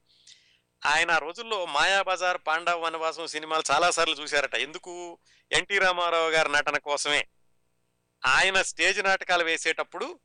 ఆయన 0.86 1.10
ఆ 1.10 1.18
రోజుల్లో 1.18 1.66
మాయాబజార్ 1.66 2.38
పాండవ 2.46 2.80
వనవాసం 2.80 3.26
సినిమాలు 3.26 3.62
చాలాసార్లు 3.70 4.14
చూశారట. 4.14 4.54
ఎందుకు? 4.54 5.18
ఎన్టీ 5.52 5.78
రామారావు 5.78 6.30
గారి 6.30 6.52
నటన 6.52 6.78
కోసమే. 6.78 7.26
ఆయన 8.26 8.62
స్టేజ్ 8.62 9.04
నాటకాలు 9.04 9.44
వేసేటప్పుడు 9.44 10.20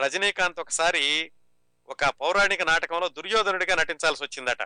రజనీకాంత్ 0.00 0.60
ఒకసారి 0.60 1.32
ఒక 1.88 2.04
పౌరాణిక 2.04 2.62
నాటకంలో 2.62 3.08
దుర్యోధనుడిగా 3.08 3.74
నటించాల్సి 3.74 4.24
వచ్చిందట. 4.24 4.62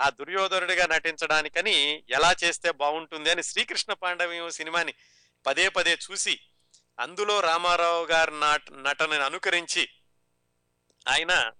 ఆ 0.00 0.10
దుర్యోధనుడిగా 0.10 0.86
నటించడానికని 0.86 2.04
ఎలా 2.10 2.34
చేస్తే 2.44 2.70
బాగుంటుంది 2.70 3.30
అని 3.30 3.42
శ్రీకృష్ణ 3.42 3.92
పాండవ్యం 3.92 4.50
సినిమాని 4.50 4.94
పదే 5.46 5.68
పదే 5.68 5.98
చూసి 6.10 6.40
అందులో 7.02 7.40
రామారావు 7.40 8.04
గారి 8.04 8.40
నాట 8.40 8.72
నటనని 8.72 9.24
అనుకరించి 9.24 9.88
ఆయన 11.08 11.52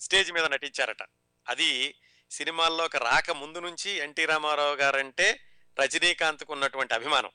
స్టేజ్ 0.00 0.32
మీద 0.32 0.44
నటించారట. 0.44 1.02
అది 1.48 1.94
సినిమాల్లోకి 2.30 2.98
రాక 2.98 3.30
ముందు 3.30 3.58
నుంచి 3.58 3.90
ఎన్టీ 3.90 4.24
రామారావు 4.24 4.74
గారంటే 4.74 5.40
రజనీకాంత్కు 5.80 6.52
ఉన్నటువంటి 6.52 6.94
అభిమానం. 6.94 7.30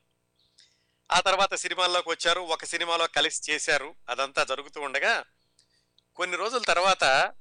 ఆ 1.12 1.20
తర్వాత 1.20 1.56
సినిమాల్లోకి 1.56 2.10
వచ్చారు 2.10 2.40
ఒక 2.40 2.66
సినిమాలో 2.66 3.08
కలిసి 3.08 3.52
చేశారు 3.52 3.96
అదంతా 4.10 4.44
జరుగుతూ 4.44 4.82
ఉండగా 4.82 5.26
కొన్ని 6.16 6.38
రోజుల 6.38 6.62
తర్వాత 6.62 7.34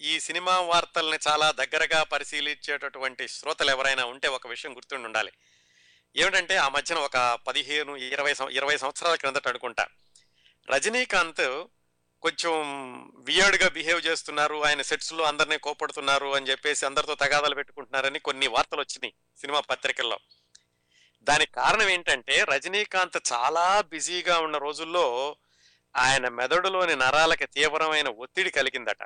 ఈ 0.00 0.20
సినిమా 0.20 0.60
వార్తల్ని 0.60 1.18
చాలా 1.28 1.50
దగ్గరగా 1.50 2.02
పరిశీలించేటటువంటి 2.02 3.28
శ్రోతలు 3.28 3.70
ఎవరైనా 3.70 4.04
ఉంటే 4.04 4.28
ఒక 4.28 4.46
విషయం 4.46 4.76
గుర్తుండి 4.76 5.06
ఉండాలి 5.06 5.32
ఏమిటంటే 6.16 6.56
ఆ 6.56 6.68
మధ్యన 6.68 6.98
ఒక 6.98 7.38
పదిహేను 7.46 7.96
ఇరవై 7.96 8.34
ఇరవై 8.50 8.76
సంవత్సరాల 8.76 9.14
క్రిందట 9.14 9.48
అనుకుంటా. 9.48 9.86
రజనీకాంత్ 10.70 11.64
కొంచెం 12.22 12.52
వియర్డ్గా 13.18 13.68
బిహేవ్ 13.68 14.06
చేస్తున్నారు 14.06 14.64
ఆయన 14.64 14.82
సెట్స్లో 14.82 15.24
అందరినీ 15.24 15.58
కోపడుతున్నారు 15.58 16.34
అని 16.34 16.46
చెప్పేసి 16.46 16.86
అందరితో 16.86 17.14
తగాదాలు 17.14 17.54
పెట్టుకుంటున్నారని 17.54 18.18
కొన్ని 18.18 18.46
వార్తలు 18.46 18.80
వచ్చినాయి 18.80 19.14
సినిమా 19.40 19.60
పత్రికల్లో. 19.60 20.18
దానికి 21.22 21.52
కారణం 21.52 21.88
ఏంటంటే 21.88 22.44
రజనీకాంత్ 22.44 23.32
చాలా 23.32 23.80
బిజీగా 23.80 24.38
ఉన్న 24.38 24.56
రోజుల్లో 24.56 25.36
ఆయన 25.96 26.28
మెదడులోని 26.28 26.96
నరాలకి 26.96 27.46
తీవ్రమైన 27.46 28.08
ఒత్తిడి 28.08 28.50
కలిగిందట. 28.50 29.02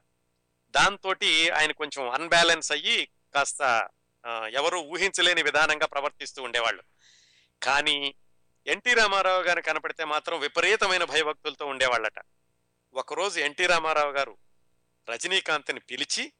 దాంతో 0.70 1.14
ఆయన 1.54 1.72
కొంచెం 1.72 2.10
అన్బ్యాలెన్స్ 2.10 2.72
అయ్యి 2.72 3.08
కాస్త 3.34 3.88
ఎవరు 4.52 4.78
ఊహించలేని 4.78 5.42
విధానంగా 5.42 5.86
ప్రవర్తిస్తూ 5.86 6.42
ఉండేవాళ్ళు. 6.42 6.82
కానీ 7.62 8.14
ఎన్టీ 8.66 8.94
రామారావు 8.94 9.42
గారు 9.42 9.60
కనపడితే 9.60 10.04
మాత్రం 10.04 10.40
విపరీతమైన 10.40 11.04
భయభక్తులతో 11.04 11.66
ఉండేవాళ్ళట. 11.66 12.20
ఒకరోజు 12.94 13.40
ఎన్టీ 13.40 13.66
రామారావు 13.66 14.12
గారు 14.12 14.38
రజనీకాంత్ని 15.10 15.80
పిలిచి 15.80 16.32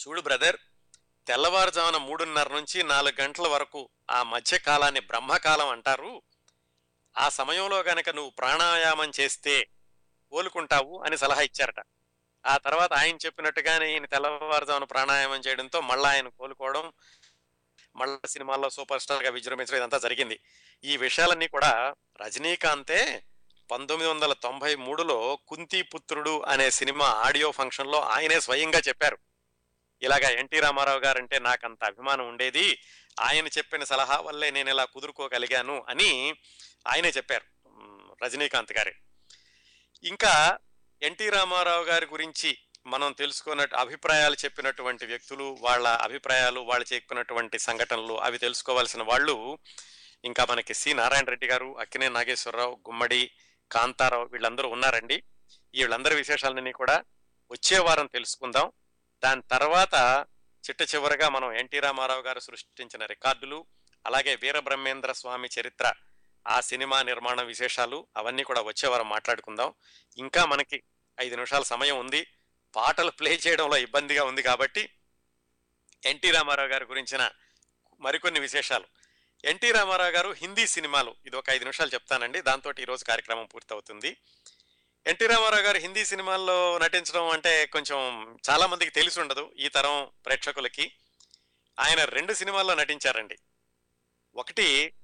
చూడు 0.00 0.20
బ్రదర్ 0.20 0.56
తెల్లవారుజామున 1.26 1.96
మూడున్నర 1.96 2.48
నుంచి 2.48 2.82
నాలుగు 2.82 3.20
గంటల 3.20 3.48
వరకు 3.48 3.88
ఆ 4.10 4.22
మధ్య 4.22 4.58
కాలాన్ని 4.58 5.00
బ్రహ్మకాలం 5.00 5.68
అంటారు. 5.68 6.22
ఆ 7.18 7.28
సమయంలో 7.28 7.80
గనక 7.80 8.10
నువ్వు 8.10 8.30
ప్రాణాయామం 8.30 9.12
చేస్తే 9.20 9.66
కోలుకుంటావు 10.30 11.02
అని 11.06 11.18
సలహా 11.18 11.40
ఇచ్చారట. 11.40 11.86
ఆ 12.46 12.56
తర్వాత 12.56 12.92
ఆయన 12.92 13.16
చెప్పినట్టుగానే 13.16 13.92
ఈయన 13.92 14.04
తెల్లవారుజామున 14.04 14.84
ప్రాణాయామం 14.84 15.40
చేయడంతో 15.40 15.80
మళ్ళా 15.80 16.10
ఆయన 16.10 16.28
కోలుకోవడం 16.28 16.92
మళ్ళా 17.96 18.26
సినిమాల్లో 18.26 18.70
సూపర్ 18.70 19.00
స్టార్గా 19.00 19.30
విజృంభించడం 19.30 19.76
ఇదంతా 19.76 19.98
జరిగింది. 19.98 20.40
ఈ 20.84 20.96
విషయాలన్నీ 20.96 21.48
కూడా 21.48 21.94
రజనీకాంతే 22.20 23.22
పంతొమ్మిది 23.70 24.12
వందల 24.12 24.32
తొంభై 24.32 24.74
మూడులో 24.74 25.38
కుంతిపుత్రుడు 25.48 26.42
అనే 26.42 26.70
సినిమా 26.70 27.06
ఆడియో 27.06 27.50
ఫంక్షన్లో 27.50 28.00
ఆయనే 28.00 28.40
స్వయంగా 28.40 28.78
చెప్పారు. 28.88 29.18
ఇలాగా 30.02 30.28
ఎన్టీ 30.28 30.60
రామారావు 30.60 30.98
గారంటే 30.98 31.38
నాకు 31.38 31.66
అంత 31.66 31.84
అభిమానం 31.84 32.28
ఉండేది 32.28 32.82
ఆయన 33.20 33.46
చెప్పిన 33.46 33.84
సలహా 33.84 34.16
వల్లే 34.16 34.50
నేను 34.50 34.70
ఇలా 34.70 34.84
కుదురుకోగలిగాను 34.84 35.84
అని 35.88 36.34
ఆయనే 36.86 37.08
చెప్పారు 37.08 37.44
రజనీకాంత్ 38.24 38.72
గారే. 38.72 38.94
ఇంకా 40.04 40.58
ఎన్టీ 41.02 41.30
రామారావు 41.30 41.84
గారి 41.84 42.06
గురించి 42.06 42.58
మనం 42.86 43.12
తెలుసుకున్న 43.12 43.66
అభిప్రాయాలు 43.76 44.36
చెప్పినటువంటి 44.44 45.06
వ్యక్తులు 45.06 45.58
వాళ్ళ 45.60 45.88
అభిప్రాయాలు 45.88 46.60
వాళ్ళు 46.60 46.94
చెప్పినటువంటి 46.94 47.58
సంఘటనలు 47.58 48.18
అవి 48.20 48.38
తెలుసుకోవాల్సిన 48.38 49.02
వాళ్ళు 49.02 49.58
ఇంకా 50.24 50.46
మనకి 50.50 50.74
సి. 50.74 50.94
నారాయణ 50.94 51.24
రెడ్డి 51.24 51.46
గారు 51.46 51.78
అక్కినే 51.78 52.08
నాగేశ్వరరావు 52.08 52.80
గుమ్మడి 52.88 53.30
కాంతారావు 53.72 54.24
వీళ్ళందరూ 54.24 54.68
ఉన్నారండి. 54.68 55.22
ఈ 55.74 55.78
వీళ్ళందరి 55.78 56.14
విశేషాలన్నీ 56.14 56.72
కూడా 56.72 57.04
వచ్చే 57.50 57.78
వారం 57.78 58.06
తెలుసుకుందాం. 58.06 58.72
దాని 59.24 59.42
తర్వాత 59.50 60.26
చిట్ట 60.70 60.94
చివరగా 60.94 61.28
మనం 61.28 61.52
ఎన్టీ 61.52 61.80
రామారావు 61.80 62.22
గారు 62.22 62.38
సృష్టించిన 62.38 63.06
రికార్డులు 63.06 63.66
అలాగే 64.06 64.36
వీరబ్రహ్మేంద్ర 64.36 65.12
స్వామి 65.12 65.48
చరిత్ర 65.60 65.92
ఆ 66.48 66.60
సినిమా 66.60 67.02
నిర్మాణం 67.02 67.46
విశేషాలు 67.46 68.06
అవన్నీ 68.16 68.42
కూడా 68.42 68.62
వచ్చే 68.62 68.88
వారం 68.88 69.08
మాట్లాడుకుందాం. 69.08 69.74
ఇంకా 70.18 70.44
మనకి 70.44 70.82
ఐదు 71.20 71.34
నిమిషాల 71.34 71.62
సమయం 71.62 71.98
ఉంది. 71.98 72.26
పాటలు 72.76 73.10
ప్లే 73.10 73.30
చేయడంలో 73.30 73.76
ఇబ్బందిగా 73.76 74.24
ఉంది 74.24 74.42
కాబట్టి 74.42 74.90
ఎన్టీ 76.06 76.30
రామారావు 76.30 76.68
గారి 76.68 76.84
గురించిన 76.84 77.30
మరికొన్ని 78.00 78.40
విశేషాలు. 78.40 78.84
ఎన్టీ 79.44 79.72
రామారావు 79.72 80.10
గారు 80.10 80.30
హిందీ 80.30 80.66
సినిమాలు 80.66 81.16
ఇది 81.26 81.36
ఒక 81.36 81.50
ఐదు 81.50 81.64
నిమిషాలు 81.64 81.90
చెప్తానండి 81.94 82.40
దాంతో 82.40 82.74
ఈరోజు 82.80 83.04
కార్యక్రమం 83.04 83.44
పూర్తవుతుంది. 83.44 84.16
ఎన్టీ 85.06 85.26
రామారావు 85.26 85.62
గారు 85.62 85.78
హిందీ 85.78 86.04
సినిమాల్లో 86.04 86.78
నటించడం 86.78 87.28
అంటే 87.28 87.66
కొంచెం 87.66 88.32
చాలామందికి 88.50 88.90
తెలిసి 88.90 89.20
ఉండదు 89.20 89.52
ఈ 89.56 89.68
తరం 89.68 90.10
ప్రేక్షకులకి. 90.26 90.92
ఆయన 91.80 92.04
రెండు 92.04 92.32
సినిమాల్లో 92.32 92.74
నటించారండి. 92.74 93.38
ఒకటి 94.36 94.94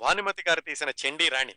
భానుమతి 0.00 0.44
గారు 0.48 0.60
తీసిన 0.60 0.92
చండీ 1.06 1.28
రాణి. 1.28 1.54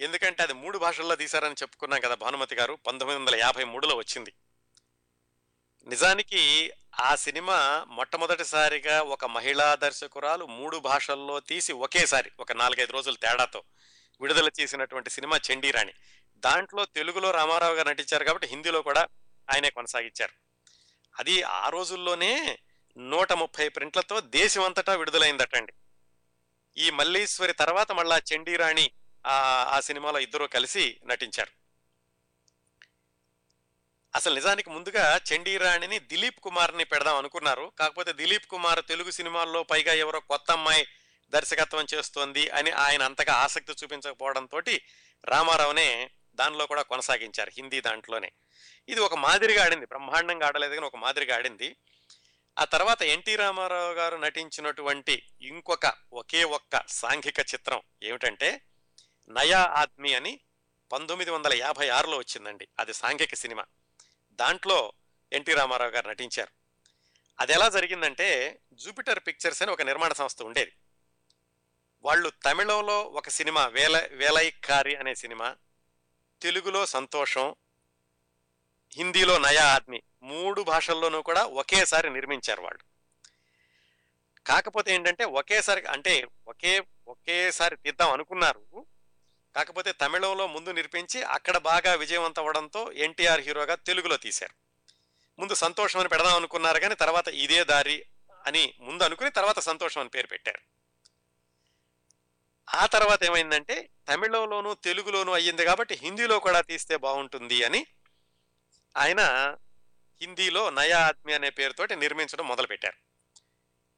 ఎందుకంటే 0.00 0.42
అది 0.42 0.52
మూడు 0.52 0.78
భాషల్లో 0.78 1.16
తీశారని 1.16 1.54
చెప్పుకున్నాం 1.54 2.00
కదా 2.00 2.14
భానుమతి 2.14 2.54
గారు 2.54 2.78
పంతొమ్మిది 2.86 3.20
వందల 3.20 3.36
యాభై 3.36 3.64
మూడులో 3.64 3.96
వచ్చింది. 3.96 4.32
నిజానికి 5.86 6.72
ఆ 7.00 7.14
సినిమా 7.14 7.86
మొట్టమొదటిసారిగా 7.88 9.02
ఒక 9.02 9.24
మహిళా 9.24 9.74
దర్శకురాలు 9.74 10.46
మూడు 10.46 10.76
భాషల్లో 10.76 11.40
తీసి 11.40 11.72
ఒకేసారి 11.72 12.30
ఒక 12.40 12.52
నాలుగైదు 12.52 12.92
రోజుల 12.92 13.14
తేడాతో 13.14 13.62
విడుదల 14.20 14.50
చేసినటువంటి 14.60 15.10
సినిమా 15.10 15.40
చండీరాణి 15.52 15.92
దాంట్లో 16.36 16.84
తెలుగులో 16.84 17.30
రామారావు 17.30 17.74
గారు 17.74 17.88
నటించారు 17.88 18.24
కాబట్టి 18.24 18.46
హిందీలో 18.46 18.82
కూడా 18.82 19.08
ఆయనే 19.54 19.70
కొనసాగించారు. 19.70 20.32
అది 21.18 21.42
ఆ 21.42 21.68
రోజుల్లోనే 21.68 22.58
నూట 22.96 23.32
ముప్పై 23.32 23.68
ప్రింట్లతో 23.68 24.20
దేశమంతటా 24.20 24.94
విడుదలైందటండి. 24.94 25.72
ఈ 26.78 26.90
మల్లీశ్వరి 26.90 27.52
తర్వాత 27.52 27.92
మళ్ళా 27.92 28.22
చండీరాణి 28.34 28.90
ఆ 29.26 29.80
సినిమాలో 29.80 30.18
ఇద్దరు 30.18 30.44
కలిసి 30.44 31.00
నటించారు. 31.06 31.50
అసలు 34.14 34.34
నిజానికి 34.34 34.70
ముందుగా 34.70 35.20
చండీరాణిని 35.32 35.98
దిలీప్ 35.98 36.40
కుమార్ని 36.40 36.84
పెడదాం 36.84 37.16
అనుకున్నారు. 37.16 37.72
కాకపోతే 37.78 38.12
దిలీప్ 38.12 38.46
కుమార్ 38.46 38.86
తెలుగు 38.88 39.10
సినిమాల్లో 39.10 39.62
పైగా 39.62 39.92
ఎవరో 39.92 40.20
కొత్త 40.20 40.50
అమ్మాయి 40.50 40.86
దర్శకత్వం 41.30 41.86
చేస్తోంది 41.94 42.48
అని 42.48 42.70
ఆయన 42.70 43.02
అంతగా 43.02 43.32
ఆసక్తి 43.32 43.72
చూపించకపోవడంతో 43.72 44.62
రామారావునే 45.24 46.10
దానిలో 46.34 46.66
కూడా 46.66 46.82
కొనసాగించారు 46.82 47.50
హిందీ 47.50 47.80
దాంట్లోనే. 47.80 48.32
ఇది 48.88 49.00
ఒక 49.00 49.14
మాదిరిగా 49.14 49.64
ఆడింది 49.64 49.86
బ్రహ్మాండంగా 49.86 50.46
ఆడలేదు 50.46 50.74
కానీ 50.74 50.86
ఒక 50.86 50.96
మాదిరిగా 50.96 51.36
ఆడింది. 51.36 51.76
ఆ 52.58 52.64
తర్వాత 52.64 53.02
ఎన్టీ 53.02 53.36
రామారావు 53.36 53.92
గారు 53.92 54.16
నటించినటువంటి 54.16 55.22
ఇంకొక 55.40 55.94
ఒకే 56.12 56.44
ఒక్క 56.44 56.82
సాంఘిక 56.88 57.40
చిత్రం 57.40 57.82
ఏమిటంటే 58.02 58.60
నయా 59.28 59.64
ఆద్మీ 59.64 60.14
అని 60.14 60.40
పంతొమ్మిది 60.92 61.30
వందల 61.30 61.54
యాభై 61.54 61.88
ఆరులో 61.88 62.18
వచ్చిందండి. 62.18 62.68
అది 62.78 62.94
సాంఘిక 62.94 63.34
సినిమా. 63.34 63.64
దాంట్లో 64.32 64.92
ఎన్టీ 65.32 65.54
రామారావు 65.54 65.90
గారు 65.90 66.08
నటించారు. 66.08 66.50
అది 67.40 67.52
ఎలా 67.52 67.68
జరిగిందంటే 67.68 68.58
జూపిటర్ 68.72 69.18
పిక్చర్స్ 69.18 69.62
అని 69.62 69.70
ఒక 69.70 69.82
నిర్మాణ 69.82 70.12
సంస్థ 70.12 70.42
ఉండేది. 70.42 70.72
వాళ్ళు 72.02 72.32
తమిళంలో 72.44 73.02
ఒక 73.02 73.28
సినిమా 73.28 73.66
వేల 73.66 74.08
వేలైకారి 74.12 74.96
అనే 74.96 75.14
సినిమా 75.14 75.56
తెలుగులో 76.42 76.86
సంతోషం 76.86 77.54
హిందీలో 78.94 79.38
నయా 79.38 79.64
ఆద్మీ 79.64 80.02
మూడు 80.22 80.62
భాషల్లోనూ 80.62 81.22
కూడా 81.22 81.44
ఒకేసారి 81.44 82.10
నిర్మించారు 82.10 82.62
వాళ్ళు. 82.62 82.82
కాకపోతే 84.46 84.94
ఏంటంటే 84.94 85.24
ఒకేసారి 85.24 85.86
అంటే 85.86 86.26
ఒకే 86.48 86.82
ఒకేసారి 87.08 87.76
తీద్దాం 87.76 88.12
అనుకున్నారు. 88.12 88.86
కాకపోతే 89.56 89.92
తమిళంలో 89.92 90.46
ముందు 90.46 90.70
నిర్మించి 90.70 91.22
అక్కడ 91.22 91.56
బాగా 91.56 91.94
విజయవంతం 91.94 92.42
అవ్వడంతో 92.42 92.92
ఎన్టీఆర్ 92.92 93.40
హీరోగా 93.40 93.74
తెలుగులో 93.74 94.16
తీశారు. 94.16 94.54
ముందు 95.38 95.54
సంతోషం 95.54 96.00
అని 96.00 96.08
పెడదాం 96.08 96.36
అనుకున్నారు 96.36 96.80
కానీ 96.80 96.94
తర్వాత 96.94 97.28
ఇదే 97.28 97.64
దారి 97.64 98.06
అని 98.46 98.74
ముందు 98.80 99.02
అనుకుని 99.02 99.30
తర్వాత 99.30 99.58
సంతోషం 99.58 100.00
అని 100.00 100.10
పేరు 100.10 100.26
పెట్టారు. 100.26 100.60
ఆ 102.74 102.86
తర్వాత 102.86 103.24
ఏమైందంటే 103.24 103.88
తమిళంలోనూ 104.08 104.74
తెలుగులోనూ 104.74 105.32
అయ్యింది 105.32 105.64
కాబట్టి 105.64 105.94
హిందీలో 105.94 106.38
కూడా 106.38 106.60
తీస్తే 106.60 106.96
బాగుంటుంది 106.96 107.64
అని 107.64 107.86
ఆయన 108.96 109.20
హిందీలో 110.20 110.70
నయా 110.70 110.98
ఆద్మీ 111.06 111.32
అనే 111.32 111.50
పేరుతోటి 111.50 111.96
నిర్మించడం 111.96 112.48
మొదలుపెట్టారు. 112.48 112.96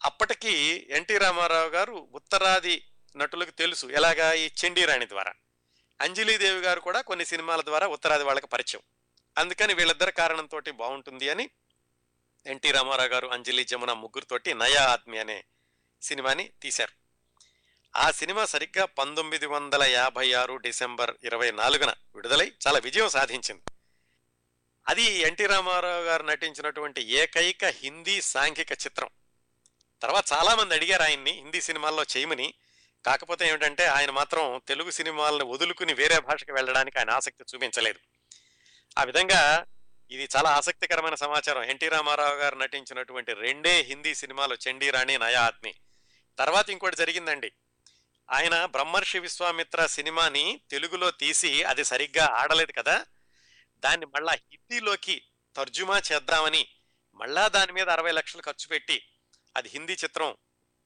అప్పటికి 0.05 0.87
ఎన్టీ 0.91 1.19
రామారావు 1.19 1.69
గారు 1.69 2.09
ఉత్తరాది 2.13 2.85
నటులకు 3.17 3.51
తెలుసు. 3.51 3.87
ఎలాగా? 3.87 4.33
ఈ 4.33 4.51
చండీరాణి 4.67 5.09
ద్వారా. 5.09 5.33
అంజలీదేవి 6.01 6.61
గారు 6.61 6.81
కూడా 6.81 7.01
కొన్ని 7.01 7.25
సినిమాల 7.25 7.61
ద్వారా 7.61 7.87
ఉత్తరాది 7.87 8.25
వాళ్ళకి 8.25 8.47
పరిచయం. 8.47 8.83
అందుకని 9.39 9.75
వీళ్ళిద్దరి 9.75 10.13
కారణంతో 10.13 10.61
బాగుంటుంది 10.73 11.29
అని 11.29 11.51
ఎన్టీ 12.47 12.71
రామారావు 12.71 13.09
గారు 13.09 13.29
అంజలి 13.29 13.65
జమున 13.65 13.93
ముగ్గురుతోటి 13.93 14.55
నయా 14.55 14.83
ఆత్మి 14.83 15.19
అనే 15.19 15.45
సినిమాని 16.03 16.51
తీశారు. 16.63 16.99
ఆ 17.97 18.11
సినిమా 18.11 18.45
సరిగ్గా 18.45 18.85
పంతొమ్మిది 18.85 19.47
వందల 19.47 19.83
యాభై 19.83 20.33
ఆరు 20.33 20.57
డిసెంబర్ 20.57 21.17
ఇరవై 21.25 21.51
నాలుగున 21.51 21.95
విడుదలై 22.15 22.53
చాలా 22.67 22.79
విజయం 22.79 23.09
సాధించింది. 23.09 23.63
అది 24.89 25.03
ఎన్టీ 25.03 25.47
రామారావు 25.47 26.03
గారు 26.03 26.23
నటించినటువంటి 26.23 27.03
ఏకైక 27.03 27.65
హిందీ 27.65 28.21
సాంఘిక 28.21 28.73
చిత్రం. 28.73 29.09
తర్వాత 30.03 30.25
చాలా 30.33 30.55
మంది 30.55 30.75
అడిగారు 30.75 31.03
ఆయన్ని 31.03 31.31
హిందీ 31.31 31.61
సినిమాల్లో 31.61 32.03
చేయమని. 32.03 32.55
కాకపోతే 33.07 33.49
ఏమిటంటే 33.49 33.87
ఆయన 33.87 34.11
మాత్రం 34.11 34.61
తెలుగు 34.69 34.91
సినిమాలను 34.91 35.45
వదులుకుని 35.45 35.95
వేరే 35.95 36.19
భాషకు 36.19 36.53
వెళ్ళడానికి 36.53 36.99
ఆయన 36.99 37.11
ఆసక్తి 37.11 37.45
చూపించలేదు. 37.55 37.99
ఆ 38.99 39.05
విధంగా 39.05 39.67
ఇది 40.11 40.29
చాలా 40.37 40.51
ఆసక్తికరమైన 40.51 41.15
సమాచారం. 41.15 41.63
ఎన్టీ 41.63 41.89
రామారావు 41.89 42.35
గారు 42.35 42.57
నటించినటువంటి 42.57 43.33
రెండే 43.33 43.81
హిందీ 43.81 44.15
సినిమాలు 44.15 44.57
చండీరాణి 44.71 45.19
నయా 45.19 45.43
ఆత్మి. 45.43 45.75
తర్వాత 46.39 46.71
ఇంకోటి 46.71 46.97
జరిగిందండి. 46.97 47.53
ఆయన 48.31 48.65
బ్రహ్మర్షి 48.65 49.19
విశ్వామిత్ర 49.19 49.87
సినిమాని 49.87 50.61
తెలుగులో 50.71 51.11
తీసి 51.11 51.63
అది 51.63 51.85
సరిగ్గా 51.85 52.27
ఆడలేదు 52.27 52.73
కదా. 52.73 53.07
దాన్ని 53.79 54.07
మళ్ళా 54.07 54.33
హిందీలోకి 54.33 55.23
తర్జుమా 55.57 56.03
చేద్దామని 56.13 56.69
మళ్ళా 57.15 57.49
దాని 57.49 57.73
మీద 57.73 57.89
అరవై 57.89 58.13
లక్షలు 58.13 58.43
ఖర్చు 58.43 58.69
పెట్టి 58.69 59.07
అది 59.57 59.69
హిందీ 59.69 59.93
చిత్రం 59.93 60.37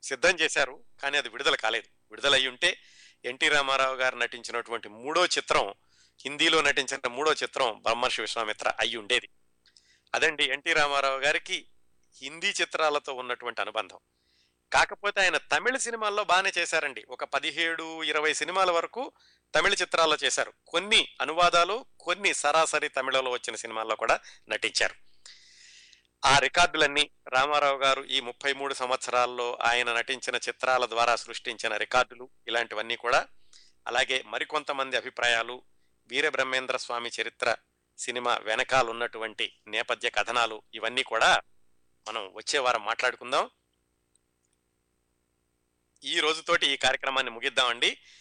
సిద్ధం 0.02 0.30
చేశారు. 0.30 0.80
కానీ 1.02 1.18
అది 1.18 1.28
విడుదల 1.28 1.54
కాలేదు. 1.54 2.01
విడుదలయ్యి 2.12 2.48
ఉంటే 2.48 2.78
ఎన్టీ 3.24 3.48
రామారావు 3.48 3.94
గారు 3.94 4.16
నటించినటువంటి 4.16 4.88
మూడో 4.88 5.26
చిత్రం 5.26 5.74
హిందీలో 6.24 6.62
నటించిన 6.62 7.08
మూడో 7.08 7.32
చిత్రం 7.32 7.82
బ్రహ్మర్షి 7.82 8.20
విశ్వామిత్ర 8.20 8.72
అయి 8.80 8.96
ఉండేది. 8.96 9.28
అదండి 10.14 10.44
ఎన్టీ 10.44 10.72
రామారావు 10.72 11.18
గారికి 11.18 11.66
హిందీ 12.22 12.46
చిత్రాలతో 12.46 13.14
ఉన్నటువంటి 13.14 13.60
అనుబంధం. 13.60 13.98
కాకపోతే 14.72 15.20
ఆయన 15.20 15.36
తమిళ 15.36 15.76
సినిమాల్లో 15.76 16.24
బాగానే 16.24 16.52
చేశారండి. 16.58 17.04
ఒక 17.08 17.24
పదిహేడు 17.24 18.02
ఇరవై 18.02 18.34
సినిమాల 18.34 18.70
వరకు 18.70 19.12
తమిళ 19.54 19.74
చిత్రాల్లో 19.74 20.16
చేశారు. 20.24 20.52
కొన్ని 20.66 21.08
అనువాదాలు 21.20 21.84
కొన్ని 22.00 22.34
సరాసరి 22.34 22.88
తమిళలో 22.88 23.30
వచ్చిన 23.30 23.56
సినిమాల్లో 23.56 23.96
కూడా 23.96 24.20
నటించారు. 24.48 25.11
ఆ 26.24 26.38
రికార్డులన్నీ 26.38 27.10
రామారావు 27.28 27.78
గారు 27.78 28.04
ఈ 28.04 28.20
ముప్పై 28.20 28.52
మూడు 28.52 28.74
సంవత్సరాల్లో 28.74 29.58
ఆయన 29.60 29.92
నటించిన 29.92 30.36
చిత్రాల 30.36 30.86
ద్వారా 30.86 31.16
సృష్టించిన 31.16 31.76
రికార్డులు 31.76 32.30
ఇలాంటివన్నీ 32.48 32.96
కూడా. 32.96 33.28
అలాగే 33.86 34.22
మరికొంతమంది 34.26 34.96
అభిప్రాయాలు 34.96 35.62
వీరబ్రహ్మేంద్ర 36.06 36.76
స్వామి 36.76 37.10
చరిత్ర 37.20 37.56
సినిమా 37.98 38.38
వెనకాల 38.42 38.90
ఉన్నటువంటి 38.90 39.56
నేపథ్య 39.66 40.10
కథనాలు 40.10 40.62
ఇవన్నీ 40.74 41.02
కూడా 41.02 41.40
మనం 42.08 42.34
వచ్చే 42.34 42.58
వారం 42.58 42.84
మాట్లాడుకుందాం. 42.84 43.50
ఈ 46.04 46.20
రోజుతోటి 46.20 46.66
ఈ 46.66 46.76
కార్యక్రమాన్ని 46.76 47.32
ముగిద్దామండి. 47.32 47.98